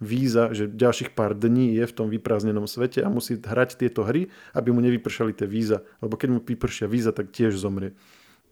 víza, 0.03 0.51
že 0.51 0.67
ďalších 0.67 1.15
pár 1.15 1.39
dní 1.39 1.75
je 1.79 1.87
v 1.87 1.95
tom 1.95 2.11
vyprázdnenom 2.11 2.67
svete 2.67 3.03
a 3.03 3.11
musí 3.11 3.39
hrať 3.39 3.79
tieto 3.79 4.03
hry, 4.03 4.31
aby 4.51 4.75
mu 4.75 4.83
nevypršali 4.83 5.35
tie 5.35 5.47
víza. 5.47 5.87
Lebo 6.03 6.19
keď 6.19 6.29
mu 6.35 6.41
vypršia 6.43 6.91
víza, 6.91 7.15
tak 7.15 7.31
tiež 7.31 7.55
zomrie. 7.55 7.95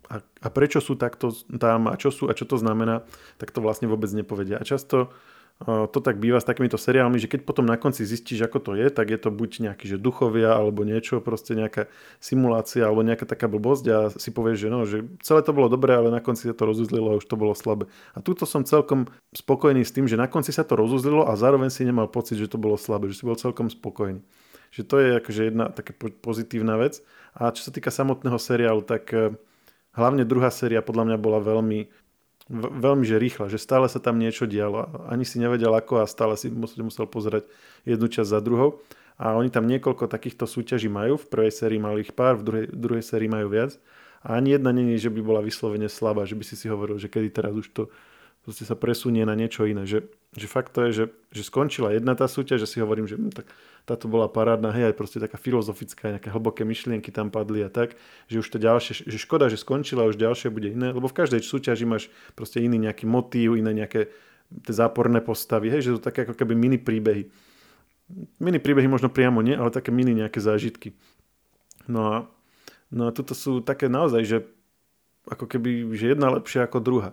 A, 0.06 0.22
a 0.22 0.48
prečo 0.54 0.78
sú 0.78 0.94
takto 0.94 1.34
tam 1.58 1.90
a 1.90 1.98
čo 1.98 2.14
sú 2.14 2.30
a 2.30 2.34
čo 2.38 2.46
to 2.46 2.54
znamená, 2.54 3.02
tak 3.42 3.50
to 3.50 3.58
vlastne 3.58 3.90
vôbec 3.90 4.10
nepovedia. 4.14 4.62
A 4.62 4.66
často 4.66 5.10
to 5.64 5.98
tak 6.04 6.20
býva 6.20 6.36
s 6.36 6.44
takýmito 6.44 6.76
seriálmi, 6.76 7.16
že 7.16 7.32
keď 7.32 7.48
potom 7.48 7.64
na 7.64 7.80
konci 7.80 8.04
zistíš, 8.04 8.44
ako 8.44 8.60
to 8.60 8.72
je, 8.76 8.92
tak 8.92 9.08
je 9.08 9.16
to 9.16 9.32
buď 9.32 9.72
nejaký, 9.72 9.88
že 9.88 9.96
duchovia, 9.96 10.52
alebo 10.52 10.84
niečo, 10.84 11.24
proste 11.24 11.56
nejaká 11.56 11.88
simulácia, 12.20 12.84
alebo 12.84 13.00
nejaká 13.00 13.24
taká 13.24 13.48
blbosť 13.48 13.84
a 13.88 13.98
si 14.12 14.28
povieš, 14.36 14.58
že 14.60 14.68
no, 14.68 14.84
že 14.84 15.08
celé 15.24 15.40
to 15.40 15.56
bolo 15.56 15.72
dobré, 15.72 15.96
ale 15.96 16.12
na 16.12 16.20
konci 16.20 16.44
sa 16.44 16.52
to 16.52 16.68
rozuzlilo 16.68 17.16
a 17.16 17.18
už 17.18 17.24
to 17.24 17.40
bolo 17.40 17.56
slabé. 17.56 17.88
A 18.12 18.20
tuto 18.20 18.44
som 18.44 18.68
celkom 18.68 19.08
spokojný 19.32 19.80
s 19.80 19.96
tým, 19.96 20.04
že 20.04 20.20
na 20.20 20.28
konci 20.28 20.52
sa 20.52 20.60
to 20.60 20.76
rozuzlilo 20.76 21.24
a 21.24 21.32
zároveň 21.40 21.72
si 21.72 21.88
nemal 21.88 22.04
pocit, 22.12 22.36
že 22.36 22.52
to 22.52 22.60
bolo 22.60 22.76
slabé, 22.76 23.08
že 23.08 23.16
si 23.16 23.24
bol 23.24 23.40
celkom 23.40 23.72
spokojný. 23.72 24.20
Že 24.76 24.82
to 24.84 24.96
je 25.00 25.08
akože 25.24 25.42
jedna 25.48 25.72
taká 25.72 25.96
pozitívna 26.20 26.76
vec. 26.76 27.00
A 27.32 27.48
čo 27.48 27.64
sa 27.64 27.72
týka 27.72 27.88
samotného 27.88 28.36
seriálu, 28.36 28.84
tak 28.84 29.08
eh, 29.16 29.32
hlavne 29.96 30.28
druhá 30.28 30.52
séria 30.52 30.84
podľa 30.84 31.08
mňa 31.08 31.16
bola 31.16 31.40
veľmi 31.40 31.88
veľmi 32.54 33.02
že 33.02 33.18
rýchla, 33.18 33.50
že 33.50 33.58
stále 33.58 33.90
sa 33.90 33.98
tam 33.98 34.22
niečo 34.22 34.46
dialo. 34.46 35.06
Ani 35.10 35.26
si 35.26 35.42
nevedel 35.42 35.74
ako 35.74 36.02
a 36.02 36.06
stále 36.06 36.38
si 36.38 36.46
musel, 36.50 36.86
musel 36.86 37.06
pozerať 37.10 37.50
jednu 37.82 38.06
časť 38.06 38.30
za 38.30 38.40
druhou. 38.42 38.78
A 39.16 39.34
oni 39.34 39.48
tam 39.48 39.64
niekoľko 39.64 40.06
takýchto 40.06 40.44
súťaží 40.44 40.86
majú. 40.92 41.16
V 41.16 41.26
prvej 41.26 41.52
sérii 41.52 41.80
mali 41.80 42.04
ich 42.04 42.12
pár, 42.12 42.36
v 42.38 42.44
druhej, 42.44 42.66
druhej 42.70 43.04
sérii 43.04 43.26
majú 43.26 43.48
viac. 43.48 43.74
A 44.22 44.36
ani 44.36 44.54
jedna 44.54 44.70
není, 44.70 44.98
že 45.00 45.08
by 45.08 45.20
bola 45.24 45.40
vyslovene 45.40 45.88
slabá, 45.88 46.28
že 46.28 46.36
by 46.36 46.44
si 46.44 46.54
si 46.54 46.66
hovoril, 46.68 47.00
že 47.00 47.08
kedy 47.08 47.32
teraz 47.32 47.54
už 47.56 47.72
to 47.72 47.88
sa 48.52 48.78
presunie 48.78 49.26
na 49.26 49.34
niečo 49.34 49.66
iné. 49.66 49.88
Že, 49.88 50.06
že 50.36 50.46
fakt 50.46 50.70
to 50.70 50.86
je, 50.86 50.90
že, 50.92 51.04
že 51.34 51.42
skončila 51.42 51.90
jedna 51.90 52.14
tá 52.14 52.30
súťaž, 52.30 52.62
že 52.62 52.70
si 52.70 52.78
hovorím, 52.78 53.10
že 53.10 53.18
hm, 53.18 53.34
tak 53.34 53.50
táto 53.86 54.10
bola 54.10 54.26
parádna, 54.26 54.74
hej, 54.74 54.90
aj 54.90 54.98
proste 54.98 55.22
taká 55.22 55.38
filozofická, 55.38 56.18
nejaké 56.18 56.34
hlboké 56.34 56.66
myšlienky 56.66 57.14
tam 57.14 57.30
padli 57.30 57.62
a 57.62 57.70
tak, 57.70 57.94
že 58.26 58.42
už 58.42 58.48
to 58.50 58.58
ďalšie, 58.58 59.06
že 59.06 59.18
škoda, 59.22 59.46
že 59.46 59.62
skončila, 59.62 60.10
už 60.10 60.18
ďalšie 60.18 60.50
bude 60.50 60.74
iné, 60.74 60.90
lebo 60.90 61.06
v 61.06 61.14
každej 61.14 61.46
súťaži 61.46 61.86
máš 61.86 62.10
proste 62.34 62.58
iný 62.58 62.82
nejaký 62.82 63.06
motív, 63.06 63.54
iné 63.54 63.70
nejaké 63.70 64.10
tie 64.50 64.74
záporné 64.74 65.22
postavy, 65.22 65.70
hej, 65.70 65.86
že 65.86 65.90
sú 65.94 66.00
také 66.02 66.26
ako 66.26 66.34
keby 66.34 66.58
mini 66.58 66.82
príbehy. 66.82 67.30
Mini 68.42 68.58
príbehy 68.58 68.90
možno 68.90 69.06
priamo 69.06 69.38
nie, 69.38 69.54
ale 69.54 69.70
také 69.70 69.94
mini 69.94 70.18
nejaké 70.18 70.42
zážitky. 70.42 70.98
No 71.86 72.00
a, 72.10 72.16
no 72.90 73.06
a 73.06 73.14
tuto 73.14 73.38
sú 73.38 73.62
také 73.62 73.86
naozaj, 73.86 74.22
že 74.26 74.38
ako 75.30 75.46
keby 75.46 75.94
že 75.94 76.14
jedna 76.14 76.34
lepšia 76.34 76.66
ako 76.66 76.78
druhá. 76.82 77.10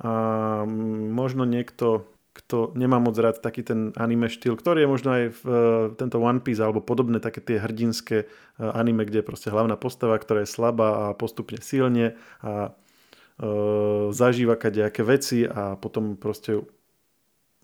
A 0.00 0.64
možno 1.12 1.44
niekto 1.44 2.08
kto 2.32 2.72
nemá 2.72 2.96
moc 2.96 3.12
rád 3.20 3.44
taký 3.44 3.60
ten 3.60 3.92
anime 3.92 4.32
štýl, 4.32 4.56
ktorý 4.56 4.84
je 4.84 4.92
možno 4.92 5.10
aj 5.12 5.24
v 5.36 5.40
uh, 5.44 5.54
tento 5.92 6.16
One 6.16 6.40
Piece 6.40 6.64
alebo 6.64 6.80
podobné 6.80 7.20
také 7.20 7.44
tie 7.44 7.60
hrdinské 7.60 8.24
uh, 8.24 8.72
anime, 8.72 9.04
kde 9.04 9.20
je 9.20 9.28
proste 9.28 9.48
hlavná 9.52 9.76
postava, 9.76 10.16
ktorá 10.16 10.40
je 10.40 10.48
slabá 10.48 10.88
a 10.88 11.04
postupne 11.12 11.60
silne 11.60 12.16
a 12.40 12.72
uh, 12.72 14.08
zažíva 14.16 14.56
kadejaké 14.56 15.04
veci 15.04 15.44
a 15.44 15.76
potom 15.76 16.16
proste 16.16 16.64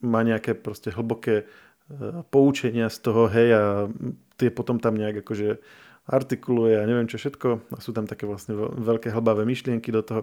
má 0.04 0.20
nejaké 0.20 0.52
proste 0.52 0.92
hlboké 0.92 1.48
uh, 1.48 2.20
poučenia 2.28 2.92
z 2.92 2.98
toho, 3.00 3.24
hej, 3.32 3.48
a 3.56 3.62
tie 4.36 4.52
potom 4.52 4.76
tam 4.84 5.00
nejak 5.00 5.24
akože 5.24 5.64
artikuluje 6.08 6.76
a 6.76 6.88
neviem 6.88 7.08
čo 7.08 7.20
všetko 7.20 7.72
a 7.72 7.78
sú 7.84 7.92
tam 7.92 8.08
také 8.08 8.24
vlastne 8.24 8.56
veľké 8.56 9.12
hlbavé 9.12 9.44
myšlienky 9.44 9.92
do 9.92 10.00
toho. 10.00 10.20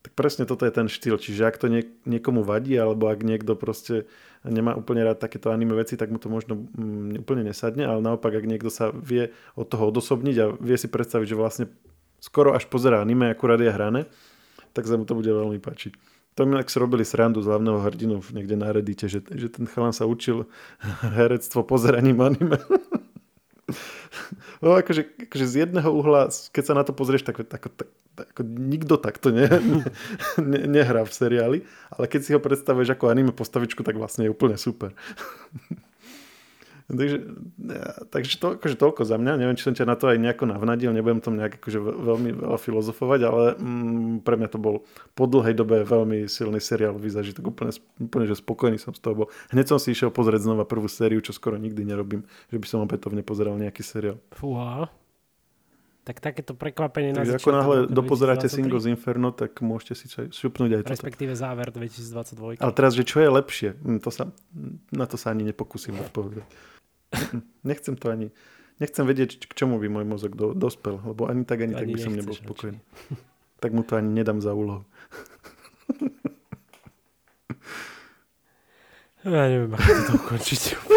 Tak 0.00 0.16
presne 0.16 0.48
toto 0.48 0.64
je 0.64 0.72
ten 0.72 0.88
štýl, 0.88 1.20
čiže 1.20 1.44
ak 1.44 1.60
to 1.60 1.68
nie, 1.68 1.84
niekomu 2.08 2.40
vadí, 2.40 2.72
alebo 2.72 3.12
ak 3.12 3.20
niekto 3.20 3.52
proste 3.52 4.08
nemá 4.48 4.72
úplne 4.72 5.04
rád 5.04 5.20
takéto 5.20 5.52
anime 5.52 5.76
veci, 5.76 6.00
tak 6.00 6.08
mu 6.08 6.16
to 6.16 6.32
možno 6.32 6.56
mm, 6.56 7.20
úplne 7.20 7.44
nesadne, 7.44 7.84
ale 7.84 8.00
naopak, 8.00 8.32
ak 8.32 8.48
niekto 8.48 8.72
sa 8.72 8.88
vie 8.96 9.36
od 9.60 9.68
toho 9.68 9.92
odosobniť 9.92 10.36
a 10.40 10.44
vie 10.56 10.76
si 10.80 10.88
predstaviť, 10.88 11.26
že 11.28 11.36
vlastne 11.36 11.64
skoro 12.16 12.56
až 12.56 12.64
pozera 12.72 13.04
anime, 13.04 13.28
akurát 13.28 13.60
je 13.60 13.68
hrané, 13.68 14.08
tak 14.72 14.88
sa 14.88 14.96
mu 14.96 15.04
to 15.04 15.12
bude 15.12 15.28
veľmi 15.28 15.60
páčiť. 15.60 15.92
To 16.38 16.48
mi 16.48 16.56
ak 16.56 16.72
si 16.72 16.80
robili 16.80 17.04
srandu 17.04 17.44
z 17.44 17.52
hlavného 17.52 17.84
hrdinu 17.84 18.24
niekde 18.32 18.56
na 18.56 18.72
Reddite, 18.72 19.10
že, 19.10 19.20
že 19.20 19.52
ten 19.52 19.68
chalan 19.68 19.92
sa 19.92 20.08
učil 20.08 20.48
herectvo 21.18 21.60
pozeraním 21.60 22.24
anime. 22.24 22.56
No 24.64 24.76
akože, 24.76 25.30
akože 25.30 25.46
z 25.46 25.54
jedného 25.66 25.90
uhla, 25.90 26.28
keď 26.52 26.64
sa 26.64 26.74
na 26.76 26.84
to 26.84 26.92
pozrieš, 26.92 27.24
tak, 27.24 27.42
tak, 27.48 27.72
tak, 27.72 27.88
tak 28.14 28.26
ako 28.36 28.42
nikto 28.44 28.94
takto 29.00 29.32
ne, 29.32 29.48
ne, 30.50 30.60
nehrá 30.68 31.06
v 31.06 31.12
seriáli, 31.12 31.58
ale 31.92 32.04
keď 32.06 32.20
si 32.20 32.30
ho 32.36 32.40
predstavuješ 32.40 32.94
ako 32.94 33.08
anime 33.08 33.32
postavičku, 33.32 33.80
tak 33.82 33.96
vlastne 33.96 34.28
je 34.28 34.34
úplne 34.34 34.60
super. 34.60 34.92
Takže, 36.90 37.16
takže 38.10 38.34
to, 38.42 38.46
akože 38.58 38.74
toľko 38.74 39.02
za 39.06 39.14
mňa. 39.14 39.38
Neviem, 39.38 39.54
či 39.54 39.70
som 39.70 39.74
ťa 39.78 39.86
na 39.86 39.94
to 39.94 40.10
aj 40.10 40.18
nejako 40.18 40.50
navnadil, 40.50 40.90
nebudem 40.90 41.22
tom 41.22 41.38
nejak 41.38 41.62
akože 41.62 41.78
veľmi 41.78 42.30
veľa 42.34 42.58
filozofovať, 42.58 43.20
ale 43.30 43.42
mm, 43.54 44.26
pre 44.26 44.34
mňa 44.34 44.48
to 44.50 44.58
bol 44.58 44.82
po 45.14 45.24
dlhej 45.30 45.54
dobe 45.54 45.86
veľmi 45.86 46.26
silný 46.26 46.58
seriálový 46.58 47.06
zážitok. 47.14 47.54
Úplne, 47.54 47.72
úplne 48.02 48.24
že 48.26 48.42
spokojný 48.42 48.82
som 48.82 48.90
z 48.90 49.00
toho 49.06 49.14
bol. 49.14 49.26
Hneď 49.54 49.70
som 49.70 49.78
si 49.78 49.94
išiel 49.94 50.10
pozrieť 50.10 50.50
znova 50.50 50.66
prvú 50.66 50.90
sériu, 50.90 51.22
čo 51.22 51.30
skoro 51.30 51.54
nikdy 51.54 51.86
nerobím, 51.86 52.26
že 52.50 52.58
by 52.58 52.66
som 52.66 52.82
opätovne 52.82 53.22
pozeral 53.22 53.54
nejaký 53.54 53.86
seriál. 53.86 54.18
Fúha. 54.34 54.90
Tak 56.00 56.16
takéto 56.18 56.56
prekvapenie 56.56 57.12
Takže 57.12 57.36
na 57.36 57.38
ako 57.38 57.50
náhle 57.52 57.76
dopozeráte 57.92 58.48
Singles 58.48 58.88
Inferno, 58.88 59.36
tak 59.36 59.60
môžete 59.60 59.94
si 59.94 60.06
šupnúť 60.10 60.80
aj 60.80 60.82
toto. 60.88 60.96
Respektíve 60.96 61.36
záver 61.36 61.68
2022. 61.70 62.58
Ale 62.58 62.72
teraz, 62.72 62.96
že 62.96 63.04
čo 63.04 63.20
je 63.20 63.28
lepšie, 63.28 63.78
hm, 63.78 64.00
to 64.00 64.08
sa, 64.08 64.32
na 64.90 65.04
to 65.04 65.20
sa 65.20 65.30
ani 65.30 65.46
nepokúsim 65.46 65.92
odpovedať. 66.00 66.48
Nechcem 67.68 67.96
to 67.96 68.10
ani... 68.10 68.30
Nechcem 68.80 69.04
vedieť, 69.04 69.44
k 69.44 69.52
čomu 69.52 69.76
by 69.76 69.92
môj 69.92 70.08
mozog 70.08 70.32
do, 70.32 70.56
dospel, 70.56 70.96
lebo 71.04 71.28
ani 71.28 71.44
tak, 71.44 71.60
ani, 71.60 71.76
ani 71.76 71.92
tak 71.92 71.92
by 71.92 72.00
som 72.00 72.16
nebol 72.16 72.32
spokojný. 72.32 72.80
tak 73.60 73.76
mu 73.76 73.84
to 73.84 74.00
ani 74.00 74.08
nedám 74.08 74.40
za 74.40 74.56
úlohu. 74.56 74.88
ja 79.28 79.52
neviem, 79.52 79.76
ako 79.76 80.00
to 80.00 80.12
ukončiť. 80.16 80.80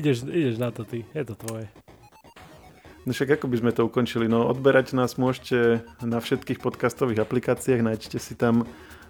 ideš, 0.00 0.24
ideš 0.24 0.56
na 0.56 0.72
to 0.72 0.88
ty, 0.88 1.04
je 1.12 1.24
to 1.28 1.36
tvoje. 1.36 1.68
No 3.06 3.14
však 3.14 3.38
ako 3.38 3.46
by 3.46 3.56
sme 3.62 3.70
to 3.70 3.86
ukončili? 3.86 4.26
No 4.26 4.50
odberať 4.50 4.98
nás 4.98 5.14
môžete 5.14 5.86
na 6.02 6.18
všetkých 6.18 6.58
podcastových 6.58 7.22
aplikáciách, 7.22 7.84
nájdete 7.84 8.18
si 8.18 8.34
tam 8.34 8.66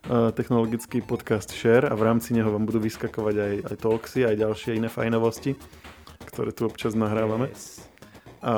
technologický 0.07 1.03
podcast 1.03 1.51
Share 1.51 1.91
a 1.91 1.95
v 1.99 2.07
rámci 2.07 2.31
neho 2.31 2.49
vám 2.51 2.63
budú 2.63 2.79
vyskakovať 2.79 3.35
aj, 3.35 3.55
aj 3.75 3.77
talksy, 3.83 4.21
aj 4.23 4.39
ďalšie 4.39 4.79
iné 4.79 4.87
fajnovosti, 4.87 5.59
ktoré 6.31 6.55
tu 6.55 6.67
občas 6.67 6.95
nahrávame. 6.95 7.51
Yes. 7.51 7.87
A 8.47 8.55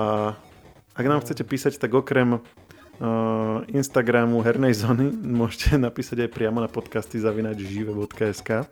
ak 0.98 1.04
nám 1.06 1.22
chcete 1.24 1.46
písať, 1.46 1.78
tak 1.78 1.94
okrem 1.94 2.36
uh, 2.36 3.62
Instagramu 3.70 4.42
Hernej 4.42 4.74
zóny 4.74 5.08
môžete 5.14 5.78
napísať 5.86 6.26
aj 6.26 6.30
priamo 6.34 6.58
na 6.58 6.68
podcasty 6.68 7.22
zavinač 7.22 7.62
žive.sk 7.62 8.68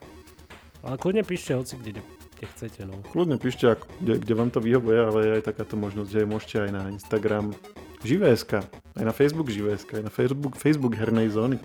Ale 0.85 0.97
kľudne 0.99 1.22
píšte 1.22 1.55
hoci 1.55 1.79
kde, 1.81 2.03
kde 2.37 2.47
chcete. 2.53 2.81
No. 2.85 3.01
Kľudne 3.14 3.39
píšte, 3.39 3.79
kde, 4.03 4.20
kde 4.20 4.33
vám 4.35 4.51
to 4.51 4.61
vyhovuje, 4.61 4.99
ale 4.99 5.18
je 5.22 5.33
aj 5.41 5.45
takáto 5.49 5.79
možnosť, 5.79 6.11
že 6.11 6.29
môžete 6.29 6.57
aj 6.66 6.70
na 6.74 6.83
Instagram 6.93 7.55
Žive.sk, 8.05 8.61
aj 8.99 9.05
na 9.07 9.14
Facebook 9.14 9.49
Žive.sk, 9.49 10.03
aj 10.03 10.05
na 10.05 10.12
Facebook, 10.12 10.55
Facebook 10.59 10.93
Hernej 10.99 11.33
zóny. 11.33 11.57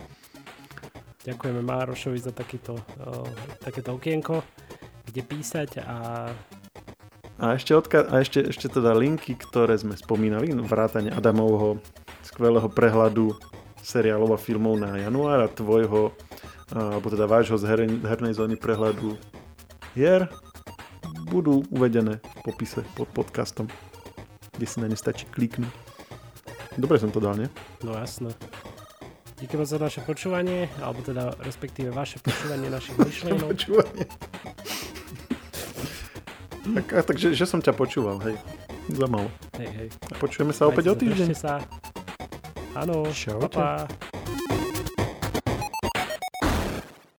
Ďakujeme 1.21 1.61
Márošovi 1.61 2.17
za 2.17 2.33
takýto, 2.33 2.73
uh, 2.77 3.27
takéto 3.61 3.93
okienko, 3.93 4.41
kde 5.05 5.21
písať 5.21 5.85
a... 5.85 5.97
A 7.41 7.57
ešte, 7.57 7.73
odka- 7.73 8.05
a 8.05 8.21
ešte, 8.21 8.53
ešte 8.53 8.69
teda 8.69 8.93
linky, 8.93 9.33
ktoré 9.33 9.73
sme 9.73 9.97
spomínali, 9.97 10.53
vrátane 10.53 11.09
Adamovho 11.09 11.81
skvelého 12.21 12.69
prehľadu 12.69 13.33
seriálov 13.81 14.37
a 14.37 14.39
filmov 14.41 14.77
na 14.77 14.97
január 15.01 15.41
a 15.41 15.49
tvojho, 15.49 16.13
alebo 16.69 17.09
teda 17.09 17.25
vášho 17.25 17.57
z 17.57 17.65
her- 17.65 18.01
hernej 18.05 18.37
zóny 18.37 18.61
prehľadu 18.61 19.17
hier 19.97 20.29
budú 21.33 21.65
uvedené 21.73 22.21
v 22.21 22.39
popise 22.45 22.85
pod 22.93 23.09
podcastom, 23.09 23.65
kde 24.53 24.65
si 24.69 24.77
na 24.77 24.85
ne 24.85 24.95
stačí 24.95 25.25
kliknúť. 25.25 25.73
Dobre 26.77 27.01
som 27.01 27.09
to 27.09 27.19
dal, 27.19 27.35
nie? 27.35 27.49
No 27.81 27.97
jasné. 27.97 28.31
Díky 29.41 29.57
moc 29.57 29.65
za 29.65 29.81
naše 29.81 30.05
počúvanie, 30.05 30.69
alebo 30.85 31.01
teda 31.01 31.33
respektíve 31.41 31.89
vaše 31.89 32.21
počúvanie 32.21 32.69
našich 32.69 32.93
myšlienok. 33.01 33.49
počúvanie. 33.49 34.05
tak, 36.77 36.87
a, 36.93 36.99
takže 37.01 37.33
že 37.33 37.45
som 37.49 37.57
ťa 37.57 37.73
počúval, 37.73 38.21
hej. 38.21 38.37
Za 38.93 39.09
malo. 39.09 39.33
Hej, 39.57 39.69
hej. 39.73 39.89
A 40.13 40.15
počujeme 40.21 40.53
sa 40.53 40.69
opäť 40.69 40.93
o 40.93 40.95
týždeň. 40.95 41.33
sa. 41.33 41.57
Áno. 42.77 43.09
Čaute. 43.09 43.49
Pa, 43.49 43.89
pa. 43.89 44.10